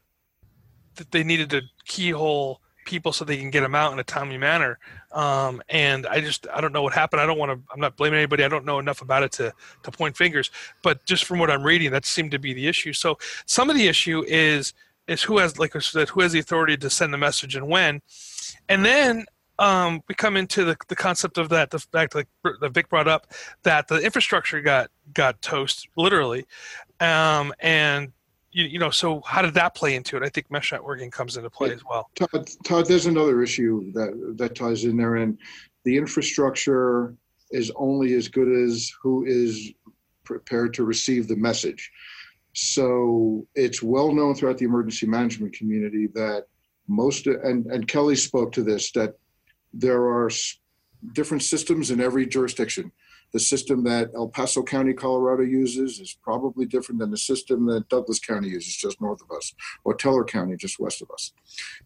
that 0.95 1.11
they 1.11 1.25
needed 1.25 1.51
to 1.51 1.63
keyhole 1.85 2.61
people 2.91 3.13
so 3.13 3.25
they 3.25 3.37
can 3.37 3.51
get 3.51 3.61
them 3.61 3.77
out 3.77 3.93
in 3.93 4.01
a 4.01 4.05
timely 4.05 4.37
manner. 4.37 4.79
Um, 5.13 5.63
and 5.69 6.07
I 6.09 6.21
just 6.21 6.47
I 6.53 6.61
don't 6.61 6.73
know 6.73 6.83
what 6.83 6.93
happened. 6.93 7.23
I 7.23 7.27
don't 7.27 7.39
want 7.39 7.53
to. 7.53 7.73
I'm 7.73 7.81
not 7.81 7.97
blaming 7.97 8.19
anybody. 8.19 8.43
I 8.43 8.49
don't 8.49 8.65
know 8.65 8.81
enough 8.81 9.01
about 9.01 9.23
it 9.23 9.31
to 9.33 9.53
to 9.85 9.91
point 9.91 10.17
fingers. 10.17 10.51
But 10.83 11.07
just 11.07 11.25
from 11.25 11.39
what 11.39 11.51
I'm 11.51 11.63
reading, 11.63 11.93
that 11.93 12.05
seemed 12.05 12.33
to 12.33 12.39
be 12.41 12.53
the 12.53 12.67
issue. 12.67 12.93
So 12.93 13.17
some 13.47 13.71
of 13.71 13.77
the 13.77 13.87
issue 13.87 14.25
is 14.27 14.75
is 15.07 15.23
who 15.23 15.39
has 15.39 15.59
like 15.59 15.77
I 15.77 15.79
said 15.79 16.09
who 16.09 16.21
has 16.21 16.33
the 16.33 16.41
authority 16.41 16.77
to 16.79 16.91
send 16.91 17.15
the 17.15 17.19
message 17.19 17.57
and 17.57 17.69
when, 17.69 18.03
and 18.69 18.85
then. 18.85 19.25
Um, 19.59 20.01
we 20.09 20.15
come 20.15 20.39
into 20.39 20.65
the, 20.65 20.75
the 20.89 20.97
concept 20.97 21.37
of 21.37 21.51
that 21.51 21.71
the 21.71 21.81
fact 21.81 22.15
that 22.15 22.27
Vic 22.73 22.89
brought 22.89 23.07
up 23.07 23.27
that 23.63 23.89
the 23.89 23.99
infrastructure 23.99 24.63
got 24.63 24.91
got 25.13 25.43
toast 25.43 25.87
literally, 25.97 26.47
um, 26.99 27.53
and 27.61 28.11
you, 28.53 28.65
you 28.65 28.79
know, 28.79 28.91
so 28.91 29.21
how 29.25 29.43
did 29.43 29.55
that 29.55 29.75
play 29.75 29.95
into 29.95 30.17
it? 30.17 30.23
I 30.23 30.29
think 30.29 30.51
mesh 30.51 30.73
networking 30.73 31.11
comes 31.11 31.37
into 31.37 31.51
play 31.51 31.73
as 31.73 31.85
well. 31.89 32.11
Todd, 32.15 32.49
Todd, 32.65 32.87
there's 32.87 33.07
another 33.07 33.43
issue 33.43 33.93
that 33.93 34.35
that 34.39 34.55
ties 34.55 34.85
in 34.85 34.97
there, 34.97 35.17
and 35.17 35.39
the 35.85 35.97
infrastructure 35.97 37.15
is 37.51 37.71
only 37.77 38.15
as 38.15 38.29
good 38.29 38.49
as 38.49 38.93
who 39.03 39.25
is 39.25 39.73
prepared 40.25 40.75
to 40.75 40.85
receive 40.85 41.29
the 41.29 41.37
message. 41.37 41.91
So 42.55 43.47
it's 43.55 43.83
well 43.83 44.13
known 44.13 44.35
throughout 44.35 44.59
the 44.59 44.65
emergency 44.65 45.07
management 45.07 45.55
community 45.55 46.09
that 46.15 46.47
most 46.89 47.27
and 47.27 47.67
and 47.67 47.87
Kelly 47.87 48.17
spoke 48.17 48.53
to 48.53 48.63
this 48.63 48.91
that 48.93 49.15
there 49.73 50.03
are 50.03 50.31
different 51.13 51.43
systems 51.45 51.91
in 51.93 52.01
every 52.01 52.27
jurisdiction 52.27 52.91
the 53.33 53.41
system 53.41 53.85
that 53.85 54.11
El 54.15 54.29
Paso 54.29 54.63
County, 54.63 54.93
Colorado 54.93 55.43
uses 55.43 56.01
is 56.01 56.17
probably 56.23 56.67
different 56.67 56.99
than 56.99 57.11
the 57.11 57.17
system 57.17 57.67
that 57.67 57.89
Douglas 57.89 58.19
County 58.19 58.49
uses 58.49 58.77
just 58.77 59.01
north 59.01 59.21
of 59.23 59.31
us, 59.37 59.55
or 59.85 59.95
Teller 59.95 60.25
County 60.25 60.57
just 60.57 60.81
west 60.81 61.03
of 61.03 61.11
us. 61.11 61.33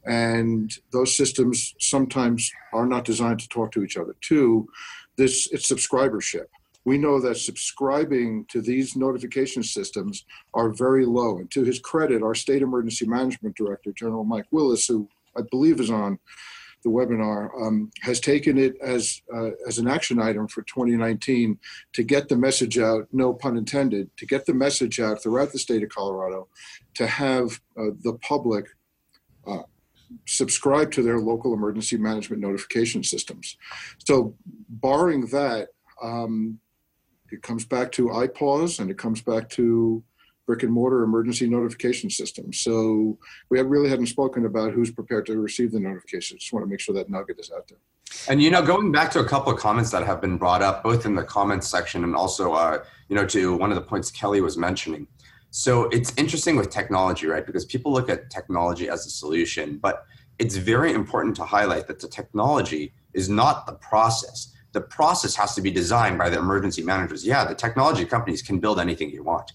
And 0.07 0.73
those 0.93 1.17
systems 1.17 1.75
sometimes 1.79 2.51
are 2.73 2.87
not 2.87 3.05
designed 3.05 3.41
to 3.41 3.49
talk 3.49 3.73
to 3.73 3.85
each 3.85 3.97
other. 3.97 4.17
Two, 4.21 4.69
this 5.17 5.49
it's 5.53 5.71
subscribership. 5.71 6.47
We 6.87 6.99
know 6.99 7.19
that 7.21 7.37
subscribing 7.37 8.45
to 8.51 8.61
these 8.61 8.95
notification 8.95 9.63
systems 9.63 10.27
are 10.53 10.69
very 10.69 11.07
low. 11.07 11.39
And 11.39 11.51
to 11.53 11.65
his 11.65 11.79
credit, 11.79 12.23
our 12.23 12.35
state 12.35 12.61
emergency 12.61 13.07
management 13.07 13.57
director, 13.57 13.91
General 13.93 14.25
Mike 14.25 14.47
Willis, 14.51 14.87
who 14.87 15.09
I 15.37 15.41
believe 15.51 15.81
is 15.81 15.91
on 15.91 16.19
the 16.85 16.91
webinar, 16.91 17.51
um, 17.61 17.91
has 18.03 18.21
taken 18.21 18.59
it 18.59 18.77
as 18.81 19.23
uh, 19.35 19.51
as 19.67 19.79
an 19.79 19.89
action 19.89 20.21
item 20.21 20.47
for 20.47 20.63
2019 20.63 21.59
to 21.95 22.03
get 22.03 22.29
the 22.29 22.37
message 22.37 22.79
out. 22.79 23.09
No 23.13 23.33
pun 23.33 23.57
intended. 23.57 24.11
To 24.19 24.27
get 24.27 24.47
the 24.47 24.55
message 24.55 25.01
out 25.01 25.23
throughout 25.23 25.51
the 25.53 25.59
state 25.59 25.83
of 25.83 25.89
Colorado, 25.89 26.49
to 26.95 27.07
have 27.07 27.61
uh, 27.77 27.91
the 28.03 28.15
public. 28.23 28.67
Uh, 29.47 29.63
subscribe 30.27 30.93
to 30.93 31.03
their 31.03 31.19
local 31.19 31.53
emergency 31.55 31.97
management 31.97 32.41
notification 32.41 33.03
systems. 33.03 33.57
So, 33.99 34.37
barring 34.69 35.27
that, 35.27 35.69
um, 36.01 36.61
it 37.33 37.43
comes 37.43 37.65
back 37.65 37.91
to 37.93 38.09
IPAWS 38.09 38.79
and 38.79 38.91
it 38.91 38.99
comes 38.99 39.23
back 39.23 39.49
to 39.51 40.05
brick 40.47 40.63
and 40.63 40.73
mortar 40.73 41.03
emergency 41.03 41.49
notification 41.49 42.11
system. 42.11 42.53
So 42.53 43.19
we 43.49 43.59
have 43.59 43.67
really 43.67 43.89
hadn't 43.89 44.07
spoken 44.07 44.47
about 44.47 44.73
who's 44.73 44.91
prepared 44.91 45.27
to 45.27 45.39
receive 45.39 45.73
the 45.73 45.81
notification. 45.81 46.39
Just 46.39 46.53
want 46.53 46.65
to 46.65 46.71
make 46.71 46.81
sure 46.81 46.95
that 46.95 47.09
nugget 47.09 47.39
is 47.39 47.51
out 47.51 47.69
there. 47.69 47.79
And 48.29 48.43
you 48.43 48.51
know, 48.51 48.63
going 48.63 48.93
back 48.93 49.11
to 49.13 49.21
a 49.21 49.25
couple 49.25 49.53
of 49.53 49.59
comments 49.59 49.91
that 49.91 50.05
have 50.05 50.21
been 50.21 50.37
brought 50.37 50.63
up, 50.63 50.83
both 50.83 51.07
in 51.07 51.15
the 51.15 51.25
comments 51.25 51.69
section 51.69 52.05
and 52.05 52.15
also, 52.15 52.53
uh, 52.53 52.85
you 53.09 53.17
know, 53.17 53.27
to 53.27 53.57
one 53.57 53.71
of 53.71 53.77
the 53.77 53.83
points 53.83 54.11
Kelly 54.11 54.41
was 54.41 54.57
mentioning. 54.57 55.07
So 55.51 55.85
it's 55.85 56.13
interesting 56.17 56.57
with 56.57 56.71
technology, 56.71 57.27
right? 57.27 57.47
Because 57.47 57.65
people 57.65 57.93
look 57.93 58.09
at 58.09 58.31
technology 58.31 58.89
as 58.89 59.07
a 59.07 59.11
solution, 59.11 59.79
but 59.79 60.05
it's 60.39 60.57
very 60.57 60.93
important 60.93 61.37
to 61.37 61.45
highlight 61.45 61.87
that 61.87 62.01
the 62.01 62.09
technology 62.09 62.93
is 63.13 63.29
not 63.29 63.67
the 63.67 63.75
process. 63.75 64.53
The 64.73 64.81
process 64.81 65.37
has 65.37 65.55
to 65.55 65.63
be 65.63 65.71
designed 65.71 66.19
by 66.19 66.29
the 66.29 66.39
emergency 66.39 66.83
managers. 66.83 67.25
Yeah, 67.25 67.45
the 67.45 67.55
technology 67.55 68.05
companies 68.05 68.43
can 68.43 68.59
build 68.59 68.81
anything 68.81 69.11
you 69.11 69.23
want 69.23 69.53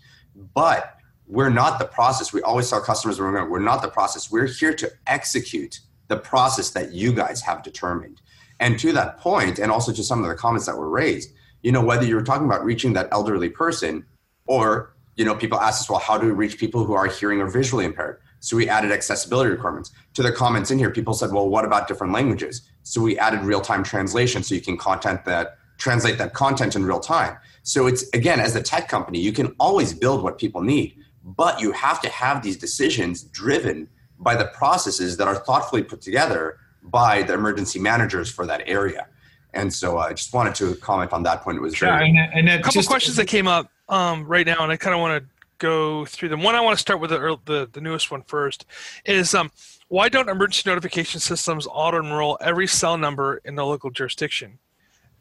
but 0.53 0.95
we're 1.27 1.49
not 1.49 1.79
the 1.79 1.85
process. 1.85 2.33
We 2.33 2.41
always 2.41 2.69
tell 2.69 2.81
customers 2.81 3.19
remember, 3.19 3.49
we're 3.49 3.59
not 3.59 3.81
the 3.81 3.89
process. 3.89 4.31
We're 4.31 4.47
here 4.47 4.73
to 4.73 4.91
execute 5.07 5.79
the 6.07 6.17
process 6.17 6.71
that 6.71 6.91
you 6.91 7.13
guys 7.13 7.41
have 7.41 7.61
determined. 7.63 8.21
And 8.59 8.79
to 8.79 8.91
that 8.93 9.19
point, 9.19 9.59
and 9.59 9.71
also 9.71 9.91
to 9.93 10.03
some 10.03 10.23
of 10.23 10.27
the 10.27 10.35
comments 10.35 10.65
that 10.65 10.75
were 10.75 10.89
raised, 10.89 11.31
you 11.61 11.71
know, 11.71 11.83
whether 11.83 12.05
you're 12.05 12.23
talking 12.23 12.45
about 12.45 12.63
reaching 12.65 12.93
that 12.93 13.09
elderly 13.11 13.49
person 13.49 14.05
or, 14.47 14.93
you 15.15 15.25
know, 15.25 15.35
people 15.35 15.59
ask 15.59 15.81
us, 15.81 15.89
well, 15.89 15.99
how 15.99 16.17
do 16.17 16.25
we 16.25 16.31
reach 16.31 16.57
people 16.57 16.83
who 16.83 16.93
are 16.93 17.05
hearing 17.05 17.41
or 17.41 17.47
visually 17.47 17.85
impaired? 17.85 18.19
So 18.39 18.55
we 18.55 18.67
added 18.69 18.91
accessibility 18.91 19.51
requirements. 19.51 19.91
To 20.13 20.23
the 20.23 20.31
comments 20.31 20.71
in 20.71 20.79
here, 20.79 20.89
people 20.89 21.13
said, 21.13 21.31
well, 21.31 21.47
what 21.47 21.65
about 21.65 21.87
different 21.87 22.13
languages? 22.13 22.61
So 22.83 23.01
we 23.01 23.19
added 23.19 23.41
real-time 23.41 23.83
translation 23.83 24.43
so 24.43 24.55
you 24.55 24.61
can 24.61 24.77
content 24.77 25.25
that 25.25 25.57
translate 25.77 26.17
that 26.17 26.33
content 26.33 26.75
in 26.75 26.85
real 26.85 26.99
time. 26.99 27.37
So 27.63 27.87
it's 27.87 28.07
again, 28.13 28.39
as 28.39 28.55
a 28.55 28.61
tech 28.61 28.87
company, 28.87 29.19
you 29.19 29.31
can 29.31 29.55
always 29.59 29.93
build 29.93 30.23
what 30.23 30.37
people 30.37 30.61
need, 30.61 30.97
but 31.23 31.59
you 31.61 31.71
have 31.71 32.01
to 32.01 32.09
have 32.09 32.41
these 32.41 32.57
decisions 32.57 33.23
driven 33.23 33.87
by 34.19 34.35
the 34.35 34.45
processes 34.45 35.17
that 35.17 35.27
are 35.27 35.35
thoughtfully 35.35 35.83
put 35.83 36.01
together 36.01 36.57
by 36.83 37.23
the 37.23 37.33
emergency 37.33 37.79
managers 37.79 38.31
for 38.31 38.45
that 38.45 38.63
area. 38.65 39.07
And 39.53 39.73
so 39.73 39.97
I 39.97 40.13
just 40.13 40.33
wanted 40.33 40.55
to 40.55 40.75
comment 40.75 41.11
on 41.11 41.23
that 41.23 41.41
point. 41.41 41.57
It 41.57 41.61
was 41.61 41.77
very. 41.77 42.11
Yeah, 42.11 42.29
and, 42.33 42.49
a 42.49 42.57
couple 42.57 42.73
just, 42.73 42.89
questions 42.89 43.15
that 43.17 43.27
came 43.27 43.47
up 43.47 43.71
um, 43.87 44.25
right 44.25 44.45
now, 44.45 44.61
and 44.61 44.71
I 44.71 44.77
kind 44.77 44.93
of 44.93 45.01
want 45.01 45.23
to 45.23 45.29
go 45.57 46.05
through 46.05 46.29
them. 46.29 46.43
One, 46.43 46.55
I 46.55 46.61
want 46.61 46.77
to 46.77 46.81
start 46.81 46.99
with 46.99 47.09
the, 47.09 47.37
the, 47.45 47.69
the 47.71 47.81
newest 47.81 48.11
one 48.11 48.21
first. 48.23 48.65
Is 49.05 49.33
um, 49.33 49.51
why 49.87 50.09
don't 50.09 50.29
emergency 50.29 50.69
notification 50.69 51.19
systems 51.19 51.67
auto 51.69 51.99
enroll 51.99 52.37
every 52.41 52.67
cell 52.67 52.97
number 52.97 53.41
in 53.43 53.55
the 53.55 53.65
local 53.65 53.89
jurisdiction? 53.89 54.59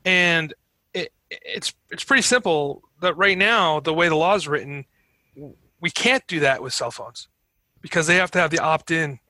And 0.05 0.53
it, 0.53 0.57
it's 1.31 1.73
it's 1.91 2.05
pretty 2.05 2.23
simple. 2.23 2.83
That 3.01 3.17
right 3.17 3.39
now, 3.39 3.81
the 3.81 3.95
way 3.95 4.09
the 4.09 4.17
law 4.17 4.35
is 4.35 4.49
written, 4.49 4.85
we 5.81 5.91
can't 5.91 6.27
do 6.27 6.41
that 6.41 6.63
with 6.63 6.73
cell 6.73 6.91
phones 6.91 7.29
because 7.81 8.07
they 8.07 8.17
have 8.17 8.31
to 8.33 8.39
have 8.39 8.51
the 8.51 8.59
opt-in 8.59 9.21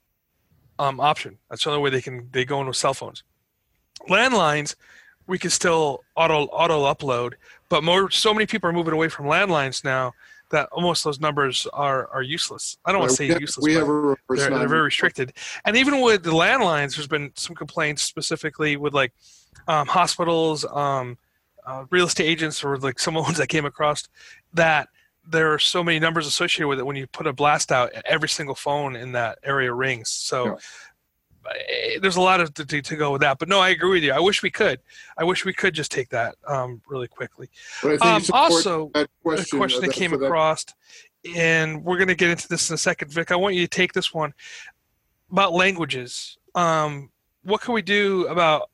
um, 0.78 1.00
option. 1.00 1.38
That's 1.50 1.64
the 1.64 1.70
only 1.70 1.82
way 1.82 1.90
they 1.90 2.00
can 2.00 2.28
they 2.32 2.44
go 2.44 2.60
in 2.60 2.66
with 2.66 2.76
cell 2.76 2.94
phones. 2.94 3.22
Landlines, 4.08 4.74
we 5.26 5.38
can 5.38 5.50
still 5.50 6.04
auto 6.16 6.44
auto 6.46 6.84
upload, 6.92 7.34
but 7.68 7.84
more 7.84 8.10
so 8.10 8.32
many 8.32 8.46
people 8.46 8.70
are 8.70 8.72
moving 8.72 8.94
away 8.94 9.08
from 9.08 9.26
landlines 9.26 9.84
now 9.84 10.14
that 10.50 10.68
almost 10.72 11.04
those 11.04 11.20
numbers 11.20 11.66
are 11.72 12.08
are 12.08 12.22
useless. 12.22 12.78
I 12.84 12.92
don't 12.92 13.00
want 13.00 13.10
to 13.10 13.16
say 13.16 13.26
useless. 13.26 13.64
We 13.64 13.74
have 13.74 13.86
they're, 13.86 14.50
they're 14.50 14.68
very 14.68 14.82
restricted. 14.82 15.32
And 15.64 15.76
even 15.76 16.00
with 16.00 16.22
the 16.22 16.30
landlines, 16.30 16.96
there's 16.96 17.06
been 17.06 17.32
some 17.34 17.54
complaints 17.54 18.02
specifically 18.02 18.76
with 18.76 18.94
like 18.94 19.12
um, 19.66 19.86
hospitals, 19.86 20.64
um, 20.64 21.18
uh, 21.68 21.84
real 21.90 22.06
estate 22.06 22.24
agents, 22.24 22.64
or 22.64 22.78
like 22.78 22.98
some 22.98 23.14
ones 23.26 23.36
that 23.38 23.48
came 23.48 23.64
across 23.64 24.08
that 24.54 24.88
there 25.30 25.52
are 25.52 25.58
so 25.58 25.84
many 25.84 25.98
numbers 25.98 26.26
associated 26.26 26.68
with 26.68 26.78
it. 26.78 26.86
When 26.86 26.96
you 26.96 27.06
put 27.06 27.26
a 27.26 27.32
blast 27.32 27.70
out, 27.70 27.92
every 28.06 28.28
single 28.28 28.54
phone 28.54 28.96
in 28.96 29.12
that 29.12 29.38
area 29.44 29.72
rings. 29.72 30.08
So. 30.10 30.58
Eh, 31.46 31.98
there's 32.02 32.16
a 32.16 32.20
lot 32.20 32.40
of 32.40 32.52
to, 32.52 32.64
to, 32.66 32.96
go 32.96 33.12
with 33.12 33.22
that, 33.22 33.38
but 33.38 33.48
no, 33.48 33.58
I 33.58 33.70
agree 33.70 33.88
with 33.88 34.02
you. 34.02 34.12
I 34.12 34.20
wish 34.20 34.42
we 34.42 34.50
could. 34.50 34.80
I 35.16 35.24
wish 35.24 35.46
we 35.46 35.54
could 35.54 35.72
just 35.72 35.90
take 35.90 36.10
that 36.10 36.34
um, 36.46 36.82
really 36.86 37.08
quickly. 37.08 37.48
Um, 38.02 38.22
also, 38.34 38.90
question, 39.22 39.56
a 39.56 39.58
question 39.58 39.80
that 39.80 39.92
came 39.92 40.12
across, 40.12 40.66
and 41.34 41.82
we're 41.82 41.96
going 41.96 42.08
to 42.08 42.14
get 42.14 42.28
into 42.28 42.48
this 42.48 42.68
in 42.68 42.74
a 42.74 42.78
second, 42.78 43.10
Vic. 43.12 43.32
I 43.32 43.36
want 43.36 43.54
you 43.54 43.62
to 43.62 43.68
take 43.68 43.94
this 43.94 44.12
one 44.12 44.34
about 45.30 45.54
languages. 45.54 46.36
Um, 46.54 47.10
what 47.44 47.62
can 47.62 47.72
we 47.72 47.80
do 47.80 48.26
about 48.26 48.68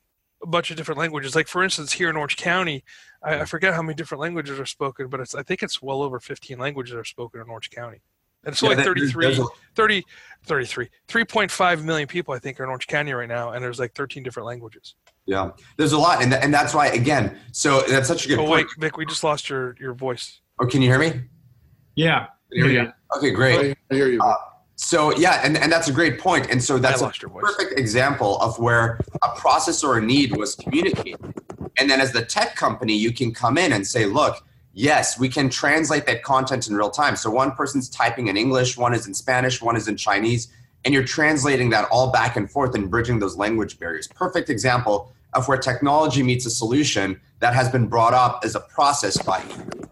a 0.45 0.47
bunch 0.47 0.70
of 0.70 0.76
different 0.76 0.99
languages. 0.99 1.34
Like 1.34 1.49
for 1.49 1.64
instance, 1.64 1.92
here 1.92 2.09
in 2.09 2.16
Orange 2.16 2.36
County, 2.36 2.84
I, 3.22 3.40
I 3.40 3.45
forget 3.45 3.74
how 3.74 3.82
many 3.82 3.95
different 3.95 4.20
languages 4.20 4.61
are 4.61 4.66
spoken, 4.66 5.09
but 5.09 5.18
it's 5.18 5.34
I 5.34 5.42
think 5.42 5.62
it's 5.62 5.82
well 5.82 6.03
over 6.03 6.20
15 6.20 6.59
languages 6.59 6.95
are 6.95 7.05
spoken 7.05 7.40
in 7.40 7.49
Orange 7.49 7.70
County. 7.70 8.01
And 8.45 8.53
it's 8.53 8.62
yeah, 8.62 8.70
only 8.70 8.84
33, 8.84 9.42
30, 9.74 10.05
33, 10.45 10.88
3.5 11.09 11.82
million 11.82 12.07
people, 12.07 12.34
I 12.34 12.38
think, 12.38 12.61
are 12.61 12.64
in 12.64 12.68
Orange 12.68 12.86
County 12.86 13.12
right 13.12 13.28
now, 13.28 13.53
and 13.53 13.64
there's 13.64 13.80
like 13.80 13.95
13 13.95 14.22
different 14.22 14.47
languages. 14.47 14.97
Yeah, 15.24 15.53
there's 15.78 15.92
a 15.92 15.99
lot, 15.99 16.20
and, 16.22 16.30
th- 16.30 16.45
and 16.45 16.53
that's 16.53 16.74
why, 16.74 16.88
again, 16.88 17.38
so 17.53 17.80
that's 17.88 18.07
such 18.07 18.26
a 18.26 18.28
good 18.28 18.38
oh, 18.38 18.47
point. 18.47 18.66
wait, 18.76 18.80
Vic, 18.80 18.99
we 18.99 19.07
just 19.07 19.24
lost 19.24 19.49
your, 19.49 19.74
your 19.80 19.95
voice. 19.95 20.42
Oh, 20.61 20.66
can 20.66 20.82
you 20.82 20.90
hear 20.90 20.99
me? 20.99 21.22
Yeah. 21.95 22.26
Hear 22.53 22.68
you. 22.68 22.92
Okay, 23.16 23.30
great. 23.30 23.78
I 23.90 23.95
hear 23.95 24.09
you. 24.09 24.20
Uh, 24.20 24.34
So 24.85 25.16
yeah, 25.16 25.41
and, 25.43 25.57
and 25.57 25.72
that's 25.72 25.89
a 25.89 25.93
great 25.93 26.18
point. 26.20 26.51
And 26.51 26.62
so 26.62 26.78
that's 26.78 27.01
a 27.01 27.09
perfect 27.09 27.78
example 27.80 28.39
of 28.43 28.59
where 28.59 29.01
a 29.22 29.30
process 29.35 29.82
or 29.82 29.97
a 29.97 30.03
need 30.03 30.37
was 30.37 30.55
communicated. 30.57 31.35
And 31.78 31.89
then 31.89 32.03
as 32.03 32.12
the 32.12 32.22
tech 32.22 32.55
company, 32.55 32.95
you 32.95 33.11
can 33.11 33.32
come 33.32 33.57
in 33.57 33.72
and 33.72 33.87
say, 33.87 34.05
look, 34.05 34.45
yes, 34.74 35.18
we 35.18 35.30
can 35.30 35.49
translate 35.49 36.05
that 36.05 36.22
content 36.22 36.68
in 36.68 36.76
real 36.76 36.91
time. 36.91 37.16
So 37.16 37.30
one 37.30 37.53
person's 37.53 37.89
typing 37.89 38.26
in 38.28 38.37
English, 38.37 38.76
one 38.76 38.93
is 38.93 39.07
in 39.07 39.14
Spanish, 39.14 39.62
one 39.62 39.74
is 39.74 39.89
in 39.89 39.97
Chinese, 39.97 40.49
and 40.85 40.93
you're 40.93 41.03
translating 41.03 41.70
that 41.70 41.89
all 41.91 42.12
back 42.12 42.37
and 42.37 42.49
forth 42.51 42.74
and 42.74 42.91
bridging 42.91 43.20
those 43.20 43.39
language 43.39 43.78
barriers. 43.78 44.07
Perfect 44.09 44.51
example 44.51 45.11
of 45.32 45.49
where 45.49 45.57
technology 45.57 46.22
meets 46.22 46.45
a 46.45 46.51
solution 46.51 47.18
that 47.41 47.55
has 47.55 47.70
been 47.70 47.87
brought 47.87 48.12
up 48.12 48.41
as 48.45 48.55
a 48.55 48.61
process 48.61 49.20
by 49.22 49.43
you 49.49 49.89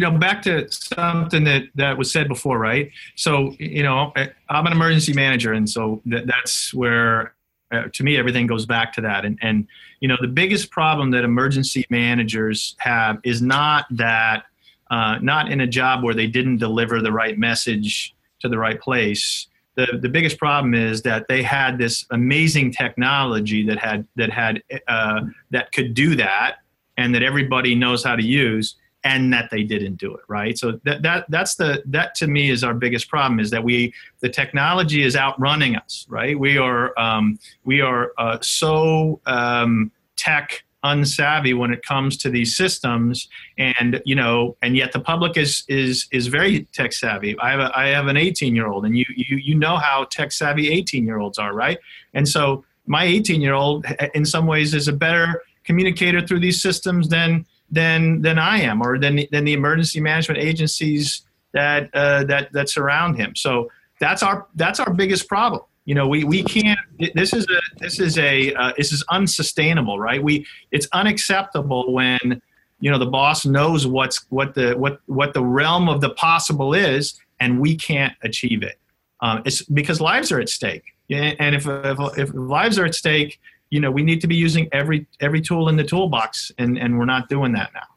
know 0.00 0.10
back 0.10 0.42
to 0.42 0.70
something 0.70 1.44
that 1.44 1.64
that 1.74 1.96
was 1.98 2.12
said 2.12 2.28
before 2.28 2.58
right? 2.58 2.90
So 3.16 3.54
you 3.58 3.82
know 3.82 4.12
i'm 4.48 4.66
an 4.66 4.72
emergency 4.72 5.12
manager 5.12 5.52
and 5.52 5.68
so 5.68 6.02
that, 6.06 6.26
that's 6.26 6.72
where 6.74 7.34
uh, 7.72 7.84
to 7.92 8.04
me 8.04 8.16
everything 8.16 8.46
goes 8.46 8.66
back 8.66 8.92
to 8.92 9.00
that. 9.00 9.24
And 9.24 9.38
and 9.42 9.66
you 10.00 10.08
know 10.08 10.16
the 10.20 10.28
biggest 10.28 10.70
problem 10.70 11.10
that 11.12 11.24
emergency 11.24 11.86
managers 11.90 12.76
have 12.78 13.18
is 13.24 13.40
not 13.40 13.86
that 13.90 14.44
uh, 14.90 15.18
not 15.22 15.50
in 15.50 15.62
a 15.62 15.66
job 15.66 16.04
where 16.04 16.14
they 16.14 16.26
didn't 16.26 16.58
deliver 16.58 17.00
the 17.00 17.10
right 17.10 17.38
message 17.38 18.14
to 18.40 18.48
the 18.48 18.58
right 18.58 18.78
place. 18.80 19.46
The, 19.74 19.98
the 20.02 20.08
biggest 20.10 20.36
problem 20.36 20.74
is 20.74 21.00
that 21.02 21.28
they 21.28 21.42
had 21.42 21.78
this 21.78 22.04
amazing 22.10 22.72
technology 22.72 23.64
that 23.66 23.78
had 23.78 24.06
that 24.16 24.30
had 24.30 24.62
uh, 24.86 25.22
that 25.50 25.72
could 25.72 25.94
do 25.94 26.14
that 26.16 26.56
and 26.98 27.14
that 27.14 27.22
everybody 27.22 27.74
knows 27.74 28.04
how 28.04 28.16
to 28.16 28.22
use 28.22 28.76
and 29.04 29.32
that 29.32 29.50
they 29.50 29.62
didn't 29.62 29.96
do 29.96 30.14
it 30.14 30.20
right? 30.28 30.56
So 30.58 30.80
that, 30.84 31.02
that 31.02 31.26
that's 31.28 31.56
the 31.56 31.82
that 31.86 32.14
to 32.16 32.26
me 32.26 32.50
is 32.50 32.62
our 32.64 32.74
biggest 32.74 33.08
problem 33.08 33.40
is 33.40 33.50
that 33.50 33.62
we 33.62 33.92
the 34.20 34.28
technology 34.28 35.02
is 35.02 35.16
outrunning 35.16 35.76
us 35.76 36.06
right? 36.08 36.38
We 36.38 36.58
are 36.58 36.98
um, 36.98 37.38
we 37.64 37.80
are 37.80 38.12
uh, 38.18 38.38
so 38.40 39.20
um, 39.26 39.90
tech 40.16 40.64
unsavvy 40.84 41.56
when 41.56 41.72
it 41.72 41.84
comes 41.84 42.16
to 42.16 42.28
these 42.28 42.56
systems 42.56 43.28
and 43.56 44.02
you 44.04 44.16
know 44.16 44.56
and 44.62 44.76
yet 44.76 44.90
the 44.90 44.98
public 44.98 45.36
is 45.36 45.64
is 45.68 46.08
is 46.10 46.26
very 46.26 46.64
tech 46.72 46.92
savvy. 46.92 47.38
I 47.38 47.50
have 47.50 47.60
a, 47.60 47.78
i 47.78 47.86
have 47.86 48.08
an 48.08 48.16
18 48.16 48.56
year 48.56 48.66
old 48.66 48.84
and 48.84 48.96
you 48.96 49.04
you 49.14 49.36
you 49.36 49.54
know 49.54 49.76
how 49.76 50.06
tech 50.10 50.32
savvy 50.32 50.70
18 50.70 51.06
year 51.06 51.18
olds 51.18 51.38
are 51.38 51.54
right? 51.54 51.78
And 52.14 52.28
so 52.28 52.64
my 52.86 53.04
18 53.04 53.40
year 53.40 53.54
old 53.54 53.86
in 54.14 54.24
some 54.24 54.46
ways 54.46 54.74
is 54.74 54.88
a 54.88 54.92
better 54.92 55.42
communicator 55.64 56.26
through 56.26 56.40
these 56.40 56.60
systems 56.60 57.08
than 57.08 57.46
than 57.72 58.22
than 58.22 58.38
I 58.38 58.60
am, 58.60 58.82
or 58.82 58.98
than 58.98 59.26
than 59.32 59.44
the 59.44 59.54
emergency 59.54 60.00
management 60.00 60.38
agencies 60.38 61.22
that 61.52 61.90
uh, 61.94 62.24
that 62.24 62.52
that 62.52 62.68
surround 62.68 63.16
him. 63.16 63.34
So 63.34 63.70
that's 63.98 64.22
our 64.22 64.46
that's 64.54 64.78
our 64.78 64.92
biggest 64.92 65.28
problem. 65.28 65.62
You 65.84 65.96
know, 65.96 66.06
we, 66.06 66.22
we 66.22 66.44
can't. 66.44 66.78
This 67.14 67.32
is 67.32 67.44
a 67.44 67.60
this 67.80 67.98
is 67.98 68.16
a 68.18 68.54
uh, 68.54 68.72
this 68.76 68.92
is 68.92 69.02
unsustainable, 69.10 69.98
right? 69.98 70.22
We 70.22 70.46
it's 70.70 70.86
unacceptable 70.92 71.92
when 71.92 72.40
you 72.78 72.90
know 72.90 72.98
the 72.98 73.06
boss 73.06 73.44
knows 73.44 73.86
what's 73.86 74.24
what 74.28 74.54
the 74.54 74.74
what 74.74 75.00
what 75.06 75.34
the 75.34 75.42
realm 75.42 75.88
of 75.88 76.00
the 76.00 76.10
possible 76.10 76.74
is, 76.74 77.18
and 77.40 77.58
we 77.58 77.74
can't 77.74 78.14
achieve 78.22 78.62
it. 78.62 78.78
Um, 79.20 79.42
it's 79.44 79.62
because 79.62 80.00
lives 80.00 80.30
are 80.30 80.40
at 80.40 80.48
stake, 80.48 80.84
and 81.10 81.54
if, 81.54 81.66
if 81.66 81.98
if 82.18 82.34
lives 82.34 82.78
are 82.78 82.84
at 82.84 82.94
stake, 82.94 83.40
you 83.72 83.80
know 83.80 83.90
we 83.90 84.02
need 84.02 84.20
to 84.20 84.26
be 84.26 84.36
using 84.36 84.68
every 84.70 85.06
every 85.20 85.40
tool 85.40 85.70
in 85.70 85.76
the 85.76 85.82
toolbox 85.82 86.52
and 86.58 86.78
and 86.78 86.98
we're 86.98 87.06
not 87.06 87.28
doing 87.30 87.52
that 87.52 87.70
now. 87.72 87.88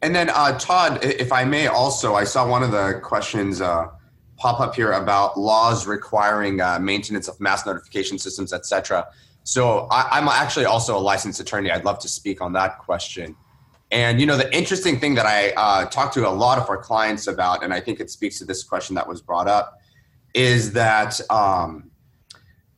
And 0.00 0.14
then 0.14 0.30
uh, 0.30 0.58
todd 0.58 1.04
if 1.04 1.32
i 1.32 1.44
may 1.44 1.66
also 1.66 2.14
i 2.14 2.24
saw 2.24 2.48
one 2.48 2.62
of 2.62 2.70
the 2.72 2.98
questions 3.02 3.60
uh, 3.60 3.88
pop 4.38 4.58
up 4.60 4.74
here 4.74 4.92
about 4.92 5.38
laws 5.38 5.86
requiring 5.86 6.62
uh, 6.62 6.78
maintenance 6.80 7.28
of 7.28 7.38
mass 7.40 7.66
notification 7.66 8.16
systems 8.18 8.54
etc 8.54 9.06
so 9.44 9.86
I, 9.90 10.08
i'm 10.12 10.28
actually 10.28 10.64
also 10.64 10.96
a 10.96 11.02
licensed 11.12 11.40
attorney. 11.40 11.70
I'd 11.70 11.84
love 11.84 11.98
to 12.00 12.08
speak 12.08 12.40
on 12.40 12.54
that 12.54 12.78
question. 12.78 13.36
And 13.90 14.18
you 14.18 14.26
know 14.26 14.38
the 14.38 14.50
interesting 14.56 14.98
thing 14.98 15.14
that 15.16 15.26
i 15.26 15.50
uh, 15.50 15.84
talk 15.86 16.10
to 16.14 16.26
a 16.26 16.34
lot 16.44 16.56
of 16.58 16.70
our 16.70 16.78
clients 16.78 17.26
about 17.26 17.62
and 17.62 17.74
i 17.74 17.80
think 17.80 18.00
it 18.00 18.08
speaks 18.08 18.38
to 18.38 18.46
this 18.46 18.64
question 18.64 18.94
that 18.94 19.06
was 19.06 19.20
brought 19.20 19.48
up 19.48 19.78
is 20.32 20.72
that 20.72 21.20
um, 21.30 21.87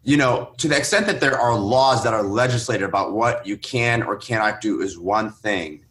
you 0.03 0.17
know, 0.17 0.53
to 0.59 0.69
the 0.69 0.77
extent 0.77 1.07
that 1.07 1.21
there 1.21 1.39
are 1.39 1.55
laws 1.55 2.03
that 2.05 2.15
are 2.15 2.23
legislated 2.23 2.85
about 2.85 3.13
what 3.13 3.47
you 3.47 3.57
can 3.57 4.03
or 4.03 4.17
cannot 4.17 4.61
do 4.61 4.81
is 4.81 4.99
one 4.99 5.31
thing. 5.31 5.85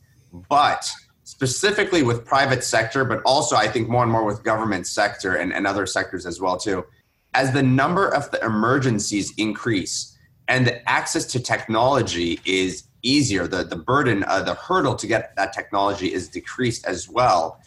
But 0.49 0.89
specifically 1.24 2.01
with 2.01 2.26
private 2.26 2.64
sector, 2.64 3.05
but 3.05 3.22
also 3.24 3.55
I 3.55 3.68
think 3.68 3.88
more 3.88 4.03
and 4.03 4.12
more 4.12 4.26
with 4.26 4.43
government 4.43 4.88
sector 4.88 5.36
and, 5.36 5.53
and 5.53 5.68
other 5.68 5.86
sectors 5.86 6.26
as 6.26 6.41
well 6.41 6.57
too, 6.57 6.86
as 7.36 7.53
the 7.53 7.62
number 7.62 8.10
of 8.10 8.32
the 8.32 8.43
emergencies 8.43 9.32
increase 9.38 10.18
and 10.47 10.66
the 10.66 10.89
access 10.89 11.26
to 11.26 11.39
technology 11.39 12.39
is 12.45 12.86
easier, 13.03 13.47
the, 13.47 13.64
the 13.64 13.76
burden, 13.76 14.24
uh, 14.28 14.41
the 14.41 14.55
hurdle 14.55 14.95
to 14.95 15.05
get 15.05 15.36
that 15.36 15.53
technology 15.53 16.12
is 16.12 16.28
decreased 16.28 16.86
as 16.86 17.07
well 17.07 17.62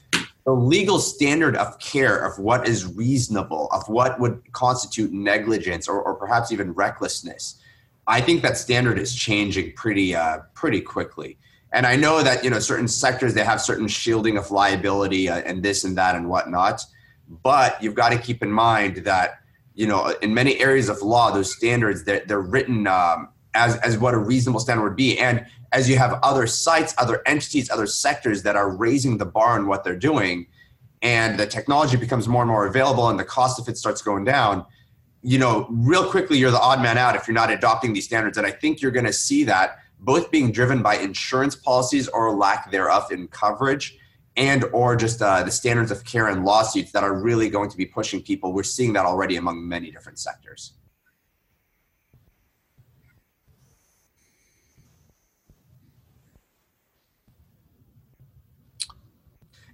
the 0.45 0.53
legal 0.53 0.99
standard 0.99 1.57
of 1.57 1.79
care 1.79 2.17
of 2.17 2.39
what 2.39 2.67
is 2.67 2.85
reasonable, 2.87 3.69
of 3.73 3.89
what 3.89 4.19
would 4.19 4.41
constitute 4.53 5.13
negligence 5.13 5.89
or, 5.89 6.03
or 6.03 6.15
perhaps 6.15 6.51
even 6.51 6.73
recklessness, 6.73 7.61
I 8.07 8.21
think 8.21 8.43
that 8.43 8.57
standard 8.57 8.99
is 8.99 9.15
changing 9.15 9.75
pretty 9.75 10.15
uh, 10.15 10.41
pretty 10.55 10.81
quickly. 10.81 11.39
And 11.73 11.87
I 11.87 11.97
know 11.97 12.23
that 12.23 12.43
you 12.43 12.51
know 12.51 12.59
certain 12.59 12.89
sectors 12.89 13.35
they 13.35 13.45
have 13.45 13.61
certain 13.61 13.87
shielding 13.87 14.37
of 14.37 14.51
liability 14.51 15.29
uh, 15.29 15.39
and 15.39 15.63
this 15.63 15.85
and 15.85 15.97
that 15.97 16.17
and 16.17 16.29
whatnot, 16.29 16.85
but 17.29 17.81
you've 17.83 17.95
got 17.95 18.11
to 18.11 18.19
keep 18.19 18.43
in 18.43 18.51
mind 18.51 18.99
that 19.05 19.39
you 19.75 19.87
know 19.87 20.15
in 20.21 20.35
many 20.35 20.59
areas 20.59 20.89
of 20.89 21.01
law 21.03 21.31
those 21.31 21.55
standards 21.55 22.05
they're, 22.05 22.25
they're 22.27 22.41
written 22.41 22.89
um, 22.89 23.29
as 23.55 23.77
as 23.77 23.97
what 23.97 24.13
a 24.15 24.19
reasonable 24.19 24.61
standard 24.61 24.83
would 24.83 24.97
be, 24.97 25.19
and 25.19 25.47
as 25.73 25.89
you 25.89 25.97
have 25.97 26.19
other 26.23 26.47
sites, 26.47 26.95
other 26.99 27.23
entities, 27.27 27.71
other 27.71 27.87
sectors 27.87 28.43
that 28.43 28.57
are 28.57 28.71
raising 28.71 29.19
the 29.19 29.27
bar 29.27 29.59
on 29.59 29.67
what 29.67 29.85
they're 29.85 29.97
doing, 29.97 30.47
and 31.01 31.39
the 31.39 31.47
technology 31.47 31.97
becomes 31.97 32.29
more 32.29 32.43
and 32.43 32.51
more 32.51 32.67
available, 32.67 33.09
and 33.09 33.19
the 33.19 33.25
cost 33.25 33.59
of 33.59 33.69
it 33.69 33.77
starts 33.77 34.03
going 34.03 34.25
down, 34.25 34.65
you 35.23 35.39
know, 35.39 35.67
real 35.71 36.09
quickly 36.11 36.39
you're 36.39 36.51
the 36.51 36.61
odd 36.61 36.81
man 36.81 36.99
out 36.99 37.17
if 37.17 37.27
you're 37.27 37.35
not 37.35 37.51
adopting 37.51 37.93
these 37.93 38.05
standards. 38.05 38.39
And 38.39 38.47
I 38.47 38.51
think 38.51 38.81
you're 38.81 38.91
going 38.91 39.07
to 39.07 39.13
see 39.13 39.45
that 39.45 39.79
both 40.01 40.31
being 40.31 40.51
driven 40.51 40.83
by 40.83 40.97
insurance 40.97 41.55
policies 41.55 42.09
or 42.09 42.35
lack 42.35 42.71
thereof 42.71 43.11
in 43.13 43.29
coverage 43.29 43.99
and 44.37 44.65
or 44.73 44.97
just 44.97 45.23
uh, 45.23 45.43
the 45.43 45.51
standards 45.51 45.91
of 45.91 46.05
care 46.05 46.29
and 46.29 46.45
lawsuits 46.45 46.93
that 46.93 47.05
are 47.05 47.15
really 47.15 47.49
going 47.49 47.71
to 47.71 47.77
be 47.77 47.87
pushing 47.87 48.23
people 48.23 48.53
we're 48.53 48.63
seeing 48.63 48.93
that 48.95 49.05
already 49.05 49.37
among 49.37 49.67
many 49.69 49.91
different 49.91 50.19
sectors 50.19 50.73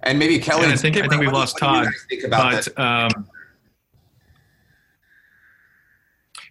And 0.02 0.18
maybe 0.18 0.38
Kelly. 0.38 0.66
I 0.66 0.76
think 0.76 0.96
I 0.96 1.06
think 1.08 1.20
we've 1.20 1.32
lost 1.32 1.58
Todd. 1.58 1.88
but 2.30 2.78
um, 2.78 3.10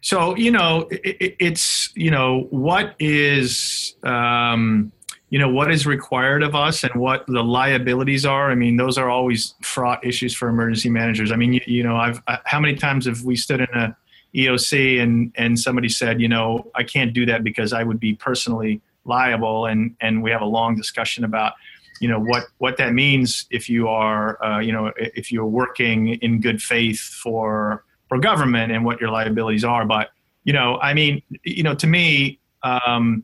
so 0.02 0.36
you 0.36 0.52
know, 0.52 0.88
it, 0.92 1.36
it's 1.40 1.92
you 1.96 2.12
know 2.12 2.48
what 2.50 2.96
is 3.00 3.96
um, 4.04 4.92
you 5.30 5.40
know 5.40 5.50
what 5.50 5.72
is 5.72 5.86
required 5.86 6.44
of 6.44 6.56
us 6.56 6.84
and 6.84 6.94
what 6.96 7.26
the 7.28 7.44
liabilities 7.44 8.26
are. 8.26 8.52
I 8.52 8.56
mean, 8.56 8.78
those 8.78 8.98
are 8.98 9.10
always 9.10 9.56
fraught 9.62 10.06
issues 10.06 10.34
for 10.34 10.50
emergency 10.50 10.90
managers. 10.90 11.32
I 11.32 11.36
mean, 11.36 11.54
you, 11.54 11.62
you 11.66 11.84
know, 11.84 11.96
I've 11.96 12.22
I, 12.28 12.40
how 12.46 12.60
many 12.60 12.76
times 12.76 13.06
have 13.06 13.24
we 13.24 13.36
stood 13.36 13.62
in 13.62 13.68
a 13.74 13.96
EOC 14.36 15.02
and 15.02 15.32
and 15.36 15.60
somebody 15.60 15.90
said, 15.90 16.22
you 16.22 16.28
know, 16.28 16.70
I 16.76 16.84
can't 16.84 17.14
do 17.14 17.26
that 17.26 17.44
because 17.44 17.74
I 17.74 17.84
would 17.84 18.00
be 18.00 18.14
personally 18.14 18.82
liable, 19.06 19.66
and 19.66 19.96
and 20.00 20.22
we 20.22 20.32
have 20.32 20.42
a 20.42 20.46
long 20.46 20.76
discussion 20.76 21.24
about 21.24 21.54
you 22.00 22.08
know 22.08 22.20
what 22.20 22.46
what 22.58 22.78
that 22.78 22.94
means 22.94 23.46
if 23.50 23.70
you 23.70 23.88
are 23.88 24.44
uh, 24.44 24.60
you 24.60 24.72
know 24.72 24.92
if 24.98 25.32
you're 25.32 25.46
working 25.46 26.10
in 26.16 26.42
good 26.42 26.62
faith 26.62 27.00
for 27.00 27.84
for 28.08 28.18
government 28.20 28.72
and 28.72 28.86
what 28.86 29.02
your 29.02 29.10
liabilities 29.10 29.64
are. 29.64 29.86
But 29.86 30.10
you 30.48 30.54
know 30.54 30.80
i 30.82 30.94
mean 30.94 31.22
you 31.44 31.62
know 31.62 31.76
to 31.76 31.86
me 31.86 32.40
um, 32.64 33.24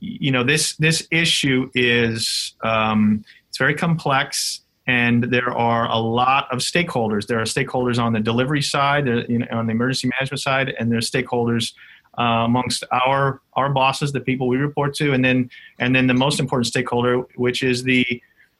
you 0.00 0.30
know 0.30 0.44
this 0.44 0.76
this 0.76 1.06
issue 1.10 1.70
is 1.74 2.54
um, 2.62 3.24
it's 3.48 3.58
very 3.58 3.74
complex 3.74 4.60
and 4.86 5.24
there 5.24 5.52
are 5.52 5.88
a 5.88 5.98
lot 5.98 6.48
of 6.50 6.58
stakeholders. 6.58 7.26
There 7.26 7.38
are 7.38 7.44
stakeholders 7.44 8.02
on 8.02 8.12
the 8.12 8.18
delivery 8.18 8.62
side 8.62 9.06
you 9.06 9.38
know, 9.38 9.46
on 9.52 9.66
the 9.66 9.72
emergency 9.72 10.08
management 10.08 10.40
side 10.40 10.74
and 10.78 10.90
there's 10.90 11.10
stakeholders 11.10 11.74
uh, 12.20 12.44
amongst 12.44 12.84
our 12.92 13.40
our 13.54 13.70
bosses, 13.70 14.12
the 14.12 14.20
people 14.20 14.46
we 14.46 14.58
report 14.58 14.94
to, 14.94 15.12
and 15.12 15.24
then 15.24 15.50
and 15.78 15.94
then 15.94 16.06
the 16.06 16.14
most 16.14 16.38
important 16.38 16.66
stakeholder, 16.66 17.20
which 17.36 17.62
is 17.62 17.82
the 17.82 18.04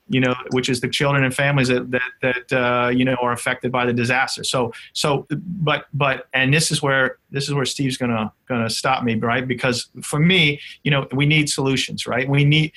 you 0.09 0.19
know, 0.19 0.35
which 0.51 0.69
is 0.69 0.81
the 0.81 0.89
children 0.89 1.23
and 1.23 1.33
families 1.33 1.69
that 1.69 1.91
that, 1.91 2.11
that 2.21 2.53
uh, 2.53 2.89
you 2.89 3.05
know 3.05 3.17
are 3.23 3.33
affected 3.33 3.71
by 3.71 3.85
the 3.85 3.93
disaster. 3.93 4.43
So 4.45 4.73
so, 4.93 5.27
but 5.31 5.87
but 5.93 6.27
and 6.33 6.53
this 6.53 6.71
is 6.71 6.83
where 6.83 7.19
this 7.31 7.49
is 7.49 7.55
where 7.55 7.65
Steve's 7.65 7.97
gonna 7.97 8.33
gonna 8.49 8.71
stop 8.71 9.05
me, 9.05 9.15
right? 9.15 9.47
Because 9.47 9.89
for 10.03 10.19
me, 10.19 10.61
you 10.83 10.91
know, 10.91 11.07
we 11.13 11.27
need 11.27 11.49
solutions, 11.51 12.07
right? 12.07 12.29
We 12.29 12.45
need 12.45 12.73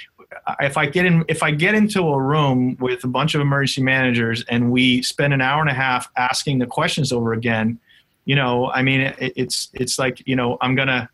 if 0.59 0.77
I 0.77 0.86
get 0.86 1.05
in, 1.05 1.23
if 1.27 1.43
I 1.43 1.51
get 1.51 1.75
into 1.75 2.01
a 2.09 2.21
room 2.21 2.75
with 2.79 3.03
a 3.03 3.07
bunch 3.07 3.36
of 3.36 3.41
emergency 3.41 3.81
managers 3.81 4.43
and 4.49 4.71
we 4.71 5.01
spend 5.01 5.34
an 5.34 5.41
hour 5.41 5.61
and 5.61 5.69
a 5.69 5.73
half 5.73 6.09
asking 6.17 6.59
the 6.59 6.67
questions 6.67 7.11
over 7.11 7.34
again, 7.34 7.79
you 8.26 8.36
know, 8.36 8.71
I 8.71 8.82
mean, 8.82 9.01
it, 9.01 9.34
it's 9.36 9.69
it's 9.74 9.99
like 9.99 10.26
you 10.28 10.36
know, 10.36 10.57
I'm 10.61 10.76
gonna, 10.76 11.09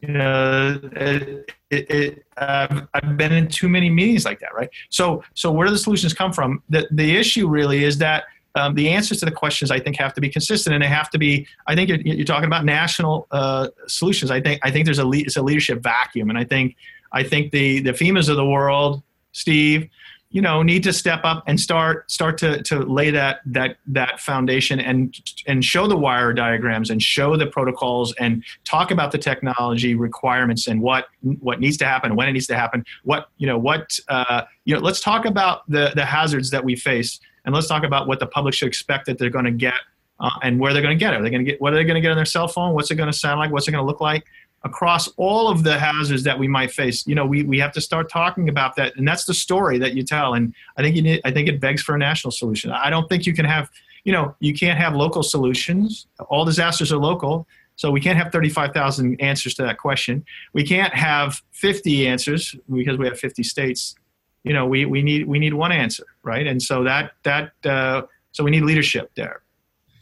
you 0.00 0.08
know, 0.08 0.80
it, 0.92 1.50
it, 1.70 2.24
uh, 2.36 2.82
I've 2.94 3.16
been 3.16 3.32
in 3.32 3.48
too 3.48 3.68
many 3.68 3.90
meetings 3.90 4.24
like 4.24 4.40
that, 4.40 4.54
right? 4.54 4.70
So 4.90 5.24
so 5.34 5.50
where 5.50 5.66
do 5.66 5.72
the 5.72 5.78
solutions 5.78 6.14
come 6.14 6.32
from? 6.32 6.62
The 6.68 6.86
the 6.90 7.16
issue 7.16 7.48
really 7.48 7.84
is 7.84 7.98
that. 7.98 8.24
Um, 8.56 8.76
the 8.76 8.88
answers 8.88 9.18
to 9.18 9.24
the 9.24 9.32
questions 9.32 9.72
I 9.72 9.80
think 9.80 9.96
have 9.96 10.14
to 10.14 10.20
be 10.20 10.28
consistent, 10.28 10.74
and 10.74 10.84
they 10.84 10.86
have 10.86 11.10
to 11.10 11.18
be. 11.18 11.44
I 11.66 11.74
think 11.74 11.88
you're, 11.88 11.98
you're 12.02 12.24
talking 12.24 12.46
about 12.46 12.64
national 12.64 13.26
uh, 13.32 13.66
solutions. 13.88 14.30
I 14.30 14.40
think 14.40 14.60
I 14.62 14.70
think 14.70 14.84
there's 14.84 15.00
a 15.00 15.04
le- 15.04 15.16
it's 15.16 15.36
a 15.36 15.42
leadership 15.42 15.82
vacuum, 15.82 16.30
and 16.30 16.38
I 16.38 16.44
think 16.44 16.76
I 17.10 17.24
think 17.24 17.50
the 17.50 17.80
the 17.80 17.90
FEMA's 17.90 18.28
of 18.28 18.36
the 18.36 18.46
world, 18.46 19.02
Steve, 19.32 19.88
you 20.34 20.42
know, 20.42 20.64
need 20.64 20.82
to 20.82 20.92
step 20.92 21.20
up 21.22 21.44
and 21.46 21.60
start 21.60 22.10
start 22.10 22.36
to 22.38 22.60
to 22.64 22.80
lay 22.80 23.08
that 23.12 23.38
that 23.46 23.76
that 23.86 24.18
foundation 24.18 24.80
and 24.80 25.14
and 25.46 25.64
show 25.64 25.86
the 25.86 25.96
wire 25.96 26.32
diagrams 26.32 26.90
and 26.90 27.00
show 27.00 27.36
the 27.36 27.46
protocols 27.46 28.12
and 28.18 28.42
talk 28.64 28.90
about 28.90 29.12
the 29.12 29.18
technology 29.18 29.94
requirements 29.94 30.66
and 30.66 30.82
what 30.82 31.06
what 31.38 31.60
needs 31.60 31.76
to 31.76 31.84
happen, 31.84 32.16
when 32.16 32.28
it 32.28 32.32
needs 32.32 32.48
to 32.48 32.56
happen, 32.56 32.84
what 33.04 33.28
you 33.38 33.46
know 33.46 33.56
what 33.56 33.96
uh, 34.08 34.42
you 34.64 34.74
know. 34.74 34.80
Let's 34.80 35.00
talk 35.00 35.24
about 35.24 35.70
the 35.70 35.92
the 35.94 36.04
hazards 36.04 36.50
that 36.50 36.64
we 36.64 36.74
face, 36.74 37.20
and 37.44 37.54
let's 37.54 37.68
talk 37.68 37.84
about 37.84 38.08
what 38.08 38.18
the 38.18 38.26
public 38.26 38.54
should 38.54 38.66
expect 38.66 39.06
that 39.06 39.18
they're 39.18 39.30
going 39.30 39.44
to 39.44 39.52
get. 39.52 39.74
Uh, 40.20 40.30
and 40.44 40.60
where 40.60 40.72
they're 40.72 40.80
going 40.80 40.96
to 40.96 41.04
get 41.04 41.12
it. 41.12 41.18
Are 41.18 41.24
they 41.24 41.28
going 41.30 41.44
to 41.44 41.50
get 41.50 41.60
what 41.60 41.72
are 41.72 41.76
they 41.76 41.82
going 41.82 41.96
to 41.96 42.00
get 42.00 42.12
on 42.12 42.16
their 42.16 42.24
cell 42.24 42.46
phone? 42.46 42.72
What's 42.72 42.88
it 42.88 42.94
going 42.94 43.10
to 43.10 43.18
sound 43.18 43.40
like? 43.40 43.50
What's 43.50 43.66
it 43.66 43.72
going 43.72 43.82
to 43.82 43.86
look 43.86 44.00
like? 44.00 44.24
Across 44.64 45.08
all 45.16 45.48
of 45.48 45.62
the 45.62 45.78
hazards 45.78 46.22
that 46.24 46.38
we 46.38 46.48
might 46.48 46.72
face. 46.72 47.06
You 47.06 47.14
know, 47.14 47.26
we, 47.26 47.42
we 47.42 47.58
have 47.58 47.72
to 47.72 47.80
start 47.80 48.10
talking 48.10 48.48
about 48.48 48.76
that, 48.76 48.96
and 48.96 49.06
that's 49.06 49.26
the 49.26 49.34
story 49.34 49.78
that 49.78 49.94
you 49.94 50.02
tell. 50.02 50.34
And 50.34 50.54
I 50.76 50.82
think 50.82 50.96
you 50.96 51.02
need, 51.02 51.20
I 51.24 51.30
think 51.30 51.48
it 51.48 51.60
begs 51.60 51.82
for 51.82 51.94
a 51.94 51.98
national 51.98 52.30
solution. 52.30 52.70
I 52.70 52.88
don't 52.90 53.08
think 53.08 53.26
you 53.26 53.34
can 53.34 53.44
have, 53.44 53.70
you 54.04 54.12
know, 54.12 54.34
you 54.40 54.54
can't 54.54 54.78
have 54.78 54.94
local 54.94 55.22
solutions. 55.22 56.06
All 56.28 56.46
disasters 56.46 56.92
are 56.92 56.98
local, 56.98 57.46
so 57.76 57.90
we 57.90 58.00
can't 58.00 58.16
have 58.16 58.32
35,000 58.32 59.20
answers 59.20 59.54
to 59.54 59.62
that 59.62 59.78
question. 59.78 60.24
We 60.54 60.64
can't 60.64 60.94
have 60.94 61.42
50 61.52 62.06
answers 62.08 62.56
because 62.72 62.96
we 62.96 63.06
have 63.06 63.18
50 63.18 63.42
states. 63.42 63.96
You 64.44 64.54
know, 64.54 64.66
we, 64.66 64.86
we 64.86 65.02
need 65.02 65.26
we 65.26 65.38
need 65.38 65.54
one 65.54 65.72
answer, 65.72 66.04
right? 66.22 66.46
And 66.46 66.62
so 66.62 66.84
that 66.84 67.12
that 67.22 67.52
uh, 67.64 68.02
so 68.32 68.44
we 68.44 68.50
need 68.50 68.62
leadership 68.62 69.10
there. 69.14 69.42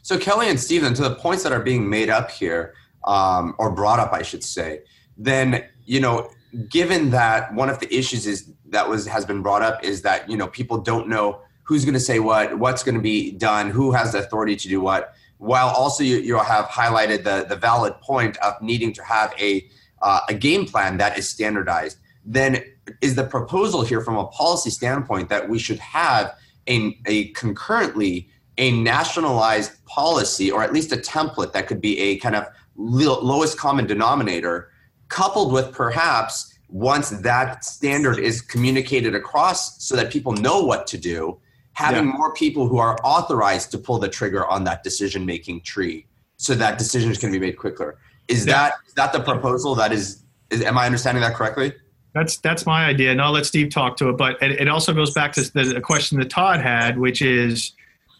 So 0.01 0.17
Kelly 0.17 0.49
and 0.49 0.59
Stephen, 0.59 0.93
to 0.95 1.01
the 1.01 1.15
points 1.15 1.43
that 1.43 1.53
are 1.53 1.61
being 1.61 1.89
made 1.89 2.09
up 2.09 2.29
here 2.29 2.73
um, 3.05 3.55
or 3.57 3.71
brought 3.71 3.99
up, 3.99 4.13
I 4.13 4.21
should 4.21 4.43
say, 4.43 4.81
then 5.17 5.65
you 5.85 5.99
know, 5.99 6.29
given 6.69 7.09
that 7.11 7.53
one 7.53 7.69
of 7.69 7.79
the 7.79 7.93
issues 7.93 8.25
is 8.25 8.51
that 8.69 8.89
was 8.89 9.05
has 9.07 9.25
been 9.25 9.41
brought 9.41 9.61
up 9.61 9.83
is 9.83 10.01
that 10.03 10.29
you 10.29 10.37
know 10.37 10.47
people 10.47 10.77
don't 10.77 11.07
know 11.07 11.41
who's 11.63 11.85
going 11.85 11.93
to 11.93 11.99
say 11.99 12.19
what, 12.19 12.59
what's 12.59 12.83
going 12.83 12.95
to 12.95 13.01
be 13.01 13.31
done, 13.31 13.69
who 13.69 13.91
has 13.91 14.11
the 14.11 14.19
authority 14.19 14.55
to 14.55 14.67
do 14.67 14.81
what. 14.81 15.13
While 15.37 15.69
also 15.69 16.03
you, 16.03 16.17
you 16.17 16.37
have 16.37 16.65
highlighted 16.65 17.23
the 17.23 17.45
the 17.47 17.55
valid 17.55 17.99
point 18.01 18.37
of 18.37 18.53
needing 18.61 18.93
to 18.93 19.03
have 19.03 19.33
a 19.39 19.67
uh, 20.01 20.21
a 20.29 20.33
game 20.33 20.65
plan 20.65 20.97
that 20.97 21.17
is 21.17 21.27
standardized, 21.29 21.97
then 22.25 22.63
is 23.01 23.15
the 23.15 23.23
proposal 23.23 23.83
here 23.83 24.01
from 24.01 24.17
a 24.17 24.27
policy 24.27 24.69
standpoint 24.69 25.29
that 25.29 25.49
we 25.49 25.57
should 25.59 25.79
have 25.79 26.35
a, 26.67 26.97
a 27.05 27.29
concurrently 27.29 28.29
a 28.57 28.71
nationalized 28.71 29.83
policy 29.85 30.51
or 30.51 30.61
at 30.61 30.71
least 30.71 30.91
a 30.91 30.97
template 30.97 31.53
that 31.53 31.67
could 31.67 31.81
be 31.81 31.97
a 31.99 32.17
kind 32.19 32.35
of 32.35 32.45
lowest 32.75 33.57
common 33.57 33.85
denominator, 33.85 34.69
coupled 35.09 35.51
with 35.51 35.71
perhaps 35.71 36.53
once 36.69 37.09
that 37.09 37.63
standard 37.63 38.17
is 38.17 38.41
communicated 38.41 39.13
across 39.13 39.83
so 39.83 39.95
that 39.95 40.11
people 40.11 40.33
know 40.33 40.61
what 40.61 40.87
to 40.87 40.97
do, 40.97 41.39
having 41.73 42.05
yeah. 42.05 42.13
more 42.13 42.33
people 42.33 42.67
who 42.67 42.77
are 42.77 42.97
authorized 43.03 43.69
to 43.71 43.77
pull 43.77 43.99
the 43.99 44.09
trigger 44.09 44.47
on 44.47 44.63
that 44.63 44.83
decision 44.83 45.25
making 45.25 45.61
tree 45.61 46.07
so 46.37 46.55
that 46.55 46.77
decisions 46.77 47.17
can 47.17 47.31
be 47.31 47.39
made 47.39 47.57
quicker. 47.57 47.99
Is 48.27 48.45
yeah. 48.45 48.53
that 48.53 48.73
is 48.87 48.93
that 48.93 49.13
the 49.13 49.19
proposal 49.19 49.75
that 49.75 49.91
is, 49.91 50.23
is 50.49 50.63
am 50.63 50.77
I 50.77 50.85
understanding 50.85 51.21
that 51.21 51.35
correctly? 51.35 51.73
That's 52.13 52.37
that's 52.37 52.65
my 52.65 52.85
idea, 52.85 53.11
and 53.11 53.21
I'll 53.21 53.31
let 53.31 53.45
Steve 53.45 53.69
talk 53.69 53.97
to 53.97 54.09
it. 54.09 54.17
But 54.17 54.41
it, 54.41 54.61
it 54.61 54.67
also 54.67 54.93
goes 54.93 55.13
back 55.13 55.33
to 55.33 55.41
the, 55.53 55.63
the 55.63 55.81
question 55.81 56.19
that 56.19 56.29
Todd 56.29 56.59
had, 56.59 56.97
which 56.99 57.21
is, 57.21 57.73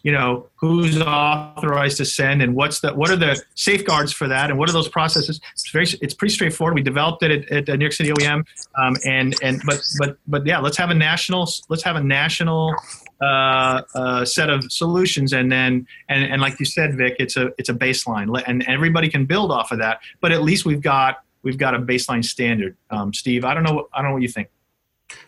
you 0.04 0.12
know 0.12 0.46
who's 0.54 1.00
authorized 1.00 1.96
to 1.96 2.04
send 2.04 2.42
and 2.42 2.54
what's 2.54 2.80
the 2.80 2.92
what 2.92 3.10
are 3.10 3.16
the 3.16 3.42
safeguards 3.54 4.12
for 4.12 4.28
that 4.28 4.50
and 4.50 4.58
what 4.58 4.68
are 4.68 4.72
those 4.72 4.88
processes? 4.88 5.40
It's 5.52 5.70
very 5.70 5.86
it's 6.02 6.14
pretty 6.14 6.34
straightforward. 6.34 6.74
We 6.74 6.82
developed 6.82 7.22
it 7.24 7.50
at, 7.50 7.68
at 7.68 7.78
new 7.78 7.86
york 7.86 7.92
city 7.92 8.10
oem 8.10 8.44
um, 8.78 8.96
and 9.04 9.34
and 9.42 9.62
but 9.66 9.80
but 9.98 10.18
but 10.28 10.46
yeah 10.46 10.60
let's 10.60 10.76
have 10.76 10.90
a 10.90 10.94
national 10.94 11.48
let's 11.70 11.82
have 11.82 11.96
a 11.96 12.02
national 12.02 12.74
uh, 13.22 13.80
uh, 13.94 14.24
set 14.26 14.50
of 14.50 14.70
solutions 14.70 15.32
and 15.32 15.50
then 15.50 15.86
and, 16.10 16.24
and 16.24 16.40
like 16.42 16.60
you 16.60 16.66
said 16.66 16.96
vic 16.96 17.16
it's 17.18 17.36
a 17.36 17.50
it's 17.58 17.70
a 17.70 17.74
baseline. 17.74 18.42
And 18.46 18.62
everybody 18.68 19.08
can 19.08 19.24
build 19.24 19.50
off 19.50 19.72
of 19.72 19.78
that 19.78 20.00
but 20.20 20.32
at 20.32 20.42
least 20.42 20.66
we've 20.66 20.82
got 20.82 21.22
we've 21.42 21.58
got 21.58 21.74
a 21.74 21.78
baseline 21.78 22.24
standard. 22.24 22.76
Um, 22.90 23.14
steve 23.14 23.46
i 23.46 23.54
don't 23.54 23.62
know 23.62 23.88
i 23.94 24.02
don't 24.02 24.10
know 24.10 24.14
what 24.14 24.22
you 24.22 24.28
think. 24.28 24.48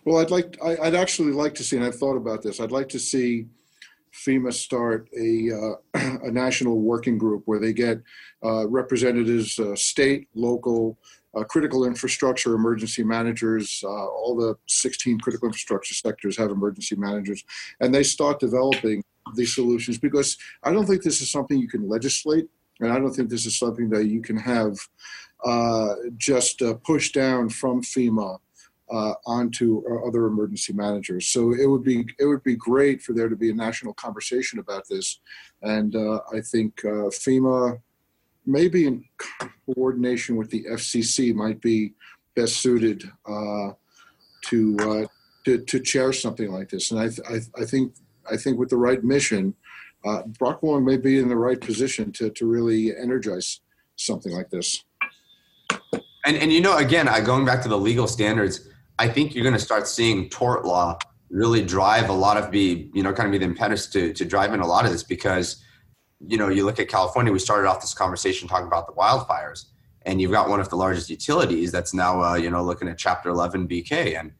Well 0.04 0.18
i'd 0.18 0.30
like 0.30 0.58
I, 0.62 0.76
i'd 0.82 0.94
actually 0.94 1.32
like 1.32 1.54
to 1.54 1.64
see 1.64 1.76
and 1.78 1.86
i've 1.86 1.96
thought 1.96 2.16
about 2.16 2.42
this 2.42 2.60
i'd 2.60 2.72
like 2.72 2.90
to 2.90 2.98
see 2.98 3.46
FEMA 4.16 4.52
start 4.52 5.08
a, 5.18 5.50
uh, 5.52 6.18
a 6.24 6.30
national 6.30 6.80
working 6.80 7.18
group 7.18 7.42
where 7.44 7.58
they 7.58 7.72
get 7.72 8.00
uh, 8.44 8.66
representatives, 8.68 9.58
uh, 9.58 9.74
state, 9.76 10.28
local, 10.34 10.98
uh, 11.36 11.44
critical 11.44 11.84
infrastructure 11.84 12.54
emergency 12.54 13.04
managers. 13.04 13.82
Uh, 13.84 13.88
all 13.88 14.34
the 14.34 14.56
16 14.66 15.20
critical 15.20 15.46
infrastructure 15.46 15.94
sectors 15.94 16.36
have 16.36 16.50
emergency 16.50 16.96
managers, 16.96 17.44
and 17.80 17.94
they 17.94 18.02
start 18.02 18.40
developing 18.40 19.04
these 19.34 19.54
solutions 19.54 19.98
because 19.98 20.38
I 20.62 20.72
don't 20.72 20.86
think 20.86 21.02
this 21.02 21.20
is 21.20 21.30
something 21.30 21.58
you 21.58 21.68
can 21.68 21.88
legislate, 21.88 22.48
and 22.80 22.92
I 22.92 22.98
don't 22.98 23.12
think 23.12 23.28
this 23.28 23.44
is 23.44 23.58
something 23.58 23.90
that 23.90 24.06
you 24.06 24.22
can 24.22 24.36
have 24.38 24.76
uh, 25.44 25.94
just 26.16 26.62
push 26.84 27.12
down 27.12 27.50
from 27.50 27.82
FEMA 27.82 28.38
uh, 28.90 29.14
onto 29.26 29.82
other 30.06 30.26
emergency 30.26 30.72
managers. 30.72 31.26
So 31.26 31.52
it 31.52 31.66
would 31.66 31.82
be 31.82 32.06
it 32.18 32.26
would 32.26 32.42
be 32.42 32.56
great 32.56 33.02
for 33.02 33.12
there 33.12 33.28
to 33.28 33.36
be 33.36 33.50
a 33.50 33.54
national 33.54 33.94
conversation 33.94 34.58
about 34.58 34.88
this, 34.88 35.20
and 35.62 35.94
uh, 35.96 36.20
I 36.32 36.40
think 36.40 36.84
uh, 36.84 37.10
FEMA, 37.10 37.80
maybe 38.44 38.86
in 38.86 39.04
coordination 39.74 40.36
with 40.36 40.50
the 40.50 40.64
FCC, 40.64 41.34
might 41.34 41.60
be 41.60 41.94
best 42.34 42.56
suited 42.56 43.02
uh, 43.26 43.70
to, 44.44 44.76
uh, 44.80 45.06
to 45.44 45.58
to 45.58 45.80
chair 45.80 46.12
something 46.12 46.52
like 46.52 46.68
this. 46.68 46.90
And 46.90 47.00
I 47.00 47.06
I, 47.28 47.40
I 47.62 47.64
think 47.64 47.94
I 48.30 48.36
think 48.36 48.58
with 48.58 48.70
the 48.70 48.76
right 48.76 49.02
mission, 49.02 49.54
uh, 50.04 50.22
Brock 50.38 50.62
Long 50.62 50.84
may 50.84 50.96
be 50.96 51.18
in 51.18 51.28
the 51.28 51.36
right 51.36 51.60
position 51.60 52.12
to 52.12 52.30
to 52.30 52.46
really 52.46 52.96
energize 52.96 53.60
something 53.96 54.32
like 54.32 54.50
this. 54.50 54.84
And, 56.24 56.36
and 56.36 56.52
you 56.52 56.60
know, 56.60 56.76
again, 56.76 57.06
going 57.24 57.44
back 57.44 57.62
to 57.62 57.68
the 57.68 57.78
legal 57.78 58.08
standards, 58.08 58.68
I 58.98 59.08
think 59.08 59.34
you're 59.34 59.44
going 59.44 59.54
to 59.54 59.60
start 59.60 59.86
seeing 59.86 60.28
tort 60.28 60.64
law 60.64 60.98
really 61.30 61.64
drive 61.64 62.08
a 62.08 62.12
lot 62.12 62.36
of 62.36 62.50
be 62.50 62.90
you 62.94 63.02
know 63.02 63.12
kind 63.12 63.26
of 63.26 63.32
be 63.32 63.38
the 63.38 63.44
impetus 63.44 63.86
to 63.88 64.12
to 64.12 64.24
drive 64.24 64.54
in 64.54 64.60
a 64.60 64.66
lot 64.66 64.84
of 64.84 64.92
this 64.92 65.02
because 65.02 65.62
you 66.26 66.38
know 66.38 66.48
you 66.48 66.64
look 66.64 66.78
at 66.78 66.88
California. 66.88 67.32
We 67.32 67.38
started 67.38 67.68
off 67.68 67.80
this 67.80 67.94
conversation 67.94 68.48
talking 68.48 68.66
about 68.66 68.86
the 68.86 68.92
wildfires, 68.94 69.66
and 70.02 70.20
you've 70.20 70.30
got 70.30 70.48
one 70.48 70.60
of 70.60 70.68
the 70.68 70.76
largest 70.76 71.10
utilities 71.10 71.72
that's 71.72 71.92
now 71.92 72.22
uh, 72.22 72.34
you 72.34 72.50
know 72.50 72.62
looking 72.62 72.88
at 72.88 72.98
Chapter 72.98 73.28
11 73.30 73.68
BK 73.68 74.18
and. 74.18 74.32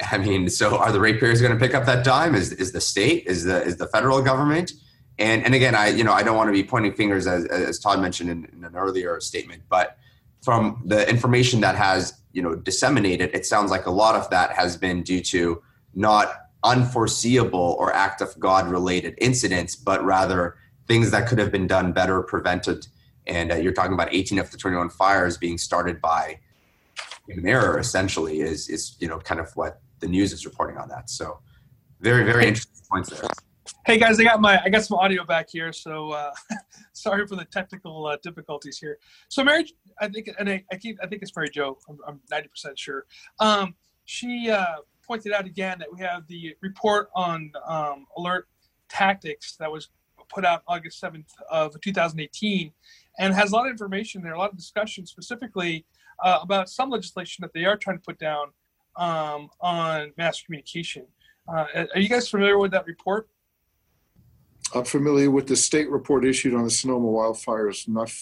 I 0.00 0.16
mean, 0.16 0.48
so 0.48 0.78
are 0.78 0.92
the 0.92 1.00
ratepayers 1.00 1.42
going 1.42 1.52
to 1.52 1.58
pick 1.58 1.74
up 1.74 1.84
that 1.86 2.04
dime? 2.04 2.36
Is 2.36 2.52
is 2.52 2.70
the 2.70 2.80
state? 2.80 3.26
Is 3.26 3.42
the 3.42 3.60
is 3.64 3.78
the 3.78 3.88
federal 3.88 4.22
government? 4.22 4.70
And 5.18 5.44
and 5.44 5.56
again, 5.56 5.74
I 5.74 5.88
you 5.88 6.04
know 6.04 6.12
I 6.12 6.22
don't 6.22 6.36
want 6.36 6.46
to 6.46 6.52
be 6.52 6.62
pointing 6.62 6.92
fingers 6.92 7.26
as 7.26 7.46
as 7.46 7.80
Todd 7.80 8.00
mentioned 8.00 8.30
in, 8.30 8.44
in 8.52 8.62
an 8.62 8.76
earlier 8.76 9.18
statement, 9.18 9.64
but 9.68 9.98
from 10.40 10.82
the 10.86 11.08
information 11.10 11.60
that 11.62 11.74
has 11.74 12.17
you 12.38 12.42
know 12.44 12.54
disseminated 12.54 13.30
it 13.34 13.44
sounds 13.44 13.70
like 13.70 13.86
a 13.86 13.90
lot 14.02 14.14
of 14.14 14.30
that 14.30 14.48
has 14.52 14.76
been 14.76 15.02
due 15.02 15.22
to 15.34 15.62
not 15.94 16.26
unforeseeable 16.64 17.76
or 17.80 17.92
act 17.92 18.20
of 18.20 18.30
god 18.38 18.70
related 18.76 19.14
incidents 19.28 19.76
but 19.76 20.04
rather 20.04 20.56
things 20.88 21.10
that 21.10 21.28
could 21.28 21.38
have 21.38 21.52
been 21.52 21.66
done 21.66 21.92
better 21.92 22.22
prevented. 22.22 22.88
And 23.26 23.52
uh, 23.52 23.56
you're 23.56 23.74
talking 23.74 23.92
about 23.92 24.12
18 24.12 24.38
of 24.38 24.50
the 24.50 24.56
21 24.56 24.88
fires 24.88 25.36
being 25.36 25.58
started 25.58 26.00
by 26.00 26.40
an 27.28 27.46
error 27.46 27.78
essentially 27.78 28.40
is 28.40 28.70
is 28.70 28.96
you 29.00 29.06
know 29.06 29.18
kind 29.18 29.38
of 29.38 29.54
what 29.54 29.82
the 30.00 30.08
news 30.08 30.32
is 30.32 30.46
reporting 30.46 30.78
on 30.78 30.88
that. 30.88 31.10
So 31.10 31.38
very 32.00 32.24
very 32.24 32.46
interesting 32.46 32.82
points 32.90 33.10
there 33.10 33.28
Hey 33.88 33.96
guys, 33.96 34.20
I 34.20 34.24
got 34.24 34.38
my 34.38 34.60
I 34.62 34.68
got 34.68 34.84
some 34.84 34.98
audio 34.98 35.24
back 35.24 35.48
here, 35.48 35.72
so 35.72 36.10
uh, 36.10 36.30
sorry 36.92 37.26
for 37.26 37.36
the 37.36 37.46
technical 37.46 38.04
uh, 38.04 38.18
difficulties 38.22 38.76
here. 38.76 38.98
So 39.30 39.42
Mary, 39.42 39.64
I 39.98 40.08
think, 40.08 40.28
and 40.38 40.46
I, 40.46 40.62
I 40.70 40.76
keep 40.76 40.98
I 41.02 41.06
think 41.06 41.22
it's 41.22 41.34
Mary 41.34 41.48
Jo. 41.48 41.78
I'm 42.06 42.20
ninety 42.30 42.48
percent 42.48 42.78
sure. 42.78 43.06
Um, 43.40 43.74
she 44.04 44.50
uh, 44.50 44.80
pointed 45.06 45.32
out 45.32 45.46
again 45.46 45.78
that 45.78 45.88
we 45.90 46.00
have 46.00 46.26
the 46.26 46.54
report 46.60 47.08
on 47.14 47.50
um, 47.66 48.04
alert 48.18 48.46
tactics 48.90 49.56
that 49.56 49.72
was 49.72 49.88
put 50.28 50.44
out 50.44 50.64
August 50.68 51.00
seventh 51.00 51.32
of 51.50 51.74
2018, 51.80 52.70
and 53.18 53.32
has 53.32 53.52
a 53.52 53.54
lot 53.54 53.64
of 53.64 53.70
information 53.70 54.20
there, 54.20 54.34
a 54.34 54.38
lot 54.38 54.50
of 54.50 54.56
discussion 54.58 55.06
specifically 55.06 55.86
uh, 56.22 56.40
about 56.42 56.68
some 56.68 56.90
legislation 56.90 57.40
that 57.40 57.54
they 57.54 57.64
are 57.64 57.78
trying 57.78 57.96
to 57.96 58.04
put 58.04 58.18
down 58.18 58.48
um, 58.96 59.48
on 59.62 60.12
mass 60.18 60.42
communication. 60.42 61.06
Uh, 61.50 61.86
are 61.94 62.00
you 62.00 62.10
guys 62.10 62.28
familiar 62.28 62.58
with 62.58 62.70
that 62.70 62.84
report? 62.84 63.30
I'm 64.74 64.84
familiar 64.84 65.30
with 65.30 65.46
the 65.46 65.56
state 65.56 65.90
report 65.90 66.24
issued 66.24 66.54
on 66.54 66.64
the 66.64 66.70
Sonoma 66.70 67.06
wildfires, 67.08 67.88
not, 67.88 68.12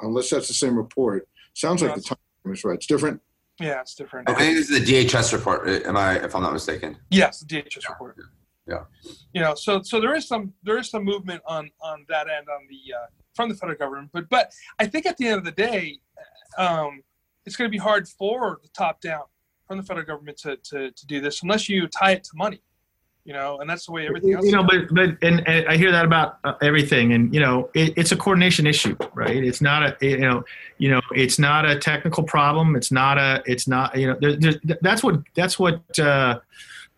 unless 0.00 0.30
that's 0.30 0.48
the 0.48 0.54
same 0.54 0.76
report. 0.76 1.28
Sounds 1.54 1.82
like 1.82 1.94
the 1.94 2.00
time 2.00 2.18
is 2.46 2.64
right. 2.64 2.74
It's 2.74 2.86
different. 2.86 3.20
Yeah, 3.60 3.80
it's 3.80 3.94
different. 3.94 4.28
I 4.28 4.34
think 4.34 4.56
this 4.56 4.68
is 4.68 4.84
the 4.84 5.04
DHS 5.06 5.32
report. 5.32 5.68
uh, 5.68 5.88
Am 5.88 5.96
I, 5.96 6.16
if 6.24 6.34
I'm 6.34 6.42
not 6.42 6.52
mistaken? 6.52 6.96
Yes, 7.10 7.40
the 7.40 7.46
DHS 7.46 7.88
report. 7.88 8.16
Yeah. 8.66 8.84
You 9.32 9.40
know, 9.42 9.54
so 9.54 9.82
so 9.82 10.00
there 10.00 10.14
is 10.14 10.26
some 10.26 10.52
there 10.62 10.78
is 10.78 10.88
some 10.88 11.04
movement 11.04 11.42
on 11.46 11.70
on 11.82 12.06
that 12.08 12.28
end 12.28 12.46
on 12.48 12.66
the 12.68 12.94
uh, 12.94 13.06
from 13.34 13.50
the 13.50 13.54
federal 13.54 13.76
government, 13.78 14.10
but 14.12 14.28
but 14.30 14.50
I 14.78 14.86
think 14.86 15.04
at 15.06 15.16
the 15.18 15.28
end 15.28 15.38
of 15.38 15.44
the 15.44 15.52
day, 15.52 15.98
um, 16.56 17.02
it's 17.44 17.56
going 17.56 17.68
to 17.68 17.72
be 17.72 17.78
hard 17.78 18.08
for 18.08 18.58
the 18.62 18.68
top 18.70 19.00
down 19.02 19.24
from 19.68 19.76
the 19.76 19.82
federal 19.82 20.06
government 20.06 20.38
to, 20.38 20.56
to 20.56 20.90
to 20.90 21.06
do 21.06 21.20
this 21.20 21.42
unless 21.42 21.68
you 21.68 21.86
tie 21.88 22.12
it 22.12 22.24
to 22.24 22.30
money. 22.34 22.62
You 23.24 23.32
know, 23.32 23.58
and 23.60 23.70
that's 23.70 23.86
the 23.86 23.92
way 23.92 24.06
everything 24.06 24.34
else. 24.34 24.44
You 24.44 24.52
know, 24.52 24.62
but 24.62 24.88
but 24.90 25.16
and, 25.22 25.48
and 25.48 25.66
I 25.66 25.78
hear 25.78 25.90
that 25.90 26.04
about 26.04 26.38
uh, 26.44 26.54
everything, 26.60 27.14
and 27.14 27.32
you 27.32 27.40
know, 27.40 27.70
it, 27.72 27.94
it's 27.96 28.12
a 28.12 28.16
coordination 28.16 28.66
issue, 28.66 28.94
right? 29.14 29.42
It's 29.42 29.62
not 29.62 29.82
a 29.82 29.96
you 30.06 30.18
know, 30.18 30.44
you 30.76 30.90
know, 30.90 31.00
it's 31.12 31.38
not 31.38 31.64
a 31.64 31.78
technical 31.78 32.22
problem. 32.22 32.76
It's 32.76 32.92
not 32.92 33.16
a, 33.16 33.42
it's 33.46 33.66
not 33.66 33.96
you 33.96 34.08
know, 34.08 34.18
there, 34.20 34.36
there, 34.36 34.78
that's 34.82 35.02
what 35.02 35.22
that's 35.34 35.58
what. 35.58 35.98
Uh, 35.98 36.40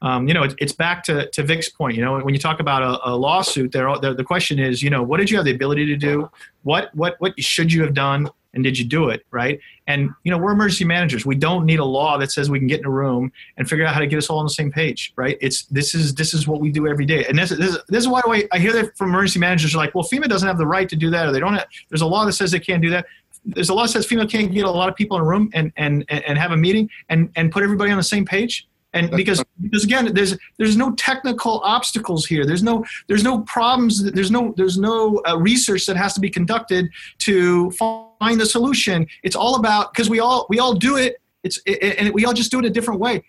um, 0.02 0.28
you 0.28 0.34
know, 0.34 0.42
it, 0.42 0.54
it's 0.58 0.74
back 0.74 1.02
to, 1.04 1.30
to 1.30 1.42
Vic's 1.42 1.70
point. 1.70 1.96
You 1.96 2.04
know, 2.04 2.20
when 2.20 2.34
you 2.34 2.40
talk 2.40 2.60
about 2.60 2.82
a, 2.82 3.08
a 3.08 3.16
lawsuit, 3.16 3.72
there, 3.72 3.88
the, 3.98 4.12
the 4.12 4.24
question 4.24 4.58
is, 4.58 4.82
you 4.82 4.90
know, 4.90 5.02
what 5.02 5.16
did 5.16 5.30
you 5.30 5.38
have 5.38 5.46
the 5.46 5.54
ability 5.54 5.86
to 5.86 5.96
do? 5.96 6.30
What 6.64 6.94
what 6.94 7.16
what 7.18 7.40
should 7.40 7.72
you 7.72 7.82
have 7.82 7.94
done? 7.94 8.28
And 8.56 8.64
did 8.64 8.76
you 8.76 8.84
do 8.84 9.10
it 9.10 9.24
right? 9.30 9.60
And 9.86 10.10
you 10.24 10.32
know, 10.32 10.38
we're 10.38 10.50
emergency 10.50 10.84
managers. 10.84 11.24
We 11.24 11.36
don't 11.36 11.64
need 11.64 11.78
a 11.78 11.84
law 11.84 12.18
that 12.18 12.32
says 12.32 12.50
we 12.50 12.58
can 12.58 12.66
get 12.66 12.80
in 12.80 12.86
a 12.86 12.90
room 12.90 13.30
and 13.56 13.68
figure 13.68 13.86
out 13.86 13.94
how 13.94 14.00
to 14.00 14.06
get 14.08 14.16
us 14.16 14.28
all 14.28 14.38
on 14.38 14.46
the 14.46 14.50
same 14.50 14.72
page, 14.72 15.12
right? 15.14 15.38
It's 15.40 15.66
this 15.66 15.94
is 15.94 16.14
this 16.14 16.34
is 16.34 16.48
what 16.48 16.60
we 16.60 16.72
do 16.72 16.88
every 16.88 17.04
day. 17.04 17.24
And 17.26 17.38
this, 17.38 17.50
this, 17.50 17.78
this 17.88 18.02
is 18.02 18.08
why 18.08 18.22
I 18.50 18.58
hear 18.58 18.72
that 18.72 18.96
from 18.96 19.10
emergency 19.10 19.38
managers 19.38 19.74
are 19.74 19.78
like, 19.78 19.94
well, 19.94 20.04
FEMA 20.04 20.28
doesn't 20.28 20.48
have 20.48 20.58
the 20.58 20.66
right 20.66 20.88
to 20.88 20.96
do 20.96 21.10
that, 21.10 21.28
or 21.28 21.32
they 21.32 21.40
don't. 21.40 21.54
Have, 21.54 21.68
there's 21.90 22.02
a 22.02 22.06
law 22.06 22.24
that 22.24 22.32
says 22.32 22.50
they 22.50 22.58
can't 22.58 22.82
do 22.82 22.90
that 22.90 23.06
there's 23.46 23.68
a 23.68 23.74
law 23.74 23.82
that 23.82 23.90
says 23.90 24.06
FEMA 24.06 24.28
can't 24.28 24.52
get 24.52 24.64
a 24.64 24.70
lot 24.70 24.88
of 24.88 24.96
people 24.96 25.16
in 25.16 25.22
a 25.22 25.26
room 25.26 25.50
and 25.54 25.72
and 25.76 26.04
and 26.08 26.36
have 26.36 26.50
a 26.50 26.56
meeting 26.56 26.90
and 27.08 27.30
and 27.36 27.52
put 27.52 27.62
everybody 27.62 27.92
on 27.92 27.96
the 27.96 28.02
same 28.02 28.24
page 28.24 28.66
and 28.96 29.10
because 29.10 29.42
because 29.60 29.84
again 29.84 30.12
there's 30.14 30.36
there's 30.58 30.76
no 30.76 30.92
technical 30.92 31.60
obstacles 31.64 32.26
here. 32.26 32.44
There's 32.46 32.62
no 32.62 32.84
there's 33.08 33.22
no 33.22 33.40
problems 33.42 34.10
there's 34.12 34.30
no 34.30 34.54
there's 34.56 34.78
no 34.78 35.20
uh, 35.28 35.38
research 35.38 35.86
that 35.86 35.96
has 35.96 36.14
to 36.14 36.20
be 36.20 36.30
conducted 36.30 36.88
to 37.18 37.70
find 37.72 38.40
the 38.40 38.46
solution. 38.46 39.06
It's 39.22 39.36
all 39.36 39.56
about 39.56 39.92
because 39.92 40.10
we 40.10 40.20
all 40.20 40.46
we 40.48 40.58
all 40.58 40.74
do 40.74 40.96
it. 40.96 41.16
It's 41.44 41.60
it, 41.66 41.96
and 41.98 42.12
we 42.12 42.24
all 42.24 42.32
just 42.32 42.50
do 42.50 42.58
it 42.58 42.64
a 42.64 42.70
different 42.70 43.00
way 43.00 43.22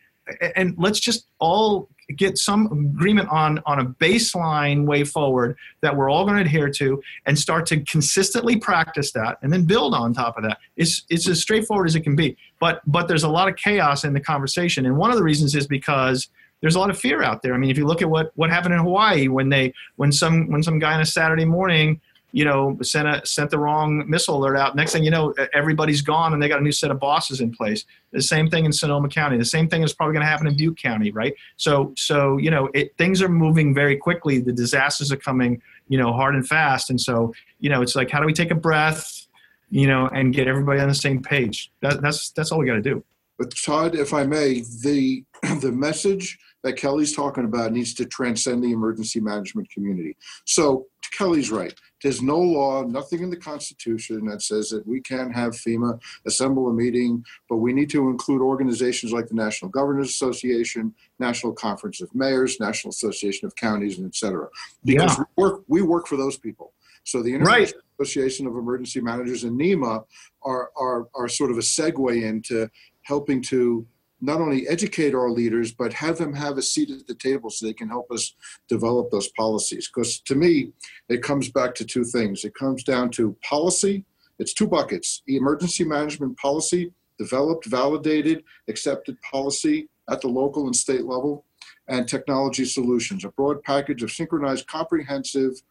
and 0.56 0.76
let's 0.78 1.00
just 1.00 1.28
all 1.40 1.90
get 2.16 2.38
some 2.38 2.68
agreement 2.96 3.28
on 3.30 3.62
on 3.66 3.80
a 3.80 3.86
baseline 3.86 4.86
way 4.86 5.04
forward 5.04 5.58
that 5.82 5.96
we're 5.96 6.10
all 6.10 6.24
going 6.26 6.38
to 6.38 6.42
adhere 6.42 6.70
to 6.70 7.02
and 7.26 7.38
start 7.38 7.66
to 7.66 7.82
consistently 7.82 8.56
practice 8.58 9.12
that 9.12 9.38
and 9.42 9.52
then 9.52 9.66
build 9.66 9.94
on 9.94 10.14
top 10.14 10.38
of 10.38 10.44
that. 10.44 10.58
It's 10.76 11.04
it's 11.10 11.28
as 11.28 11.42
straightforward 11.42 11.88
as 11.88 11.96
it 11.96 12.02
can 12.02 12.16
be. 12.16 12.38
But 12.60 12.82
but 12.88 13.08
there's 13.08 13.24
a 13.24 13.30
lot 13.30 13.50
of 13.50 13.56
chaos 13.58 14.04
in 14.04 14.14
the 14.14 14.22
conversation. 14.22 14.86
And 14.86 14.98
one 14.98 15.12
of 15.12 15.18
the 15.18 15.24
reasons 15.24 15.56
is 15.56 15.68
because 15.68 16.30
there's 16.62 16.76
a 16.76 16.80
lot 16.80 16.90
of 16.90 16.98
fear 16.98 17.22
out 17.22 17.42
there. 17.42 17.54
I 17.54 17.58
mean 17.58 17.70
if 17.70 17.78
you 17.78 17.86
look 17.86 18.02
at 18.02 18.10
what 18.10 18.32
what 18.36 18.50
happened 18.50 18.74
in 18.74 18.80
hawaii 18.80 19.28
when 19.28 19.50
they 19.50 19.74
when 19.98 20.12
some 20.12 20.50
when 20.50 20.64
some 20.64 20.80
guy 20.80 20.94
on 20.94 21.02
a 21.02 21.06
saturday 21.06 21.46
morning 21.46 22.00
you 22.32 22.44
know, 22.44 22.78
sent 22.82 23.08
a 23.08 23.26
sent 23.26 23.50
the 23.50 23.58
wrong 23.58 24.04
missile 24.10 24.38
alert 24.38 24.58
out. 24.58 24.76
Next 24.76 24.92
thing 24.92 25.04
you 25.04 25.12
know, 25.12 25.34
everybody's 25.54 26.02
gone 26.02 26.34
and 26.34 26.44
they 26.44 26.48
got 26.48 26.60
a 26.60 26.64
new 26.64 26.72
set 26.72 26.92
of 26.92 27.00
bosses 27.00 27.40
in 27.42 27.52
place. 27.52 27.86
The 28.12 28.22
same 28.22 28.50
thing 28.50 28.66
in 28.66 28.74
Sonoma 28.74 29.10
County. 29.10 29.38
The 29.38 29.46
same 29.46 29.70
thing 29.70 29.82
is 29.84 29.94
probably 29.94 30.14
going 30.14 30.26
to 30.26 30.30
happen 30.30 30.48
in 30.48 30.58
Butte 30.58 30.78
County, 30.78 31.12
right? 31.12 31.34
So, 31.56 31.94
so 31.96 32.38
you 32.38 32.52
know, 32.52 32.70
it, 32.74 32.96
things 32.98 33.22
are 33.22 33.30
moving 33.30 33.74
very 33.74 33.96
quickly. 33.98 34.40
The 34.40 34.52
disasters 34.52 35.12
are 35.12 35.18
coming, 35.18 35.62
you 35.88 35.98
know, 35.98 36.12
hard 36.12 36.36
and 36.36 36.48
fast. 36.48 36.90
And 36.90 37.00
so, 37.00 37.34
you 37.60 37.70
know, 37.70 37.82
it's 37.82 37.96
like, 37.96 38.10
how 38.10 38.20
do 38.20 38.26
we 38.26 38.34
take 38.34 38.52
a 38.52 38.56
breath, 38.56 39.28
you 39.70 39.88
know, 39.88 40.08
and 40.08 40.34
get 40.34 40.48
everybody 40.48 40.82
on 40.82 40.90
the 40.90 40.96
same 40.96 41.22
page? 41.22 41.72
That, 41.82 42.02
that's 42.02 42.32
that's 42.32 42.52
all 42.52 42.60
we 42.60 42.66
got 42.66 42.76
to 42.76 42.82
do. 42.82 43.04
But 43.40 43.56
Todd, 43.56 43.96
if 43.96 44.14
I 44.14 44.26
may, 44.26 44.64
the 44.84 45.24
the 45.62 45.72
message 45.72 46.38
that 46.64 46.74
Kelly's 46.74 47.16
talking 47.16 47.46
about 47.46 47.72
needs 47.72 47.94
to 47.96 48.06
transcend 48.06 48.64
the 48.64 48.72
emergency 48.72 49.20
management 49.20 49.70
community. 49.70 50.18
So 50.46 50.88
Kelly's 51.18 51.52
right. 51.52 51.74
There's 52.04 52.22
no 52.22 52.38
law, 52.38 52.84
nothing 52.84 53.22
in 53.22 53.30
the 53.30 53.38
Constitution 53.38 54.26
that 54.26 54.42
says 54.42 54.70
that 54.70 54.86
we 54.86 55.02
can't 55.02 55.34
have 55.34 55.54
FEMA 55.54 56.00
assemble 56.26 56.70
a 56.70 56.74
meeting, 56.74 57.26
but 57.50 57.58
we 57.58 57.74
need 57.74 57.90
to 57.92 58.10
include 58.10 58.42
organizations 58.42 59.12
like 59.12 59.28
the 59.28 59.36
National 59.36 59.70
Governors 59.72 60.10
Association, 60.10 60.94
National 61.20 61.54
Conference 61.54 62.02
of 62.02 62.14
Mayors, 62.14 62.60
National 62.60 62.92
Association 62.92 63.48
of 63.48 63.56
Counties, 63.56 63.98
and 63.98 64.06
et 64.06 64.16
cetera. 64.16 64.48
Because 64.86 65.18
Yeah. 65.18 65.24
we 65.38 65.44
work 65.44 65.64
we 65.68 65.82
work 65.82 66.08
for 66.08 66.18
those 66.18 66.38
people. 66.38 66.74
So 67.04 67.24
the 67.24 67.36
Right. 67.38 67.74
Association 68.00 68.46
of 68.46 68.56
Emergency 68.56 69.02
Managers 69.02 69.44
and 69.44 69.58
NEMA 69.58 70.04
are, 70.44 70.70
are, 70.76 71.08
are 71.16 71.28
sort 71.30 71.50
of 71.52 71.58
a 71.58 71.62
segue 71.62 72.22
into 72.22 72.70
helping 73.04 73.42
to 73.42 73.88
not 74.20 74.42
only 74.42 74.68
educate 74.68 75.14
our 75.14 75.30
leaders, 75.30 75.72
but 75.72 75.94
have 75.94 76.18
them 76.18 76.34
have 76.34 76.58
a 76.58 76.62
seat 76.62 76.90
at 76.90 77.06
the 77.08 77.14
table 77.14 77.50
so 77.50 77.66
they 77.66 77.74
can 77.74 77.88
help 77.88 78.12
us 78.12 78.34
develop 78.68 79.12
those 79.12 79.30
policies. 79.30 79.88
Because 79.88 80.20
to 80.22 80.36
me, 80.36 80.72
it 81.10 81.22
comes 81.22 81.50
back 81.50 81.76
to 81.76 81.86
two 81.86 82.04
things. 82.04 82.44
It 82.44 82.56
comes 82.56 82.84
down 82.84 83.12
to 83.12 83.36
policy. 83.44 84.06
It's 84.40 84.54
two 84.54 84.68
buckets 84.68 85.22
emergency 85.28 85.84
management 85.84 86.38
policy, 86.38 86.92
developed, 87.18 87.66
validated, 87.66 88.44
accepted 88.68 89.18
policy 89.22 89.90
at 90.10 90.22
the 90.22 90.28
local 90.28 90.66
and 90.66 90.76
state 90.76 91.06
level, 91.06 91.46
and 91.88 92.08
technology 92.08 92.66
solutions, 92.66 93.24
a 93.24 93.30
broad 93.30 93.62
package 93.64 94.04
of 94.04 94.12
synchronized, 94.12 94.68
comprehensive 94.68 95.62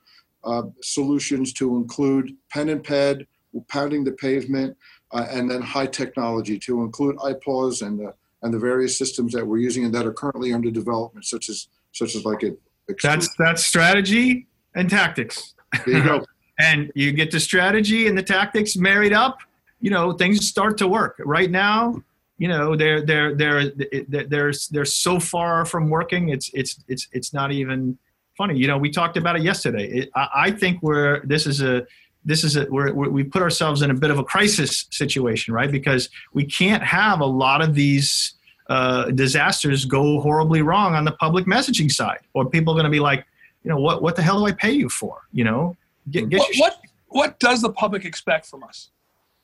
uh, 0.44 0.62
solutions 0.82 1.52
to 1.52 1.76
include 1.76 2.36
pen 2.50 2.68
and 2.68 2.84
pad, 2.84 3.26
pounding 3.68 4.04
the 4.04 4.12
pavement, 4.12 4.76
uh, 5.12 5.26
and 5.30 5.50
then 5.50 5.62
high 5.62 5.86
technology 5.86 6.58
to 6.58 6.82
include 6.82 7.16
IPAWS 7.16 7.86
and 7.86 7.98
the, 7.98 8.14
and 8.42 8.52
the 8.52 8.58
various 8.58 8.96
systems 8.96 9.32
that 9.32 9.46
we're 9.46 9.58
using 9.58 9.84
and 9.84 9.94
that 9.94 10.06
are 10.06 10.12
currently 10.12 10.52
under 10.52 10.70
development, 10.70 11.24
such 11.24 11.48
as 11.48 11.68
such 11.92 12.14
as 12.14 12.24
like 12.24 12.42
it. 12.42 12.58
That's 13.02 13.28
that's 13.36 13.64
strategy 13.64 14.46
and 14.74 14.88
tactics. 14.88 15.54
there 15.84 15.96
you 15.96 16.04
go. 16.04 16.24
and 16.58 16.90
you 16.94 17.12
get 17.12 17.30
the 17.30 17.40
strategy 17.40 18.06
and 18.06 18.16
the 18.16 18.22
tactics 18.22 18.76
married 18.76 19.12
up, 19.12 19.38
you 19.80 19.90
know, 19.90 20.12
things 20.12 20.46
start 20.46 20.78
to 20.78 20.88
work. 20.88 21.20
Right 21.24 21.50
now, 21.50 22.02
you 22.38 22.48
know, 22.48 22.76
they're 22.76 23.04
they're 23.04 23.34
they're 23.34 23.70
they're 23.70 24.24
they're, 24.28 24.52
they're 24.70 24.84
so 24.84 25.18
far 25.18 25.64
from 25.64 25.88
working. 25.88 26.28
It's 26.28 26.50
it's 26.54 26.82
it's 26.88 27.08
it's 27.12 27.32
not 27.32 27.50
even 27.52 27.98
funny. 28.36 28.58
You 28.58 28.68
know, 28.68 28.78
we 28.78 28.90
talked 28.90 29.16
about 29.16 29.36
it 29.36 29.42
yesterday. 29.42 29.88
It, 29.88 30.10
I, 30.14 30.28
I 30.34 30.50
think 30.50 30.82
we're 30.82 31.24
this 31.24 31.46
is 31.46 31.62
a 31.62 31.86
this 32.26 32.42
is 32.44 32.56
a 32.56 32.66
we're, 32.68 32.92
we're, 32.92 33.08
we 33.08 33.24
put 33.24 33.40
ourselves 33.40 33.80
in 33.80 33.90
a 33.90 33.94
bit 33.94 34.10
of 34.10 34.18
a 34.18 34.24
crisis 34.24 34.86
situation, 34.90 35.54
right? 35.54 35.70
Because 35.70 36.10
we 36.34 36.44
can't 36.44 36.82
have 36.82 37.20
a 37.20 37.26
lot 37.26 37.62
of 37.62 37.74
these 37.74 38.34
uh, 38.68 39.10
disasters 39.12 39.84
go 39.84 40.20
horribly 40.20 40.60
wrong 40.60 40.94
on 40.94 41.04
the 41.04 41.12
public 41.12 41.46
messaging 41.46 41.90
side, 41.90 42.20
or 42.34 42.44
people 42.44 42.74
are 42.74 42.76
going 42.76 42.84
to 42.84 42.90
be 42.90 43.00
like, 43.00 43.24
you 43.62 43.70
know, 43.70 43.78
what 43.78 44.02
what 44.02 44.16
the 44.16 44.22
hell 44.22 44.40
do 44.40 44.46
I 44.46 44.52
pay 44.52 44.72
you 44.72 44.88
for? 44.88 45.22
You 45.32 45.44
know, 45.44 45.76
get, 46.10 46.28
get 46.28 46.40
What, 46.40 46.54
your 46.54 46.60
what 46.66 46.80
what 47.08 47.38
does 47.38 47.62
the 47.62 47.70
public 47.70 48.04
expect 48.04 48.46
from 48.46 48.64
us 48.64 48.90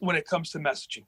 when 0.00 0.16
it 0.16 0.26
comes 0.26 0.50
to 0.50 0.58
messaging? 0.58 1.04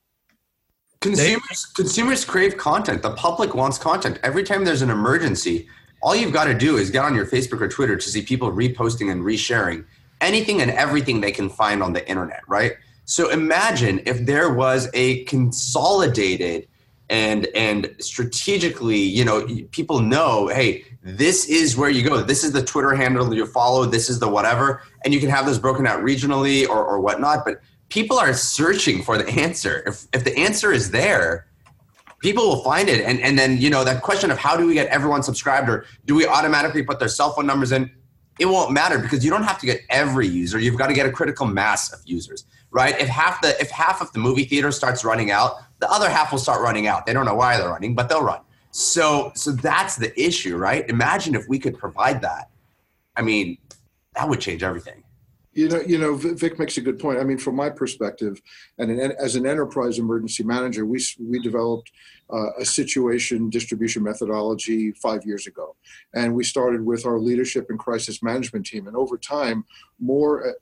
Consumers, 1.00 1.66
consumers 1.76 2.24
crave 2.24 2.56
content. 2.56 3.02
The 3.02 3.14
public 3.14 3.54
wants 3.54 3.76
content. 3.76 4.18
Every 4.22 4.42
time 4.42 4.64
there's 4.64 4.80
an 4.80 4.90
emergency, 4.90 5.68
all 6.02 6.14
you've 6.14 6.32
got 6.32 6.44
to 6.44 6.54
do 6.54 6.76
is 6.76 6.90
get 6.90 7.04
on 7.04 7.14
your 7.14 7.26
Facebook 7.26 7.60
or 7.60 7.68
Twitter 7.68 7.96
to 7.96 8.08
see 8.08 8.22
people 8.22 8.50
reposting 8.52 9.10
and 9.10 9.22
resharing 9.22 9.84
anything 10.24 10.60
and 10.60 10.70
everything 10.70 11.20
they 11.20 11.32
can 11.32 11.48
find 11.48 11.82
on 11.82 11.92
the 11.92 12.08
internet, 12.08 12.42
right? 12.48 12.72
So 13.04 13.30
imagine 13.30 14.00
if 14.06 14.24
there 14.26 14.52
was 14.52 14.88
a 14.94 15.24
consolidated 15.24 16.68
and 17.10 17.46
and 17.54 17.94
strategically, 18.00 18.98
you 18.98 19.24
know, 19.24 19.46
people 19.70 20.00
know, 20.00 20.48
hey, 20.48 20.84
this 21.02 21.46
is 21.46 21.76
where 21.76 21.90
you 21.90 22.02
go. 22.02 22.22
This 22.22 22.42
is 22.42 22.52
the 22.52 22.64
Twitter 22.64 22.94
handle 22.94 23.32
you 23.34 23.44
follow. 23.46 23.84
This 23.84 24.08
is 24.08 24.18
the 24.20 24.28
whatever, 24.28 24.82
and 25.04 25.12
you 25.12 25.20
can 25.20 25.28
have 25.28 25.44
those 25.44 25.58
broken 25.58 25.86
out 25.86 26.02
regionally 26.02 26.66
or 26.66 26.82
or 26.82 27.00
whatnot. 27.00 27.44
But 27.44 27.60
people 27.90 28.18
are 28.18 28.32
searching 28.32 29.02
for 29.02 29.18
the 29.18 29.28
answer. 29.28 29.82
If 29.86 30.06
if 30.14 30.24
the 30.24 30.36
answer 30.38 30.72
is 30.72 30.90
there, 30.90 31.46
people 32.20 32.48
will 32.48 32.64
find 32.64 32.88
it. 32.88 33.04
And 33.04 33.20
and 33.20 33.38
then 33.38 33.58
you 33.58 33.68
know 33.68 33.84
that 33.84 34.02
question 34.02 34.30
of 34.30 34.38
how 34.38 34.56
do 34.56 34.66
we 34.66 34.72
get 34.72 34.86
everyone 34.88 35.22
subscribed 35.22 35.68
or 35.68 35.84
do 36.06 36.14
we 36.14 36.26
automatically 36.26 36.82
put 36.82 36.98
their 36.98 37.08
cell 37.08 37.32
phone 37.34 37.46
numbers 37.46 37.70
in? 37.70 37.90
It 38.38 38.46
won't 38.46 38.72
matter 38.72 38.98
because 38.98 39.24
you 39.24 39.30
don't 39.30 39.44
have 39.44 39.58
to 39.60 39.66
get 39.66 39.82
every 39.90 40.26
user. 40.26 40.58
You've 40.58 40.76
got 40.76 40.88
to 40.88 40.94
get 40.94 41.06
a 41.06 41.12
critical 41.12 41.46
mass 41.46 41.92
of 41.92 42.00
users, 42.04 42.46
right? 42.72 42.98
If 42.98 43.08
half 43.08 43.40
the 43.40 43.58
if 43.60 43.70
half 43.70 44.00
of 44.02 44.12
the 44.12 44.18
movie 44.18 44.44
theater 44.44 44.72
starts 44.72 45.04
running 45.04 45.30
out, 45.30 45.58
the 45.78 45.90
other 45.90 46.10
half 46.10 46.32
will 46.32 46.40
start 46.40 46.60
running 46.60 46.88
out. 46.88 47.06
They 47.06 47.12
don't 47.12 47.26
know 47.26 47.36
why 47.36 47.56
they're 47.56 47.68
running, 47.68 47.94
but 47.94 48.08
they'll 48.08 48.24
run. 48.24 48.40
So 48.72 49.30
so 49.36 49.52
that's 49.52 49.94
the 49.96 50.20
issue, 50.20 50.56
right? 50.56 50.88
Imagine 50.88 51.36
if 51.36 51.48
we 51.48 51.60
could 51.60 51.78
provide 51.78 52.22
that. 52.22 52.50
I 53.14 53.22
mean, 53.22 53.58
that 54.16 54.28
would 54.28 54.40
change 54.40 54.64
everything. 54.64 55.03
You 55.54 55.68
know, 55.68 55.80
you 55.80 55.98
know, 55.98 56.14
Vic 56.16 56.58
makes 56.58 56.76
a 56.76 56.80
good 56.80 56.98
point. 56.98 57.18
I 57.18 57.24
mean, 57.24 57.38
from 57.38 57.54
my 57.54 57.70
perspective, 57.70 58.40
and 58.78 58.90
an, 58.90 59.12
as 59.20 59.36
an 59.36 59.46
enterprise 59.46 59.98
emergency 59.98 60.42
manager, 60.42 60.84
we 60.84 60.98
we 61.20 61.38
developed 61.40 61.90
uh, 62.32 62.50
a 62.58 62.64
situation 62.64 63.50
distribution 63.50 64.02
methodology 64.02 64.92
five 64.92 65.24
years 65.24 65.46
ago, 65.46 65.76
and 66.14 66.34
we 66.34 66.42
started 66.42 66.84
with 66.84 67.06
our 67.06 67.18
leadership 67.18 67.66
and 67.70 67.78
crisis 67.78 68.22
management 68.22 68.66
team. 68.66 68.88
And 68.88 68.96
over 68.96 69.16
time, 69.16 69.64
more 70.00 70.48
uh, 70.48 70.52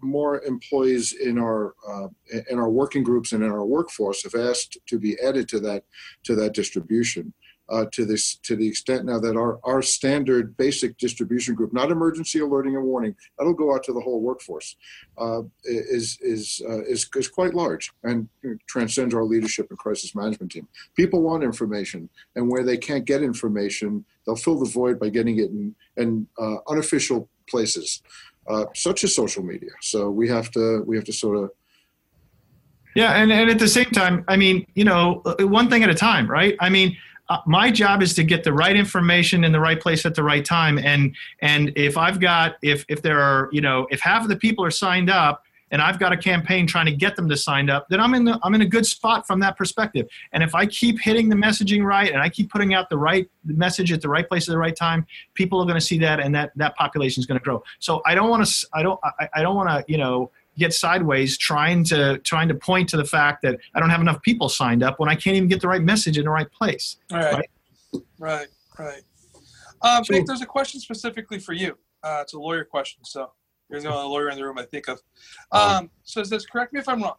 more 0.00 0.42
employees 0.44 1.12
in 1.12 1.38
our 1.38 1.74
uh, 1.88 2.08
in 2.50 2.58
our 2.58 2.70
working 2.70 3.02
groups 3.02 3.32
and 3.32 3.42
in 3.42 3.50
our 3.50 3.64
workforce 3.64 4.22
have 4.22 4.34
asked 4.34 4.78
to 4.86 4.98
be 4.98 5.18
added 5.20 5.48
to 5.48 5.60
that 5.60 5.84
to 6.24 6.34
that 6.36 6.54
distribution 6.54 7.32
uh, 7.70 7.84
to 7.92 8.04
this 8.04 8.36
to 8.36 8.56
the 8.56 8.66
extent 8.66 9.04
now 9.04 9.18
that 9.18 9.36
our, 9.36 9.58
our 9.64 9.82
standard 9.82 10.56
basic 10.56 10.96
distribution 10.96 11.54
group, 11.54 11.72
not 11.72 11.90
emergency 11.90 12.40
alerting 12.40 12.76
and 12.76 12.84
warning, 12.84 13.14
that'll 13.36 13.54
go 13.54 13.74
out 13.74 13.84
to 13.84 13.92
the 13.92 14.00
whole 14.00 14.20
workforce, 14.20 14.76
uh, 15.18 15.42
is 15.64 16.18
is, 16.20 16.62
uh, 16.68 16.82
is 16.84 17.08
is 17.14 17.28
quite 17.28 17.54
large 17.54 17.92
and 18.04 18.28
transcends 18.66 19.14
our 19.14 19.24
leadership 19.24 19.66
and 19.70 19.78
crisis 19.78 20.14
management 20.14 20.52
team. 20.52 20.66
People 20.96 21.22
want 21.22 21.42
information, 21.42 22.08
and 22.36 22.48
where 22.50 22.64
they 22.64 22.76
can't 22.76 23.04
get 23.04 23.22
information, 23.22 24.04
they'll 24.24 24.36
fill 24.36 24.58
the 24.58 24.70
void 24.70 24.98
by 24.98 25.08
getting 25.08 25.38
it 25.38 25.50
in, 25.50 25.74
in 25.96 26.26
uh, 26.38 26.56
unofficial 26.68 27.28
places, 27.48 28.02
uh, 28.48 28.64
such 28.74 29.04
as 29.04 29.14
social 29.14 29.42
media. 29.42 29.70
So 29.80 30.10
we 30.10 30.28
have 30.28 30.50
to 30.52 30.82
we 30.86 30.96
have 30.96 31.04
to 31.04 31.12
sort 31.12 31.36
of 31.36 31.50
yeah, 32.98 33.12
and, 33.12 33.30
and 33.30 33.48
at 33.48 33.60
the 33.60 33.68
same 33.68 33.90
time, 33.90 34.24
I 34.26 34.36
mean, 34.36 34.66
you 34.74 34.82
know, 34.82 35.22
uh, 35.24 35.46
one 35.46 35.70
thing 35.70 35.84
at 35.84 35.90
a 35.90 35.94
time, 35.94 36.28
right? 36.28 36.56
I 36.58 36.68
mean, 36.68 36.96
uh, 37.28 37.38
my 37.46 37.70
job 37.70 38.02
is 38.02 38.14
to 38.14 38.24
get 38.24 38.44
the 38.44 38.52
right 38.52 38.76
information 38.76 39.44
in 39.44 39.52
the 39.52 39.60
right 39.60 39.80
place 39.80 40.06
at 40.06 40.14
the 40.14 40.22
right 40.22 40.44
time. 40.44 40.78
And 40.78 41.14
and 41.40 41.72
if 41.76 41.96
i've 41.96 42.20
got 42.20 42.56
if 42.62 42.84
if 42.88 43.02
there 43.02 43.20
are 43.20 43.48
you 43.52 43.60
know 43.60 43.86
if 43.90 44.00
half 44.00 44.22
of 44.22 44.28
the 44.28 44.36
people 44.36 44.64
are 44.64 44.70
signed 44.70 45.10
up 45.10 45.42
and 45.70 45.82
i've 45.82 45.98
got 45.98 46.12
a 46.12 46.16
campaign 46.16 46.66
trying 46.66 46.86
to 46.86 46.92
get 46.92 47.16
them 47.16 47.28
to 47.28 47.36
sign 47.36 47.70
up 47.70 47.86
then 47.88 48.00
i'm 48.00 48.14
in 48.14 48.24
the 48.24 48.38
i'm 48.42 48.54
in 48.54 48.62
a 48.62 48.66
good 48.66 48.86
spot 48.86 49.26
from 49.26 49.40
that 49.40 49.56
perspective. 49.56 50.06
And 50.32 50.42
if 50.42 50.54
i 50.54 50.66
keep 50.66 51.00
hitting 51.00 51.28
the 51.28 51.36
messaging 51.36 51.84
right 51.84 52.10
and 52.12 52.20
i 52.20 52.28
keep 52.28 52.50
putting 52.50 52.74
out 52.74 52.88
the 52.88 52.98
right 52.98 53.28
message 53.44 53.92
at 53.92 54.00
the 54.00 54.08
right 54.08 54.28
place 54.28 54.48
at 54.48 54.52
the 54.52 54.58
right 54.58 54.76
time 54.76 55.06
people 55.34 55.60
are 55.60 55.64
going 55.64 55.80
to 55.80 55.86
see 55.86 55.98
that 55.98 56.20
and 56.20 56.34
that 56.34 56.52
that 56.56 56.76
population 56.76 57.20
is 57.20 57.26
going 57.26 57.38
to 57.38 57.44
grow. 57.44 57.62
So 57.78 58.02
i 58.06 58.14
don't 58.14 58.30
want 58.30 58.46
to 58.46 58.66
i 58.74 58.82
don't 58.82 59.00
i, 59.04 59.28
I 59.34 59.42
don't 59.42 59.56
want 59.56 59.68
to 59.68 59.84
you 59.90 59.98
know 59.98 60.30
get 60.58 60.72
sideways 60.72 61.38
trying 61.38 61.84
to 61.84 62.18
trying 62.18 62.48
to 62.48 62.54
point 62.54 62.88
to 62.90 62.96
the 62.96 63.04
fact 63.04 63.42
that 63.42 63.58
I 63.74 63.80
don't 63.80 63.90
have 63.90 64.00
enough 64.00 64.20
people 64.22 64.48
signed 64.48 64.82
up 64.82 64.98
when 64.98 65.08
I 65.08 65.14
can't 65.14 65.36
even 65.36 65.48
get 65.48 65.60
the 65.60 65.68
right 65.68 65.82
message 65.82 66.18
in 66.18 66.24
the 66.24 66.30
right 66.30 66.50
place. 66.50 66.96
Right, 67.10 67.32
right, 67.32 67.48
right. 68.18 68.46
right. 68.78 69.02
Um, 69.82 70.04
so, 70.04 70.14
Vic, 70.14 70.26
there's 70.26 70.42
a 70.42 70.46
question 70.46 70.80
specifically 70.80 71.38
for 71.38 71.52
you. 71.52 71.78
Uh, 72.02 72.18
it's 72.22 72.32
a 72.32 72.38
lawyer 72.38 72.64
question, 72.64 73.04
so 73.04 73.30
you're 73.70 73.80
the 73.80 73.88
only 73.88 74.08
lawyer 74.08 74.30
in 74.30 74.36
the 74.36 74.44
room 74.44 74.58
I 74.58 74.64
think 74.64 74.88
of. 74.88 75.00
Um, 75.52 75.90
so 76.04 76.20
it 76.20 76.26
says, 76.26 76.46
correct 76.46 76.72
me 76.72 76.80
if 76.80 76.88
I'm 76.88 77.02
wrong, 77.02 77.16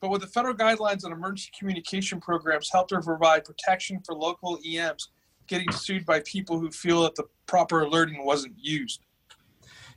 but 0.00 0.10
with 0.10 0.20
the 0.20 0.26
federal 0.26 0.54
guidelines 0.54 1.04
on 1.04 1.12
emergency 1.12 1.50
communication 1.58 2.20
programs 2.20 2.70
help 2.70 2.88
to 2.88 3.00
provide 3.00 3.44
protection 3.44 4.00
for 4.04 4.14
local 4.14 4.58
EMs 4.66 5.08
getting 5.46 5.70
sued 5.72 6.06
by 6.06 6.20
people 6.20 6.58
who 6.58 6.70
feel 6.70 7.02
that 7.02 7.14
the 7.14 7.24
proper 7.46 7.82
alerting 7.82 8.24
wasn't 8.24 8.54
used. 8.58 9.00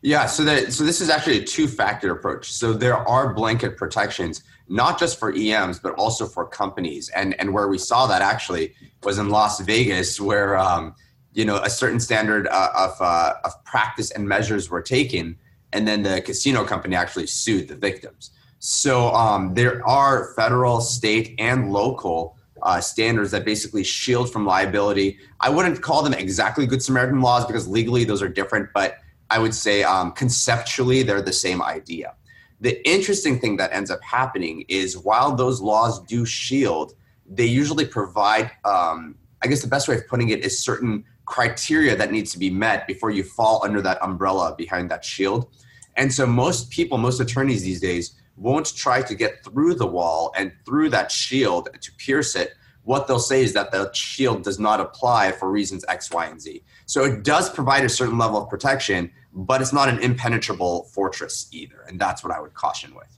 Yeah, 0.05 0.27
so 0.27 0.43
that 0.43 0.71
so 0.71 0.83
this 0.83 1.01
is 1.01 1.09
actually 1.09 1.39
a 1.39 1.43
two-factor 1.43 2.11
approach. 2.11 2.53
So 2.53 2.73
there 2.73 2.95
are 2.95 3.33
blanket 3.33 3.75
protections, 3.75 4.43
not 4.69 4.99
just 4.99 5.17
for 5.17 5.33
EMs, 5.35 5.79
but 5.79 5.95
also 5.95 6.27
for 6.27 6.45
companies. 6.45 7.09
And 7.09 7.33
and 7.39 7.51
where 7.51 7.67
we 7.67 7.79
saw 7.79 8.05
that 8.05 8.21
actually 8.21 8.75
was 9.01 9.17
in 9.17 9.29
Las 9.29 9.61
Vegas, 9.61 10.21
where 10.21 10.59
um, 10.59 10.93
you 11.33 11.43
know 11.43 11.55
a 11.55 11.71
certain 11.71 11.99
standard 11.99 12.47
uh, 12.49 12.69
of 12.77 13.01
uh, 13.01 13.33
of 13.45 13.51
practice 13.63 14.11
and 14.11 14.29
measures 14.29 14.69
were 14.69 14.83
taken, 14.83 15.39
and 15.73 15.87
then 15.87 16.03
the 16.03 16.21
casino 16.21 16.63
company 16.65 16.95
actually 16.95 17.25
sued 17.25 17.67
the 17.67 17.75
victims. 17.75 18.29
So 18.59 19.07
um, 19.07 19.55
there 19.55 19.83
are 19.87 20.35
federal, 20.35 20.81
state, 20.81 21.33
and 21.39 21.73
local 21.73 22.37
uh, 22.61 22.79
standards 22.79 23.31
that 23.31 23.43
basically 23.43 23.83
shield 23.83 24.31
from 24.31 24.45
liability. 24.45 25.17
I 25.39 25.49
wouldn't 25.49 25.81
call 25.81 26.03
them 26.03 26.13
exactly 26.13 26.67
Good 26.67 26.83
Samaritan 26.83 27.21
laws 27.21 27.47
because 27.47 27.67
legally 27.67 28.03
those 28.03 28.21
are 28.21 28.29
different, 28.29 28.69
but 28.71 28.99
I 29.29 29.39
would 29.39 29.55
say 29.55 29.83
um, 29.83 30.11
conceptually 30.11 31.03
they're 31.03 31.21
the 31.21 31.33
same 31.33 31.61
idea. 31.61 32.13
The 32.61 32.87
interesting 32.87 33.39
thing 33.39 33.57
that 33.57 33.73
ends 33.73 33.91
up 33.91 34.01
happening 34.03 34.65
is 34.67 34.97
while 34.97 35.35
those 35.35 35.61
laws 35.61 36.01
do 36.01 36.25
shield, 36.25 36.93
they 37.29 37.45
usually 37.45 37.85
provide, 37.85 38.51
um, 38.63 39.15
I 39.43 39.47
guess 39.47 39.61
the 39.61 39.67
best 39.67 39.87
way 39.87 39.95
of 39.95 40.07
putting 40.07 40.29
it 40.29 40.45
is 40.45 40.63
certain 40.63 41.03
criteria 41.25 41.95
that 41.95 42.11
needs 42.11 42.31
to 42.31 42.39
be 42.39 42.49
met 42.49 42.87
before 42.87 43.09
you 43.09 43.23
fall 43.23 43.61
under 43.63 43.81
that 43.81 44.01
umbrella 44.01 44.55
behind 44.57 44.89
that 44.91 45.03
shield. 45.03 45.49
And 45.95 46.13
so 46.13 46.25
most 46.25 46.69
people, 46.69 46.97
most 46.97 47.19
attorneys 47.19 47.63
these 47.63 47.81
days 47.81 48.15
won't 48.37 48.75
try 48.75 49.01
to 49.01 49.15
get 49.15 49.43
through 49.43 49.75
the 49.75 49.87
wall 49.87 50.33
and 50.37 50.51
through 50.65 50.89
that 50.89 51.11
shield 51.11 51.69
to 51.81 51.91
pierce 51.93 52.35
it. 52.35 52.53
What 52.83 53.07
they'll 53.07 53.19
say 53.19 53.43
is 53.43 53.53
that 53.53 53.71
the 53.71 53.91
shield 53.93 54.43
does 54.43 54.59
not 54.59 54.79
apply 54.79 55.31
for 55.31 55.49
reasons 55.49 55.83
X, 55.87 56.11
Y, 56.11 56.25
and 56.25 56.39
Z. 56.39 56.61
So 56.85 57.03
it 57.03 57.23
does 57.23 57.49
provide 57.49 57.83
a 57.83 57.89
certain 57.89 58.17
level 58.17 58.41
of 58.41 58.49
protection, 58.49 59.11
but 59.33 59.61
it's 59.61 59.73
not 59.73 59.89
an 59.89 59.99
impenetrable 59.99 60.83
fortress 60.93 61.47
either. 61.51 61.83
And 61.87 61.99
that's 61.99 62.23
what 62.23 62.31
I 62.31 62.39
would 62.39 62.53
caution 62.53 62.93
with. 62.95 63.17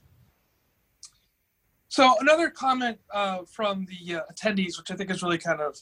So 1.88 2.14
another 2.20 2.50
comment 2.50 2.98
uh, 3.12 3.40
from 3.50 3.86
the 3.86 4.16
uh, 4.16 4.20
attendees, 4.32 4.78
which 4.78 4.90
I 4.90 4.94
think 4.94 5.10
is 5.10 5.22
really 5.22 5.38
kind 5.38 5.60
of 5.60 5.78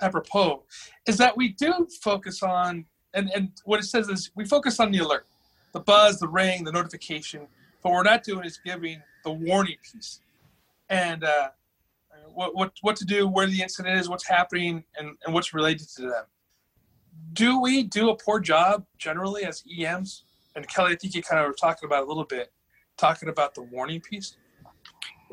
apropos, 0.00 0.64
is 1.06 1.16
that 1.18 1.36
we 1.36 1.48
do 1.48 1.86
focus 2.02 2.42
on, 2.42 2.86
and, 3.14 3.30
and 3.34 3.50
what 3.64 3.80
it 3.80 3.84
says 3.84 4.08
is 4.08 4.30
we 4.34 4.44
focus 4.44 4.80
on 4.80 4.90
the 4.90 4.98
alert, 4.98 5.26
the 5.72 5.80
buzz, 5.80 6.18
the 6.18 6.28
ring, 6.28 6.64
the 6.64 6.72
notification, 6.72 7.46
but 7.82 7.90
what 7.90 7.96
we're 7.96 8.02
not 8.02 8.22
doing 8.24 8.44
is 8.44 8.58
giving 8.64 9.02
the 9.24 9.30
warning 9.30 9.76
piece. 9.82 10.20
And 10.88 11.24
uh, 11.24 11.48
what, 12.34 12.54
what, 12.54 12.72
what 12.80 12.96
to 12.96 13.04
do, 13.04 13.28
where 13.28 13.46
the 13.46 13.60
incident 13.60 13.98
is, 13.98 14.08
what's 14.08 14.26
happening, 14.26 14.84
and, 14.96 15.16
and 15.24 15.34
what's 15.34 15.54
related 15.54 15.88
to 15.96 16.02
them. 16.02 16.24
Do 17.32 17.60
we 17.60 17.84
do 17.84 18.10
a 18.10 18.16
poor 18.16 18.40
job 18.40 18.84
generally 18.98 19.44
as 19.44 19.62
EMs? 19.78 20.24
And 20.54 20.68
Kelly, 20.68 20.92
I 20.92 20.96
think 20.96 21.14
you 21.14 21.22
kind 21.22 21.40
of 21.40 21.46
were 21.46 21.54
talking 21.54 21.86
about 21.86 22.04
a 22.04 22.06
little 22.06 22.24
bit, 22.24 22.52
talking 22.96 23.28
about 23.28 23.54
the 23.54 23.62
warning 23.62 24.00
piece. 24.00 24.36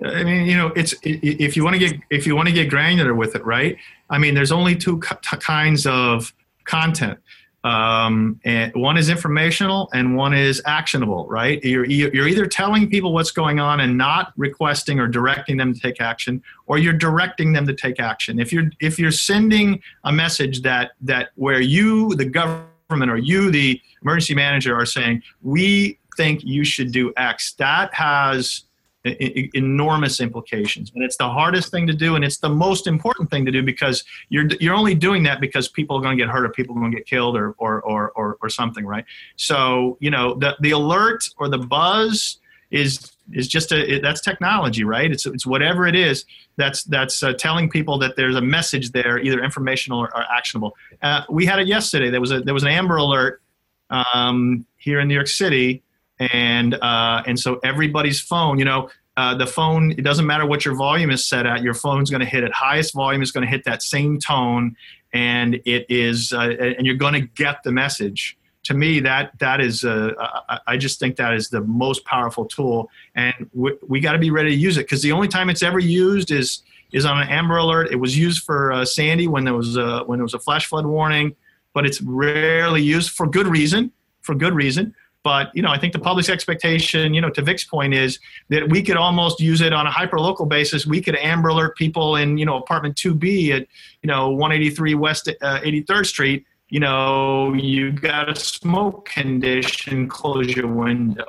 I 0.06 0.24
mean, 0.24 0.46
you 0.46 0.56
know, 0.56 0.72
it's 0.76 0.96
if 1.04 1.58
you 1.58 1.64
want 1.66 1.74
to 1.74 1.80
get 1.80 2.00
if 2.10 2.26
you 2.26 2.34
want 2.34 2.48
to 2.48 2.54
get 2.54 2.70
granular 2.70 3.14
with 3.14 3.36
it, 3.36 3.46
right? 3.46 3.76
I 4.10 4.18
mean, 4.18 4.34
there's 4.34 4.52
only 4.52 4.76
two 4.76 5.00
kinds 5.00 5.86
of 5.86 6.34
content 6.64 7.20
um, 7.64 8.40
and 8.46 8.74
one 8.74 8.98
is 8.98 9.10
informational 9.10 9.90
and 9.94 10.16
one 10.16 10.34
is 10.34 10.62
actionable 10.66 11.28
right? 11.28 11.64
You're, 11.64 11.86
you're 11.86 12.28
either 12.28 12.46
telling 12.46 12.90
people 12.90 13.14
what's 13.14 13.32
going 13.32 13.60
on 13.60 13.82
and 13.82 13.98
not 13.98 14.34
requesting 14.38 15.00
or 15.00 15.08
directing 15.08 15.58
them 15.58 15.74
to 15.74 15.80
take 15.80 16.00
action 16.00 16.42
or 16.68 16.78
you're 16.78 16.94
directing 16.94 17.52
them 17.54 17.68
to 17.68 17.74
take 17.74 18.00
action. 18.00 18.40
If 18.40 18.54
you're 18.54 18.70
if 18.80 18.98
you're 18.98 19.12
sending 19.12 19.82
a 20.04 20.12
message 20.12 20.62
that 20.62 20.92
that 21.02 21.30
where 21.36 21.62
you 21.62 22.16
the 22.16 22.26
government 22.26 23.12
or 23.12 23.18
you 23.18 23.52
the 23.52 23.80
emergency 24.02 24.36
manager 24.36 24.76
are 24.76 24.86
saying 24.86 25.22
we 25.42 26.00
think 26.18 26.44
you 26.44 26.64
should 26.64 26.92
do 26.92 27.14
x 27.18 27.54
that 27.54 27.94
has 27.94 28.64
enormous 29.56 30.20
implications. 30.20 30.92
And 30.94 31.04
it's 31.04 31.18
the 31.18 31.30
hardest 31.30 31.72
thing 31.72 31.88
to 31.88 31.94
do 31.94 32.16
and 32.16 32.24
it's 32.24 32.38
the 32.38 32.50
most 32.50 32.88
important 32.88 33.30
thing 33.30 33.46
to 33.46 33.52
do 33.52 33.64
because 33.64 34.04
you're 34.30 34.48
you're 34.60 34.76
only 34.76 34.96
doing 34.96 35.24
that 35.24 35.42
because 35.42 35.68
people 35.68 35.98
are 35.98 36.02
going 36.02 36.18
to 36.18 36.24
get 36.24 36.32
hurt 36.32 36.46
or 36.46 36.50
people 36.50 36.76
are 36.76 36.80
going 36.80 36.92
to 36.92 36.98
get 36.98 37.08
killed 37.08 37.36
or 37.36 37.54
or 37.58 37.82
or 37.82 38.12
or, 38.12 38.38
or 38.42 38.50
something 38.50 38.86
right? 38.86 39.06
So 39.36 39.98
you 40.00 40.12
know 40.12 40.36
the 40.36 40.56
the 40.60 40.72
alert 40.72 41.28
or 41.38 41.50
the 41.50 41.58
buzz 41.58 42.38
is 42.72 43.12
is 43.32 43.48
just 43.48 43.72
a 43.72 43.96
it, 43.96 44.02
that's 44.02 44.22
technology 44.22 44.84
right? 44.84 45.12
It's 45.12 45.26
it's 45.26 45.46
whatever 45.46 45.88
it 45.88 45.96
is 45.96 46.26
that's 46.58 46.84
that's 46.84 47.24
uh, 47.24 47.34
telling 47.34 47.70
people 47.70 47.98
that 48.00 48.16
there's 48.16 48.36
a 48.36 48.42
message 48.42 48.92
there 48.92 49.20
either 49.20 49.44
informational 49.44 50.00
or, 50.00 50.16
or 50.16 50.24
actionable. 50.32 50.76
Uh, 51.02 51.24
we 51.30 51.46
had 51.46 51.60
it 51.60 51.68
yesterday. 51.68 52.10
There 52.10 52.22
was 52.22 52.32
a 52.32 52.42
there 52.42 52.54
was 52.54 52.64
an 52.64 52.70
amber 52.70 52.98
alert 52.98 53.42
um, 53.90 54.66
here 54.78 55.00
in 55.00 55.08
new 55.08 55.16
york 55.16 55.28
city 55.28 55.84
and 56.20 56.76
uh, 56.76 57.24
and 57.26 57.40
so 57.40 57.60
everybody's 57.64 58.20
phone, 58.20 58.60
you 58.60 58.66
know, 58.66 58.90
uh, 59.20 59.36
the 59.36 59.46
phone. 59.46 59.92
It 59.92 60.04
doesn't 60.04 60.26
matter 60.26 60.46
what 60.46 60.64
your 60.64 60.76
volume 60.76 61.12
is 61.12 61.26
set 61.26 61.46
at. 61.46 61.62
Your 61.62 61.74
phone's 61.74 62.10
going 62.10 62.22
to 62.22 62.26
hit 62.26 62.46
at 62.46 62.54
highest 62.54 62.94
volume. 62.94 63.22
Is 63.22 63.34
going 63.34 63.46
to 63.46 63.50
hit 63.50 63.66
that 63.66 63.84
same 63.84 64.18
tone, 64.18 64.78
and 65.12 65.56
it 65.66 65.86
is, 65.90 66.32
uh, 66.32 66.56
and 66.78 66.86
you're 66.86 66.96
going 66.96 67.16
to 67.16 67.28
get 67.44 67.62
the 67.64 67.72
message. 67.74 68.38
To 68.64 68.74
me, 68.74 69.02
that 69.02 69.38
that 69.40 69.60
is, 69.60 69.84
uh, 69.84 70.14
I 70.66 70.78
just 70.78 71.00
think 71.00 71.18
that 71.18 71.34
is 71.34 71.50
the 71.50 71.60
most 71.60 72.06
powerful 72.06 72.46
tool, 72.46 72.90
and 73.14 73.50
we, 73.54 73.74
we 73.86 74.00
got 74.00 74.14
to 74.14 74.20
be 74.20 74.32
ready 74.32 74.52
to 74.52 74.56
use 74.56 74.78
it 74.78 74.86
because 74.86 75.02
the 75.02 75.12
only 75.12 75.28
time 75.28 75.50
it's 75.50 75.64
ever 75.64 75.80
used 75.80 76.32
is 76.32 76.64
is 76.94 77.04
on 77.04 77.22
an 77.22 77.28
Amber 77.28 77.58
Alert. 77.58 77.92
It 77.92 77.98
was 77.98 78.18
used 78.18 78.44
for 78.44 78.72
uh, 78.72 78.86
Sandy 78.86 79.28
when 79.28 79.44
there 79.44 79.54
was 79.54 79.76
a, 79.76 80.04
when 80.06 80.18
there 80.18 80.24
was 80.24 80.34
a 80.34 80.40
flash 80.40 80.66
flood 80.68 80.86
warning, 80.86 81.36
but 81.74 81.86
it's 81.86 82.02
rarely 82.02 82.82
used 82.82 83.12
for 83.12 83.28
good 83.28 83.48
reason. 83.48 83.92
For 84.22 84.34
good 84.36 84.54
reason 84.54 84.96
but 85.24 85.50
you 85.54 85.62
know, 85.62 85.70
I 85.70 85.78
think 85.78 85.94
the 85.94 86.00
public's 86.00 86.30
expectation, 86.30 87.14
you 87.14 87.22
know, 87.22 87.30
to 87.30 87.42
Vic's 87.42 87.66
point 87.66 87.94
is 87.94 88.20
that 88.50 88.70
we 88.70 88.82
could 88.82 88.98
almost 88.98 89.40
use 89.40 89.62
it 89.62 89.74
on 89.74 89.86
a 89.86 89.92
hyperlocal 89.92 90.48
basis. 90.48 90.86
We 90.86 91.02
could 91.02 91.16
Amber 91.16 91.50
Alert 91.50 91.76
people 91.76 92.16
in 92.16 92.38
you 92.38 92.46
know 92.46 92.58
apartment 92.58 92.96
2B 92.96 93.52
at 93.52 93.68
you 94.02 94.08
know 94.08 94.30
183 94.30 94.96
West 94.96 95.28
uh, 95.28 95.60
83rd 95.60 96.06
Street, 96.06 96.46
you 96.70 96.80
know, 96.80 97.54
you 97.54 97.92
got 97.92 98.30
a 98.30 98.36
smoke 98.36 99.10
condition, 99.10 100.08
close 100.08 100.56
your 100.56 100.68
window. 100.68 101.26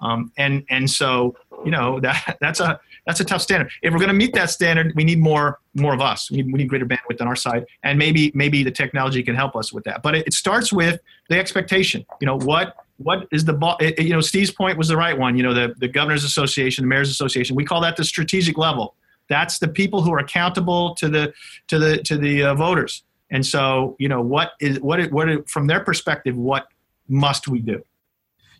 Um, 0.00 0.32
and 0.36 0.64
and 0.70 0.88
so 0.88 1.36
you 1.64 1.70
know 1.70 2.00
that 2.02 2.36
that's 2.40 2.60
a 2.60 2.80
that's 3.06 3.20
a 3.20 3.24
tough 3.24 3.42
standard. 3.42 3.70
If 3.82 3.92
we're 3.92 3.98
going 3.98 4.08
to 4.08 4.14
meet 4.14 4.34
that 4.34 4.50
standard, 4.50 4.94
we 4.94 5.04
need 5.04 5.18
more 5.18 5.58
more 5.74 5.92
of 5.92 6.00
us. 6.00 6.30
We 6.30 6.38
need, 6.38 6.52
we 6.52 6.58
need 6.58 6.68
greater 6.68 6.86
bandwidth 6.86 7.20
on 7.20 7.28
our 7.28 7.36
side, 7.36 7.66
and 7.82 7.98
maybe 7.98 8.30
maybe 8.34 8.62
the 8.62 8.70
technology 8.70 9.22
can 9.22 9.34
help 9.34 9.56
us 9.56 9.72
with 9.72 9.84
that. 9.84 10.02
But 10.02 10.14
it, 10.14 10.26
it 10.28 10.32
starts 10.32 10.72
with 10.72 11.00
the 11.28 11.38
expectation. 11.38 12.06
You 12.20 12.26
know 12.26 12.38
what 12.38 12.76
what 12.98 13.26
is 13.32 13.44
the 13.44 13.52
ball? 13.52 13.76
You 13.80 14.10
know 14.10 14.20
Steve's 14.20 14.50
point 14.50 14.78
was 14.78 14.88
the 14.88 14.96
right 14.96 15.18
one. 15.18 15.36
You 15.36 15.42
know 15.42 15.54
the 15.54 15.74
the 15.78 15.88
governors 15.88 16.24
association, 16.24 16.84
the 16.84 16.88
mayors 16.88 17.10
association. 17.10 17.56
We 17.56 17.64
call 17.64 17.80
that 17.82 17.96
the 17.96 18.04
strategic 18.04 18.56
level. 18.56 18.94
That's 19.28 19.58
the 19.58 19.68
people 19.68 20.02
who 20.02 20.12
are 20.12 20.18
accountable 20.18 20.94
to 20.96 21.08
the 21.08 21.32
to 21.68 21.78
the 21.78 21.98
to 21.98 22.16
the 22.16 22.44
uh, 22.44 22.54
voters. 22.54 23.02
And 23.30 23.44
so 23.44 23.96
you 23.98 24.08
know 24.08 24.20
what 24.20 24.52
is 24.60 24.80
what 24.80 25.10
what 25.10 25.48
from 25.48 25.66
their 25.66 25.80
perspective, 25.80 26.36
what 26.36 26.68
must 27.08 27.48
we 27.48 27.60
do? 27.60 27.84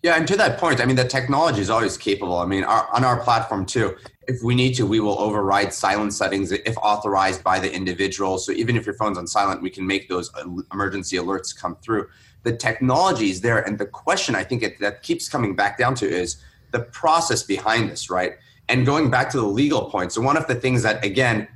Yeah, 0.03 0.16
and 0.16 0.28
to 0.28 0.37
that 0.37 0.59
point, 0.59 0.82
I 0.82 0.85
mean, 0.85 0.97
the 0.97 1.09
technology 1.09 1.62
is 1.62 1.70
always 1.70 1.97
capable. 1.97 2.37
I 2.37 2.45
mean, 2.45 2.62
our, 2.62 2.87
on 2.93 3.07
our 3.07 3.20
platform 3.20 3.64
too, 3.64 3.97
if 4.29 4.43
we 4.43 4.55
need 4.55 4.75
to, 4.75 4.87
we 4.87 5.01
will 5.01 5.18
override 5.18 5.72
silent 5.72 6.12
settings 6.12 6.53
if 6.53 6.77
authorized 6.79 7.43
by 7.43 7.59
the 7.59 7.72
individual. 7.72 8.39
So 8.39 8.53
even 8.53 8.77
if 8.77 8.87
your 8.87 8.95
phone's 8.95 9.18
on 9.18 9.27
silent, 9.27 9.62
we 9.62 9.70
can 9.70 9.87
make 9.87 10.09
those 10.09 10.31
emergency 10.72 11.16
alerts 11.16 11.57
come 11.57 11.77
through. 11.77 12.09
The 12.43 12.57
technology 12.57 13.31
is 13.31 13.41
there, 13.41 13.66
and 13.66 13.79
the 13.79 13.87
question 13.87 14.35
I 14.35 14.45
think 14.45 14.62
it, 14.62 14.79
that 14.81 15.03
keeps 15.03 15.29
coming 15.29 15.57
back 15.57 15.79
down 15.79 15.95
to 15.97 16.07
is 16.09 16.37
the 16.72 16.81
process 16.81 17.43
behind 17.43 17.91
this, 17.91 18.11
right? 18.11 18.35
And 18.68 18.85
going 18.85 19.11
back 19.11 19.31
to 19.31 19.39
the 19.39 19.47
legal 19.47 19.91
point, 19.91 20.12
so 20.12 20.20
one 20.20 20.37
of 20.37 20.47
the 20.47 20.55
things 20.55 20.83
that 20.83 21.05
again 21.05 21.49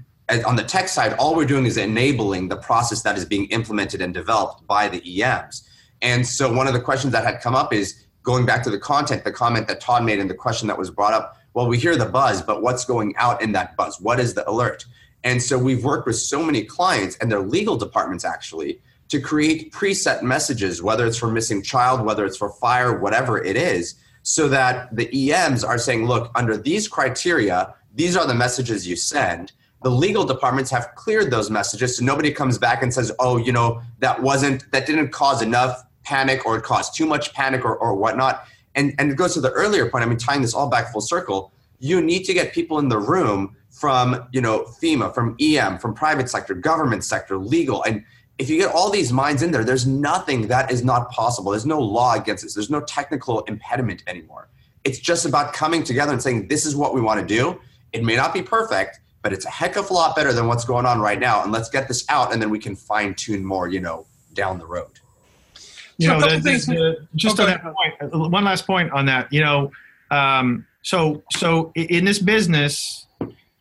on 0.46 0.56
the 0.56 0.62
tech 0.62 0.88
side, 0.88 1.14
all 1.14 1.34
we're 1.34 1.46
doing 1.46 1.64
is 1.64 1.76
enabling 1.76 2.48
the 2.48 2.56
process 2.56 3.02
that 3.02 3.16
is 3.16 3.24
being 3.24 3.46
implemented 3.46 4.02
and 4.02 4.12
developed 4.12 4.66
by 4.66 4.88
the 4.88 5.22
EMs. 5.22 5.66
And 6.02 6.26
so 6.26 6.52
one 6.52 6.66
of 6.66 6.74
the 6.74 6.80
questions 6.80 7.12
that 7.12 7.24
had 7.24 7.40
come 7.40 7.54
up 7.54 7.72
is 7.72 8.04
going 8.22 8.44
back 8.44 8.62
to 8.64 8.70
the 8.70 8.78
content, 8.78 9.24
the 9.24 9.32
comment 9.32 9.66
that 9.68 9.80
Todd 9.80 10.04
made 10.04 10.18
and 10.18 10.28
the 10.28 10.34
question 10.34 10.68
that 10.68 10.76
was 10.76 10.90
brought 10.90 11.14
up, 11.14 11.37
well, 11.58 11.66
we 11.66 11.76
hear 11.76 11.96
the 11.96 12.06
buzz, 12.06 12.40
but 12.40 12.62
what's 12.62 12.84
going 12.84 13.16
out 13.16 13.42
in 13.42 13.50
that 13.50 13.76
buzz? 13.76 14.00
What 14.00 14.20
is 14.20 14.32
the 14.32 14.48
alert? 14.48 14.84
And 15.24 15.42
so 15.42 15.58
we've 15.58 15.82
worked 15.82 16.06
with 16.06 16.14
so 16.14 16.40
many 16.40 16.62
clients 16.62 17.16
and 17.16 17.28
their 17.28 17.40
legal 17.40 17.76
departments 17.76 18.24
actually 18.24 18.80
to 19.08 19.20
create 19.20 19.72
preset 19.72 20.22
messages, 20.22 20.84
whether 20.84 21.04
it's 21.04 21.16
for 21.18 21.26
missing 21.26 21.60
child, 21.60 22.06
whether 22.06 22.24
it's 22.24 22.36
for 22.36 22.50
fire, 22.50 23.00
whatever 23.00 23.42
it 23.42 23.56
is, 23.56 23.96
so 24.22 24.46
that 24.46 24.94
the 24.94 25.32
EMs 25.32 25.64
are 25.64 25.78
saying, 25.78 26.06
look, 26.06 26.30
under 26.36 26.56
these 26.56 26.86
criteria, 26.86 27.74
these 27.92 28.16
are 28.16 28.24
the 28.28 28.36
messages 28.36 28.86
you 28.86 28.94
send. 28.94 29.50
The 29.82 29.90
legal 29.90 30.22
departments 30.22 30.70
have 30.70 30.94
cleared 30.94 31.32
those 31.32 31.50
messages 31.50 31.96
so 31.96 32.04
nobody 32.04 32.30
comes 32.30 32.56
back 32.56 32.84
and 32.84 32.94
says, 32.94 33.10
oh, 33.18 33.36
you 33.36 33.50
know, 33.50 33.82
that 33.98 34.22
wasn't, 34.22 34.70
that 34.70 34.86
didn't 34.86 35.08
cause 35.08 35.42
enough 35.42 35.84
panic 36.04 36.46
or 36.46 36.58
it 36.58 36.62
caused 36.62 36.94
too 36.94 37.04
much 37.04 37.34
panic 37.34 37.64
or, 37.64 37.76
or 37.76 37.96
whatnot. 37.96 38.44
And, 38.78 38.94
and 38.98 39.10
it 39.10 39.16
goes 39.16 39.34
to 39.34 39.40
the 39.40 39.50
earlier 39.50 39.90
point, 39.90 40.04
I 40.04 40.06
mean, 40.06 40.18
tying 40.18 40.40
this 40.40 40.54
all 40.54 40.70
back 40.70 40.92
full 40.92 41.00
circle, 41.00 41.52
you 41.80 42.00
need 42.00 42.22
to 42.24 42.32
get 42.32 42.52
people 42.52 42.78
in 42.78 42.88
the 42.88 42.98
room 42.98 43.56
from, 43.70 44.28
you 44.30 44.40
know, 44.40 44.66
FEMA, 44.80 45.12
from 45.12 45.36
EM, 45.40 45.78
from 45.78 45.94
private 45.94 46.30
sector, 46.30 46.54
government 46.54 47.02
sector, 47.02 47.36
legal. 47.36 47.82
And 47.82 48.04
if 48.38 48.48
you 48.48 48.56
get 48.56 48.72
all 48.72 48.88
these 48.88 49.12
minds 49.12 49.42
in 49.42 49.50
there, 49.50 49.64
there's 49.64 49.84
nothing 49.84 50.46
that 50.46 50.70
is 50.70 50.84
not 50.84 51.10
possible. 51.10 51.50
There's 51.50 51.66
no 51.66 51.80
law 51.80 52.14
against 52.14 52.44
this. 52.44 52.54
There's 52.54 52.70
no 52.70 52.80
technical 52.80 53.40
impediment 53.42 54.04
anymore. 54.06 54.48
It's 54.84 55.00
just 55.00 55.26
about 55.26 55.54
coming 55.54 55.82
together 55.82 56.12
and 56.12 56.22
saying, 56.22 56.46
this 56.46 56.64
is 56.64 56.76
what 56.76 56.94
we 56.94 57.00
want 57.00 57.20
to 57.20 57.26
do. 57.26 57.60
It 57.92 58.04
may 58.04 58.14
not 58.14 58.32
be 58.32 58.42
perfect, 58.42 59.00
but 59.22 59.32
it's 59.32 59.44
a 59.44 59.50
heck 59.50 59.74
of 59.74 59.90
a 59.90 59.92
lot 59.92 60.14
better 60.14 60.32
than 60.32 60.46
what's 60.46 60.64
going 60.64 60.86
on 60.86 61.00
right 61.00 61.18
now. 61.18 61.42
And 61.42 61.50
let's 61.50 61.68
get 61.68 61.88
this 61.88 62.04
out, 62.08 62.32
and 62.32 62.40
then 62.40 62.48
we 62.48 62.60
can 62.60 62.76
fine 62.76 63.14
tune 63.14 63.44
more, 63.44 63.66
you 63.66 63.80
know, 63.80 64.06
down 64.34 64.60
the 64.60 64.66
road. 64.66 65.00
You 65.98 66.08
so 66.08 66.18
know, 66.18 66.28
the, 66.28 66.36
the, 66.36 66.50
the, 66.50 67.08
just 67.16 67.40
on 67.40 67.46
that 67.46 67.64
uh, 67.64 68.28
one 68.28 68.44
last 68.44 68.66
point 68.66 68.92
on 68.92 69.06
that. 69.06 69.32
You 69.32 69.40
know, 69.40 69.72
um, 70.10 70.64
so 70.82 71.22
so 71.32 71.72
in 71.74 72.04
this 72.04 72.20
business, 72.20 73.06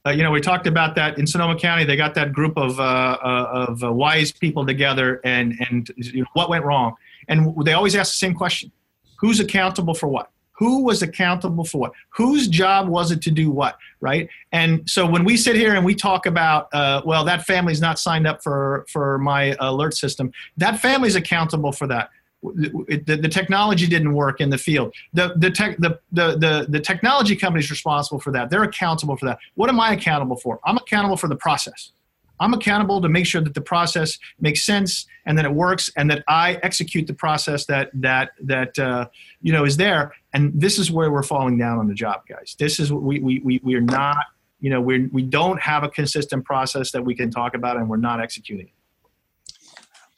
uh, 0.07 0.11
you 0.11 0.23
know, 0.23 0.31
we 0.31 0.39
talked 0.39 0.67
about 0.67 0.95
that 0.95 1.17
in 1.17 1.27
Sonoma 1.27 1.59
County. 1.59 1.83
They 1.83 1.97
got 1.97 2.13
that 2.13 2.31
group 2.31 2.57
of 2.57 2.79
uh, 2.79 2.83
uh, 2.83 3.65
of 3.67 3.83
uh, 3.83 3.91
wise 3.91 4.31
people 4.31 4.65
together, 4.65 5.19
and 5.23 5.55
and 5.69 5.91
you 5.97 6.21
know, 6.21 6.27
what 6.33 6.49
went 6.49 6.63
wrong. 6.63 6.95
And 7.27 7.53
they 7.65 7.73
always 7.73 7.95
ask 7.95 8.13
the 8.13 8.17
same 8.17 8.33
question: 8.33 8.71
Who's 9.19 9.39
accountable 9.39 9.93
for 9.93 10.07
what? 10.07 10.29
Who 10.51 10.83
was 10.83 11.01
accountable 11.01 11.65
for 11.65 11.79
what? 11.79 11.91
Whose 12.09 12.47
job 12.47 12.87
was 12.87 13.11
it 13.11 13.21
to 13.23 13.31
do 13.31 13.51
what? 13.51 13.77
Right? 13.99 14.29
And 14.51 14.89
so 14.89 15.05
when 15.05 15.25
we 15.25 15.37
sit 15.37 15.55
here 15.55 15.75
and 15.75 15.83
we 15.83 15.93
talk 15.93 16.25
about, 16.25 16.69
uh, 16.73 17.01
well, 17.05 17.25
that 17.25 17.45
family's 17.45 17.81
not 17.81 17.99
signed 17.99 18.25
up 18.25 18.41
for 18.41 18.85
for 18.89 19.17
my 19.17 19.55
alert 19.59 19.95
system. 19.95 20.31
That 20.55 20.79
family's 20.79 21.15
accountable 21.15 21.71
for 21.71 21.87
that 21.87 22.11
the, 22.43 23.19
the, 23.21 23.27
technology 23.27 23.87
didn't 23.87 24.13
work 24.13 24.41
in 24.41 24.49
the 24.49 24.57
field. 24.57 24.93
The, 25.13 25.33
the, 25.37 25.49
tech, 25.49 25.77
the, 25.77 25.99
the, 26.11 26.37
the, 26.37 26.67
the 26.69 26.79
technology 26.79 27.35
company 27.35 27.63
is 27.63 27.71
responsible 27.71 28.19
for 28.19 28.31
that. 28.31 28.49
They're 28.49 28.63
accountable 28.63 29.17
for 29.17 29.25
that. 29.25 29.39
What 29.55 29.69
am 29.69 29.79
I 29.79 29.93
accountable 29.93 30.37
for? 30.37 30.59
I'm 30.63 30.77
accountable 30.77 31.17
for 31.17 31.27
the 31.27 31.35
process. 31.35 31.91
I'm 32.39 32.53
accountable 32.53 33.01
to 33.01 33.09
make 33.09 33.25
sure 33.25 33.41
that 33.41 33.53
the 33.53 33.61
process 33.61 34.19
makes 34.39 34.63
sense 34.63 35.07
and 35.25 35.37
that 35.37 35.45
it 35.45 35.51
works 35.51 35.91
and 35.97 36.09
that 36.11 36.23
I 36.27 36.59
execute 36.63 37.07
the 37.07 37.13
process 37.13 37.65
that 37.65 37.89
that 37.95 38.31
that 38.43 38.77
uh, 38.77 39.07
you 39.41 39.51
know 39.51 39.65
is 39.65 39.77
there. 39.77 40.13
And 40.33 40.51
this 40.53 40.77
is 40.77 40.91
where 40.91 41.11
we're 41.11 41.23
falling 41.23 41.57
down 41.57 41.79
on 41.79 41.87
the 41.87 41.95
job, 41.95 42.21
guys. 42.29 42.55
This 42.59 42.79
is 42.79 42.93
we 42.93 43.19
we 43.19 43.39
we, 43.39 43.59
we 43.63 43.75
are 43.75 43.81
not 43.81 44.23
you 44.59 44.69
know 44.69 44.79
we 44.79 45.07
we 45.07 45.23
don't 45.23 45.59
have 45.61 45.83
a 45.83 45.89
consistent 45.89 46.45
process 46.45 46.91
that 46.91 47.03
we 47.03 47.15
can 47.15 47.31
talk 47.31 47.55
about 47.55 47.77
and 47.77 47.89
we're 47.89 47.97
not 47.97 48.21
executing. 48.21 48.69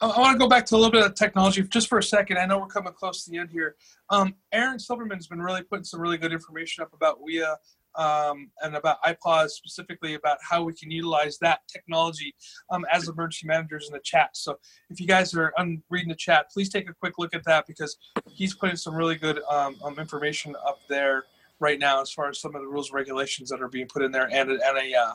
I 0.02 0.18
want 0.18 0.32
to 0.32 0.38
go 0.38 0.48
back 0.48 0.64
to 0.66 0.76
a 0.76 0.78
little 0.78 0.90
bit 0.90 1.04
of 1.04 1.14
technology 1.14 1.62
just 1.62 1.88
for 1.88 1.98
a 1.98 2.02
second. 2.02 2.38
I 2.38 2.46
know 2.46 2.58
we're 2.58 2.66
coming 2.66 2.92
close 2.94 3.24
to 3.24 3.30
the 3.30 3.36
end 3.36 3.50
here. 3.50 3.76
Um, 4.08 4.34
Aaron 4.50 4.78
Silverman's 4.78 5.26
been 5.26 5.42
really 5.42 5.62
putting 5.62 5.84
some 5.84 6.00
really 6.00 6.16
good 6.16 6.32
information 6.32 6.82
up 6.82 6.94
about 6.94 7.20
WEA 7.20 7.54
um, 7.96 8.50
and 8.62 8.76
about 8.76 9.02
IPAWS 9.02 9.50
specifically 9.50 10.14
about 10.14 10.38
how 10.40 10.62
we 10.62 10.72
can 10.72 10.90
utilize 10.90 11.36
that 11.40 11.60
technology 11.70 12.34
um, 12.70 12.86
as 12.90 13.08
emergency 13.08 13.46
managers 13.46 13.88
in 13.88 13.92
the 13.92 14.00
chat. 14.00 14.30
So 14.38 14.58
if 14.88 15.00
you 15.00 15.06
guys 15.06 15.34
are 15.34 15.52
un- 15.58 15.82
reading 15.90 16.08
the 16.08 16.14
chat, 16.14 16.50
please 16.50 16.70
take 16.70 16.88
a 16.88 16.94
quick 16.94 17.18
look 17.18 17.34
at 17.34 17.44
that 17.44 17.66
because 17.66 17.98
he's 18.26 18.54
putting 18.54 18.76
some 18.76 18.94
really 18.94 19.16
good 19.16 19.40
um, 19.50 19.76
um, 19.84 19.98
information 19.98 20.56
up 20.66 20.78
there 20.88 21.24
right 21.58 21.78
now 21.78 22.00
as 22.00 22.10
far 22.10 22.30
as 22.30 22.40
some 22.40 22.54
of 22.54 22.62
the 22.62 22.68
rules 22.68 22.88
and 22.88 22.94
regulations 22.94 23.50
that 23.50 23.60
are 23.60 23.68
being 23.68 23.86
put 23.86 24.02
in 24.02 24.12
there 24.12 24.30
and, 24.32 24.50
and 24.50 24.78
a 24.78 24.94
uh, 24.94 25.12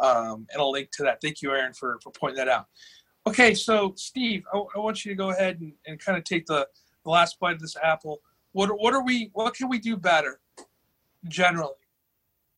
um, 0.00 0.46
and 0.52 0.60
a 0.60 0.64
link 0.64 0.90
to 0.92 1.02
that. 1.02 1.20
Thank 1.20 1.42
you, 1.42 1.50
Aaron, 1.50 1.72
for, 1.72 1.98
for 2.02 2.12
pointing 2.12 2.36
that 2.36 2.48
out. 2.48 2.66
Okay, 3.28 3.52
so 3.52 3.92
Steve, 3.96 4.44
I, 4.54 4.58
I 4.76 4.78
want 4.78 5.04
you 5.04 5.12
to 5.12 5.16
go 5.16 5.30
ahead 5.30 5.60
and, 5.60 5.74
and 5.86 6.00
kind 6.00 6.16
of 6.16 6.24
take 6.24 6.46
the, 6.46 6.66
the 7.04 7.10
last 7.10 7.38
bite 7.38 7.56
of 7.56 7.60
this 7.60 7.76
apple. 7.82 8.22
What 8.52 8.70
what 8.80 8.94
are 8.94 9.04
we? 9.04 9.30
What 9.34 9.54
can 9.54 9.68
we 9.68 9.78
do 9.78 9.98
better, 9.98 10.40
generally, 11.28 11.74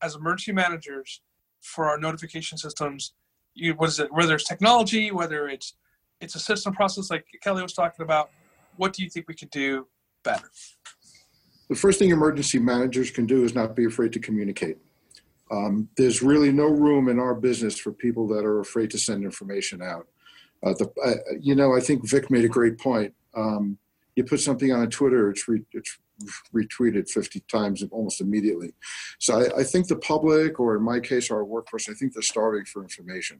as 0.01 0.15
emergency 0.15 0.53
managers 0.53 1.21
for 1.61 1.89
our 1.89 1.97
notification 1.97 2.57
systems? 2.57 3.13
You, 3.53 3.73
what 3.73 3.89
is 3.89 3.99
it? 3.99 4.13
Whether 4.13 4.35
it's 4.35 4.45
technology, 4.45 5.11
whether 5.11 5.49
it's 5.49 5.73
it's 6.21 6.35
a 6.35 6.39
system 6.39 6.73
process 6.73 7.11
like 7.11 7.25
Kelly 7.43 7.61
was 7.61 7.73
talking 7.73 8.03
about. 8.03 8.29
What 8.77 8.93
do 8.93 9.03
you 9.03 9.09
think 9.09 9.27
we 9.27 9.35
could 9.35 9.49
do 9.49 9.87
better? 10.23 10.49
The 11.67 11.75
first 11.75 11.99
thing 11.99 12.11
emergency 12.11 12.59
managers 12.59 13.11
can 13.11 13.25
do 13.25 13.43
is 13.43 13.53
not 13.53 13.75
be 13.75 13.85
afraid 13.85 14.13
to 14.13 14.19
communicate. 14.19 14.77
Um, 15.51 15.89
there's 15.97 16.21
really 16.21 16.53
no 16.53 16.67
room 16.67 17.09
in 17.09 17.19
our 17.19 17.35
business 17.35 17.77
for 17.77 17.91
people 17.91 18.25
that 18.29 18.45
are 18.45 18.61
afraid 18.61 18.89
to 18.91 18.97
send 18.97 19.25
information 19.25 19.81
out. 19.81 20.07
Uh, 20.63 20.73
the, 20.73 20.91
uh, 21.03 21.15
you 21.39 21.55
know, 21.55 21.75
I 21.75 21.79
think 21.79 22.07
Vic 22.07 22.29
made 22.29 22.45
a 22.45 22.49
great 22.49 22.77
point. 22.77 23.13
Um, 23.35 23.77
you 24.15 24.23
put 24.23 24.39
something 24.39 24.71
on 24.71 24.89
Twitter, 24.89 25.29
it's, 25.29 25.47
re, 25.47 25.61
it's 25.71 25.97
retweeted 26.53 27.09
50 27.09 27.39
times 27.51 27.83
almost 27.91 28.21
immediately. 28.21 28.73
So 29.19 29.39
I, 29.39 29.59
I, 29.61 29.63
think 29.63 29.87
the 29.87 29.95
public, 29.95 30.59
or 30.59 30.75
in 30.75 30.83
my 30.83 30.99
case, 30.99 31.31
our 31.31 31.43
workforce, 31.43 31.89
I 31.89 31.93
think 31.93 32.13
they're 32.13 32.21
starving 32.21 32.65
for 32.65 32.83
information. 32.83 33.39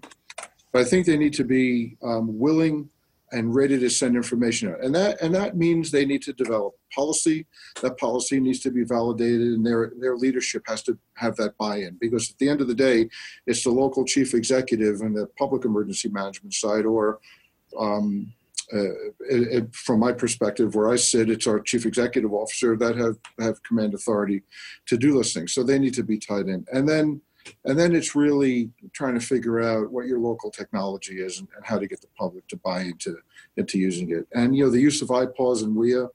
But 0.72 0.82
I 0.82 0.84
think 0.86 1.06
they 1.06 1.18
need 1.18 1.34
to 1.34 1.44
be 1.44 1.98
um, 2.02 2.40
willing 2.40 2.90
and 3.32 3.56
ready 3.56 3.80
to 3.80 3.90
send 3.90 4.16
information 4.16 4.70
out. 4.70 4.84
And 4.84 4.94
that 4.96 5.22
and 5.22 5.34
that 5.36 5.56
means 5.56 5.90
they 5.90 6.06
need 6.06 6.22
to 6.24 6.34
develop 6.34 6.74
policy. 6.94 7.48
That 7.82 7.98
policy 7.98 8.40
needs 8.40 8.60
to 8.62 8.72
be 8.72 8.84
validated, 8.84 9.48
and 9.54 9.66
their 9.66 9.94
their 10.00 10.18
leadership 10.18 10.64
has 10.68 10.84
to 10.84 10.98
have 11.16 11.36
that 11.38 11.58
buy-in. 11.58 11.98
Because 12.00 12.30
at 12.30 12.38
the 12.38 12.50
end 12.50 12.62
of 12.62 12.68
the 12.68 12.76
day, 12.76 13.10
it's 13.48 13.64
the 13.64 13.72
local 13.72 14.06
chief 14.06 14.34
executive 14.34 15.02
and 15.02 15.16
the 15.16 15.28
public 15.38 15.66
emergency 15.66 16.10
management 16.10 16.54
side, 16.54 16.86
or 16.86 17.20
um, 17.80 18.34
uh, 18.74 18.94
it, 19.30 19.42
it, 19.58 19.76
from 19.76 20.00
my 20.00 20.12
perspective, 20.12 20.76
where 20.76 20.90
I 20.90 20.96
sit, 20.96 21.30
it's 21.30 21.48
our 21.48 21.60
chief 21.60 21.86
executive 21.86 22.34
officer 22.34 22.78
that 22.78 22.96
have 22.96 23.18
have 23.40 23.64
command 23.64 23.94
authority 23.94 24.44
to 24.88 24.98
do 24.98 25.14
those 25.14 25.34
things. 25.34 25.54
So 25.54 25.64
they 25.64 25.80
need 25.80 25.94
to 25.96 26.04
be 26.04 26.18
tied 26.18 26.48
in, 26.48 26.66
and 26.72 26.88
then 26.88 27.22
and 27.66 27.78
then 27.78 27.96
it's 27.96 28.16
really 28.16 28.70
trying 28.94 29.14
to 29.14 29.26
figure 29.26 29.62
out 29.62 29.92
what 29.92 30.08
your 30.08 30.20
local 30.20 30.52
technology 30.52 31.22
is 31.22 31.40
and, 31.40 31.48
and, 31.56 31.66
how 31.66 31.78
to 31.78 31.88
get 31.88 32.02
the 32.02 32.08
public 32.18 32.48
to 32.48 32.58
buy 32.58 32.82
into 32.82 33.18
into 33.58 33.78
using 33.80 34.12
it. 34.12 34.28
And 34.34 34.56
you 34.56 34.66
know, 34.66 34.72
the 34.72 34.80
use 34.80 35.02
of 35.02 35.10
IPAWS 35.10 35.64
and 35.64 35.76
WEA, 35.76 36.08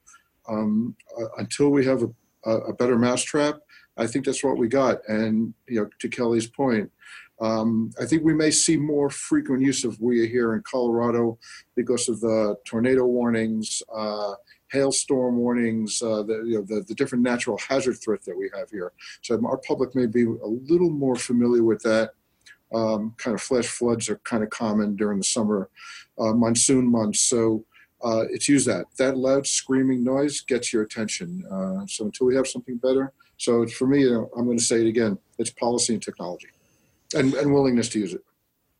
um, 0.48 0.96
uh, 1.20 1.28
until 1.38 1.70
we 1.70 1.84
have 1.84 2.02
a, 2.02 2.50
a, 2.50 2.72
better 2.72 2.98
mousetrap, 2.98 3.60
I 3.96 4.06
think 4.06 4.24
that's 4.24 4.44
what 4.44 4.58
we 4.58 4.68
got. 4.68 4.98
And 5.08 5.54
you 5.68 5.80
know, 5.80 5.90
to 5.98 6.08
Kelly's 6.08 6.46
point, 6.46 6.90
Um, 7.40 7.90
I 8.00 8.06
think 8.06 8.24
we 8.24 8.34
may 8.34 8.50
see 8.50 8.76
more 8.76 9.10
frequent 9.10 9.62
use 9.62 9.84
of 9.84 10.00
WEA 10.00 10.26
here 10.26 10.54
in 10.54 10.62
Colorado 10.62 11.38
because 11.74 12.08
of 12.08 12.20
the 12.20 12.56
tornado 12.64 13.04
warnings, 13.04 13.82
uh, 13.94 14.34
hailstorm 14.70 15.36
warnings, 15.36 16.02
uh, 16.02 16.22
the, 16.22 16.42
you 16.44 16.54
know, 16.56 16.62
the, 16.62 16.82
the 16.82 16.94
different 16.94 17.22
natural 17.22 17.58
hazard 17.58 17.94
threat 17.94 18.24
that 18.24 18.36
we 18.36 18.50
have 18.54 18.70
here. 18.70 18.92
So 19.22 19.40
our 19.46 19.58
public 19.58 19.94
may 19.94 20.06
be 20.06 20.24
a 20.24 20.46
little 20.46 20.90
more 20.90 21.16
familiar 21.16 21.62
with 21.62 21.82
that. 21.82 22.10
Um, 22.74 23.14
kind 23.16 23.34
of 23.34 23.40
flash 23.40 23.66
floods 23.66 24.08
are 24.08 24.16
kind 24.24 24.42
of 24.42 24.50
common 24.50 24.96
during 24.96 25.18
the 25.18 25.24
summer 25.24 25.70
uh, 26.18 26.32
monsoon 26.32 26.90
months. 26.90 27.20
So 27.20 27.64
uh, 28.02 28.24
it's 28.30 28.48
use 28.48 28.64
that. 28.64 28.86
That 28.98 29.16
loud 29.16 29.46
screaming 29.46 30.02
noise 30.02 30.40
gets 30.40 30.72
your 30.72 30.82
attention. 30.82 31.44
Uh, 31.50 31.86
so 31.86 32.06
until 32.06 32.26
we 32.26 32.34
have 32.34 32.46
something 32.46 32.76
better, 32.76 33.12
so 33.38 33.66
for 33.66 33.86
me, 33.86 34.00
you 34.02 34.10
know, 34.10 34.30
I'm 34.36 34.46
going 34.46 34.58
to 34.58 34.64
say 34.64 34.80
it 34.80 34.88
again: 34.88 35.18
it's 35.38 35.50
policy 35.50 35.94
and 35.94 36.02
technology, 36.02 36.48
and, 37.14 37.34
and 37.34 37.52
willingness 37.52 37.88
to 37.90 37.98
use 37.98 38.14
it. 38.14 38.24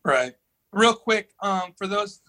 Right. 0.05 0.35
Real 0.73 0.95
quick, 0.95 1.31
um, 1.41 1.73
for 1.77 1.87
those, 1.87 2.21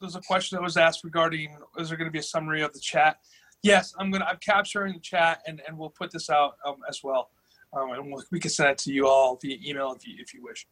there's 0.00 0.16
a 0.16 0.20
question 0.20 0.56
that 0.56 0.62
was 0.62 0.76
asked 0.76 1.04
regarding: 1.04 1.56
is 1.78 1.88
there 1.88 1.98
going 1.98 2.08
to 2.08 2.12
be 2.12 2.18
a 2.18 2.22
summary 2.22 2.62
of 2.62 2.72
the 2.72 2.80
chat? 2.80 3.18
Yes, 3.62 3.94
I'm 3.98 4.10
gonna. 4.10 4.24
I'm 4.24 4.38
capturing 4.38 4.94
the 4.94 5.00
chat, 5.00 5.42
and, 5.46 5.60
and 5.66 5.76
we'll 5.76 5.90
put 5.90 6.10
this 6.10 6.30
out 6.30 6.54
um, 6.64 6.76
as 6.88 7.00
well, 7.02 7.30
um, 7.72 7.90
and 7.92 8.12
we'll, 8.12 8.22
we 8.30 8.38
can 8.40 8.50
send 8.50 8.70
it 8.70 8.78
to 8.78 8.92
you 8.92 9.06
all 9.06 9.38
via 9.40 9.56
email 9.64 9.92
if 9.92 10.06
you 10.06 10.14
if 10.18 10.32
you 10.32 10.42
wish. 10.42 10.66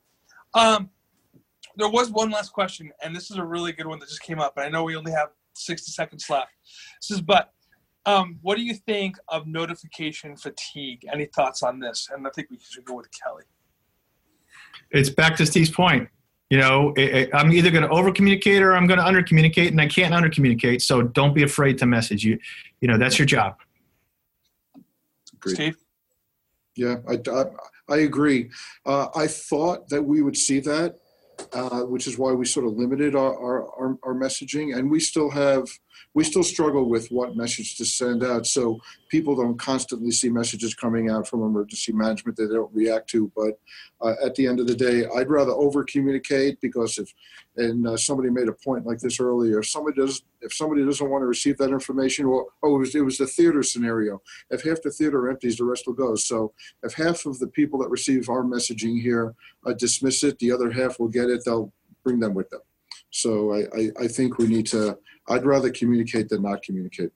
Um, 0.54 0.90
there 1.76 1.88
was 1.88 2.10
one 2.10 2.30
last 2.30 2.52
question, 2.52 2.90
and 3.02 3.14
this 3.14 3.30
is 3.30 3.36
a 3.36 3.44
really 3.44 3.72
good 3.72 3.86
one 3.86 3.98
that 3.98 4.08
just 4.08 4.22
came 4.22 4.38
up. 4.38 4.56
And 4.56 4.66
I 4.66 4.68
know 4.68 4.84
we 4.84 4.96
only 4.96 5.12
have 5.12 5.28
60 5.54 5.90
seconds 5.90 6.28
left. 6.30 6.52
This 7.02 7.18
is, 7.18 7.20
but 7.20 7.52
um, 8.06 8.38
what 8.42 8.56
do 8.56 8.62
you 8.62 8.74
think 8.74 9.16
of 9.28 9.46
notification 9.46 10.36
fatigue? 10.36 11.04
Any 11.12 11.26
thoughts 11.26 11.62
on 11.62 11.80
this? 11.80 12.08
And 12.12 12.26
I 12.26 12.30
think 12.34 12.50
we 12.50 12.58
should 12.58 12.84
go 12.84 12.94
with 12.94 13.08
Kelly. 13.10 13.44
It's 14.90 15.10
back 15.10 15.36
to 15.36 15.46
Steve's 15.46 15.70
point. 15.70 16.08
You 16.48 16.58
know, 16.58 16.92
it, 16.96 17.14
it, 17.14 17.30
I'm 17.34 17.52
either 17.52 17.70
going 17.70 17.82
to 17.82 17.88
over 17.88 18.12
communicate 18.12 18.62
or 18.62 18.76
I'm 18.76 18.86
going 18.86 19.00
to 19.00 19.06
under 19.06 19.22
communicate, 19.22 19.72
and 19.72 19.80
I 19.80 19.88
can't 19.88 20.14
under 20.14 20.30
communicate. 20.30 20.80
So 20.80 21.02
don't 21.02 21.34
be 21.34 21.42
afraid 21.42 21.78
to 21.78 21.86
message 21.86 22.24
you. 22.24 22.38
You 22.80 22.88
know, 22.88 22.98
that's 22.98 23.18
your 23.18 23.26
job. 23.26 23.56
Agreed. 25.34 25.54
Steve? 25.54 25.76
Yeah, 26.76 26.96
I, 27.08 27.18
I, 27.30 27.44
I 27.88 27.96
agree. 27.98 28.50
Uh, 28.84 29.08
I 29.14 29.26
thought 29.26 29.88
that 29.88 30.02
we 30.02 30.22
would 30.22 30.36
see 30.36 30.60
that, 30.60 30.96
uh, 31.52 31.80
which 31.80 32.06
is 32.06 32.16
why 32.16 32.32
we 32.32 32.46
sort 32.46 32.66
of 32.66 32.74
limited 32.74 33.16
our, 33.16 33.34
our, 33.34 33.64
our, 33.78 33.98
our 34.04 34.14
messaging, 34.14 34.76
and 34.76 34.90
we 34.90 35.00
still 35.00 35.30
have 35.30 35.68
we 36.14 36.24
still 36.24 36.42
struggle 36.42 36.88
with 36.88 37.08
what 37.08 37.36
message 37.36 37.76
to 37.76 37.84
send 37.84 38.24
out. 38.24 38.46
So 38.46 38.80
people 39.08 39.36
don't 39.36 39.58
constantly 39.58 40.10
see 40.10 40.28
messages 40.28 40.74
coming 40.74 41.10
out 41.10 41.28
from 41.28 41.42
emergency 41.42 41.92
management 41.92 42.36
that 42.36 42.46
they 42.46 42.54
don't 42.54 42.74
react 42.74 43.08
to. 43.10 43.30
But 43.36 43.58
uh, 44.00 44.14
at 44.24 44.34
the 44.34 44.46
end 44.46 44.60
of 44.60 44.66
the 44.66 44.74
day, 44.74 45.06
I'd 45.16 45.30
rather 45.30 45.52
over 45.52 45.84
communicate 45.84 46.60
because 46.60 46.98
if, 46.98 47.12
and 47.56 47.86
uh, 47.86 47.96
somebody 47.96 48.30
made 48.30 48.48
a 48.48 48.52
point 48.52 48.86
like 48.86 48.98
this 48.98 49.20
earlier, 49.20 49.60
if 49.60 49.68
somebody 49.68 49.96
does, 49.96 50.22
if 50.40 50.52
somebody 50.52 50.84
doesn't 50.84 51.10
want 51.10 51.22
to 51.22 51.26
receive 51.26 51.56
that 51.58 51.70
information, 51.70 52.28
well, 52.28 52.46
oh, 52.62 52.76
it 52.76 52.78
was, 52.78 52.94
it 52.94 53.04
was 53.04 53.18
the 53.18 53.26
theater 53.26 53.62
scenario. 53.62 54.20
If 54.50 54.62
half 54.64 54.82
the 54.82 54.90
theater 54.90 55.28
empties, 55.30 55.56
the 55.56 55.64
rest 55.64 55.86
will 55.86 55.94
go. 55.94 56.14
So 56.14 56.52
if 56.82 56.94
half 56.94 57.26
of 57.26 57.38
the 57.38 57.48
people 57.48 57.78
that 57.80 57.88
receive 57.88 58.28
our 58.28 58.42
messaging 58.42 59.00
here 59.00 59.34
uh, 59.64 59.72
dismiss 59.72 60.22
it, 60.24 60.38
the 60.38 60.52
other 60.52 60.70
half 60.70 60.98
will 60.98 61.08
get 61.08 61.30
it. 61.30 61.42
They'll 61.44 61.72
bring 62.04 62.20
them 62.20 62.34
with 62.34 62.50
them. 62.50 62.60
So 63.16 63.54
I, 63.54 63.60
I, 63.74 63.90
I 64.02 64.08
think 64.08 64.38
we 64.38 64.46
need 64.46 64.66
to, 64.66 64.98
I'd 65.28 65.46
rather 65.46 65.70
communicate 65.70 66.28
than 66.28 66.42
not 66.42 66.62
communicate. 66.62 67.10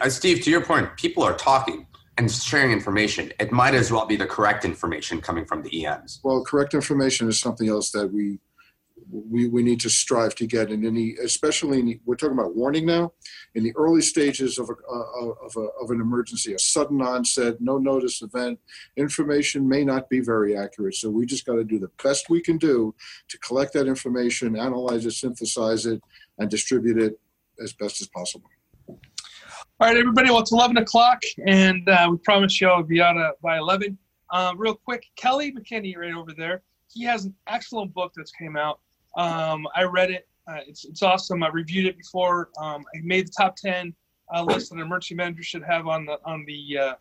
Uh, 0.00 0.08
Steve, 0.08 0.42
to 0.42 0.50
your 0.50 0.64
point, 0.64 0.96
people 0.96 1.22
are 1.22 1.34
talking 1.34 1.86
and 2.18 2.30
sharing 2.30 2.72
information. 2.72 3.32
It 3.38 3.52
might 3.52 3.74
as 3.74 3.92
well 3.92 4.06
be 4.06 4.16
the 4.16 4.26
correct 4.26 4.64
information 4.64 5.20
coming 5.20 5.44
from 5.44 5.62
the 5.62 5.86
EMs. 5.86 6.20
Well, 6.24 6.42
correct 6.42 6.74
information 6.74 7.28
is 7.28 7.38
something 7.38 7.68
else 7.68 7.90
that 7.92 8.12
we 8.12 8.40
we, 9.10 9.48
we 9.48 9.62
need 9.62 9.80
to 9.80 9.90
strive 9.90 10.34
to 10.36 10.46
get 10.46 10.70
in 10.70 10.84
any, 10.84 11.14
especially 11.22 11.80
in, 11.80 12.00
we're 12.04 12.16
talking 12.16 12.38
about 12.38 12.56
warning 12.56 12.86
now, 12.86 13.12
in 13.54 13.62
the 13.62 13.72
early 13.76 14.02
stages 14.02 14.58
of, 14.58 14.68
a, 14.68 14.72
uh, 14.72 15.32
of, 15.44 15.56
a, 15.56 15.68
of 15.82 15.90
an 15.90 16.00
emergency, 16.00 16.54
a 16.54 16.58
sudden 16.58 17.00
onset, 17.00 17.60
no 17.60 17.78
notice 17.78 18.22
event, 18.22 18.58
information 18.96 19.68
may 19.68 19.84
not 19.84 20.08
be 20.08 20.20
very 20.20 20.56
accurate. 20.56 20.94
So 20.94 21.10
we 21.10 21.26
just 21.26 21.46
got 21.46 21.54
to 21.54 21.64
do 21.64 21.78
the 21.78 21.90
best 22.02 22.28
we 22.28 22.40
can 22.40 22.58
do 22.58 22.94
to 23.28 23.38
collect 23.38 23.72
that 23.74 23.86
information, 23.86 24.56
analyze 24.56 25.06
it, 25.06 25.12
synthesize 25.12 25.86
it, 25.86 26.02
and 26.38 26.50
distribute 26.50 26.98
it 26.98 27.18
as 27.62 27.72
best 27.72 28.00
as 28.00 28.08
possible. 28.08 28.48
All 28.88 29.88
right, 29.88 29.96
everybody. 29.96 30.30
Well, 30.30 30.40
it's 30.40 30.52
11 30.52 30.78
o'clock, 30.78 31.22
and 31.46 31.86
uh, 31.88 32.08
we 32.10 32.16
promise 32.18 32.60
you 32.60 32.72
would 32.74 32.88
be 32.88 33.02
out 33.02 33.18
uh, 33.18 33.32
by 33.42 33.58
11. 33.58 33.98
Uh, 34.30 34.54
real 34.56 34.74
quick, 34.74 35.04
Kelly 35.16 35.52
McKinney, 35.52 35.96
right 35.96 36.14
over 36.14 36.32
there, 36.32 36.62
he 36.92 37.04
has 37.04 37.26
an 37.26 37.34
excellent 37.46 37.92
book 37.92 38.12
that's 38.16 38.32
came 38.32 38.56
out. 38.56 38.80
Um, 39.16 39.66
I 39.74 39.84
read 39.84 40.10
it. 40.10 40.28
Uh, 40.48 40.60
it's, 40.66 40.84
it's 40.84 41.02
awesome. 41.02 41.42
I 41.42 41.48
reviewed 41.48 41.86
it 41.86 41.96
before. 41.96 42.50
Um, 42.58 42.84
I 42.94 43.00
made 43.02 43.26
the 43.26 43.32
top 43.36 43.56
10 43.56 43.94
uh, 44.34 44.42
list 44.42 44.70
that 44.70 44.76
an 44.76 44.82
emergency 44.82 45.14
manager 45.14 45.42
should 45.42 45.64
have 45.64 45.86
on 45.86 46.06
the 46.06 46.18
on 46.24 46.44
the 46.46 46.78
uh, 46.78 46.94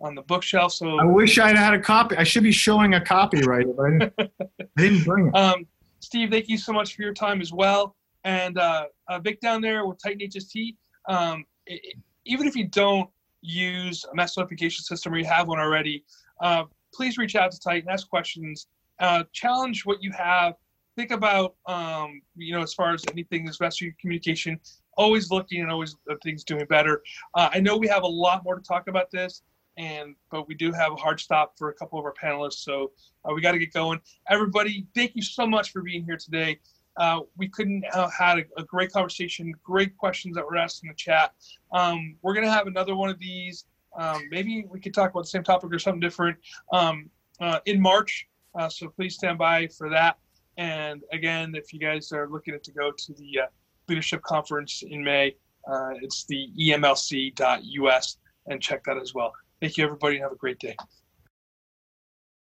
on 0.00 0.14
the 0.14 0.22
bookshelf. 0.22 0.72
So 0.72 0.98
I 0.98 1.04
wish 1.04 1.38
I 1.38 1.56
had 1.56 1.74
a 1.74 1.80
copy. 1.80 2.16
I 2.16 2.24
should 2.24 2.42
be 2.42 2.52
showing 2.52 2.94
a 2.94 3.00
copy 3.00 3.42
right, 3.42 3.66
but 3.76 3.86
I 3.86 3.90
didn't, 3.90 4.12
I 4.18 4.64
didn't 4.76 5.04
bring 5.04 5.28
it. 5.28 5.36
Um, 5.36 5.66
Steve, 6.00 6.30
thank 6.30 6.48
you 6.48 6.58
so 6.58 6.72
much 6.72 6.96
for 6.96 7.02
your 7.02 7.14
time 7.14 7.40
as 7.40 7.52
well. 7.52 7.96
And 8.24 8.58
uh, 8.58 8.86
uh, 9.08 9.18
Vic 9.20 9.40
down 9.40 9.60
there 9.60 9.86
with 9.86 9.98
Titan 10.02 10.20
HST, 10.28 10.76
um, 11.08 11.44
it, 11.66 11.96
even 12.24 12.46
if 12.46 12.56
you 12.56 12.68
don't 12.68 13.08
use 13.40 14.04
a 14.10 14.14
mass 14.14 14.36
notification 14.36 14.84
system 14.84 15.12
or 15.12 15.18
you 15.18 15.24
have 15.24 15.48
one 15.48 15.58
already, 15.58 16.04
uh, 16.40 16.64
please 16.94 17.18
reach 17.18 17.36
out 17.36 17.50
to 17.52 17.60
Titan, 17.60 17.88
ask 17.88 18.08
questions, 18.08 18.68
uh, 19.00 19.24
challenge 19.32 19.84
what 19.84 20.02
you 20.02 20.12
have. 20.12 20.54
Think 20.96 21.10
about, 21.10 21.54
um, 21.66 22.20
you 22.36 22.52
know, 22.54 22.62
as 22.62 22.74
far 22.74 22.92
as 22.92 23.02
anything, 23.10 23.48
especially 23.48 23.94
communication, 24.00 24.60
always 24.96 25.30
looking 25.30 25.62
and 25.62 25.70
always 25.70 25.96
things 26.22 26.44
doing 26.44 26.66
better. 26.66 27.02
Uh, 27.34 27.48
I 27.52 27.60
know 27.60 27.76
we 27.76 27.88
have 27.88 28.02
a 28.02 28.08
lot 28.08 28.44
more 28.44 28.56
to 28.56 28.62
talk 28.62 28.88
about 28.88 29.10
this, 29.10 29.42
and 29.78 30.14
but 30.30 30.46
we 30.48 30.54
do 30.54 30.70
have 30.72 30.92
a 30.92 30.96
hard 30.96 31.18
stop 31.18 31.54
for 31.56 31.70
a 31.70 31.74
couple 31.74 31.98
of 31.98 32.04
our 32.04 32.12
panelists, 32.12 32.64
so 32.64 32.92
uh, 33.24 33.32
we 33.34 33.40
got 33.40 33.52
to 33.52 33.58
get 33.58 33.72
going. 33.72 34.00
Everybody, 34.28 34.86
thank 34.94 35.16
you 35.16 35.22
so 35.22 35.46
much 35.46 35.72
for 35.72 35.80
being 35.80 36.04
here 36.04 36.18
today. 36.18 36.58
Uh, 36.98 37.20
we 37.38 37.48
couldn't 37.48 37.84
have 37.94 38.12
had 38.12 38.38
a, 38.38 38.42
a, 38.58 38.64
great 38.64 38.92
conversation, 38.92 39.54
great 39.64 39.96
questions 39.96 40.34
that 40.34 40.44
were 40.44 40.58
asked 40.58 40.82
in 40.82 40.88
the 40.88 40.94
chat. 40.94 41.32
Um, 41.72 42.16
we're 42.20 42.34
going 42.34 42.44
to 42.44 42.52
have 42.52 42.66
another 42.66 42.94
one 42.94 43.08
of 43.08 43.18
these. 43.18 43.64
Um, 43.98 44.28
maybe 44.30 44.66
we 44.68 44.78
could 44.78 44.92
talk 44.92 45.10
about 45.10 45.22
the 45.22 45.28
same 45.28 45.42
topic 45.42 45.72
or 45.72 45.78
something 45.78 46.00
different 46.00 46.36
um, 46.70 47.08
uh, 47.40 47.60
in 47.64 47.80
March. 47.80 48.28
Uh, 48.54 48.68
so 48.68 48.88
please 48.88 49.14
stand 49.14 49.38
by 49.38 49.68
for 49.68 49.88
that. 49.88 50.18
And 50.56 51.02
again, 51.12 51.54
if 51.54 51.72
you 51.72 51.78
guys 51.78 52.12
are 52.12 52.28
looking 52.28 52.58
to 52.62 52.72
go 52.72 52.92
to 52.92 53.12
the 53.14 53.40
uh, 53.40 53.46
leadership 53.88 54.22
conference 54.22 54.82
in 54.86 55.02
May, 55.02 55.36
uh, 55.70 55.90
it's 56.02 56.24
the 56.24 56.48
emlc.us 56.58 58.16
and 58.46 58.60
check 58.60 58.84
that 58.84 58.98
as 58.98 59.14
well. 59.14 59.32
Thank 59.60 59.76
you, 59.76 59.84
everybody, 59.84 60.16
and 60.16 60.24
have 60.24 60.32
a 60.32 60.36
great 60.36 60.58
day. 60.58 60.76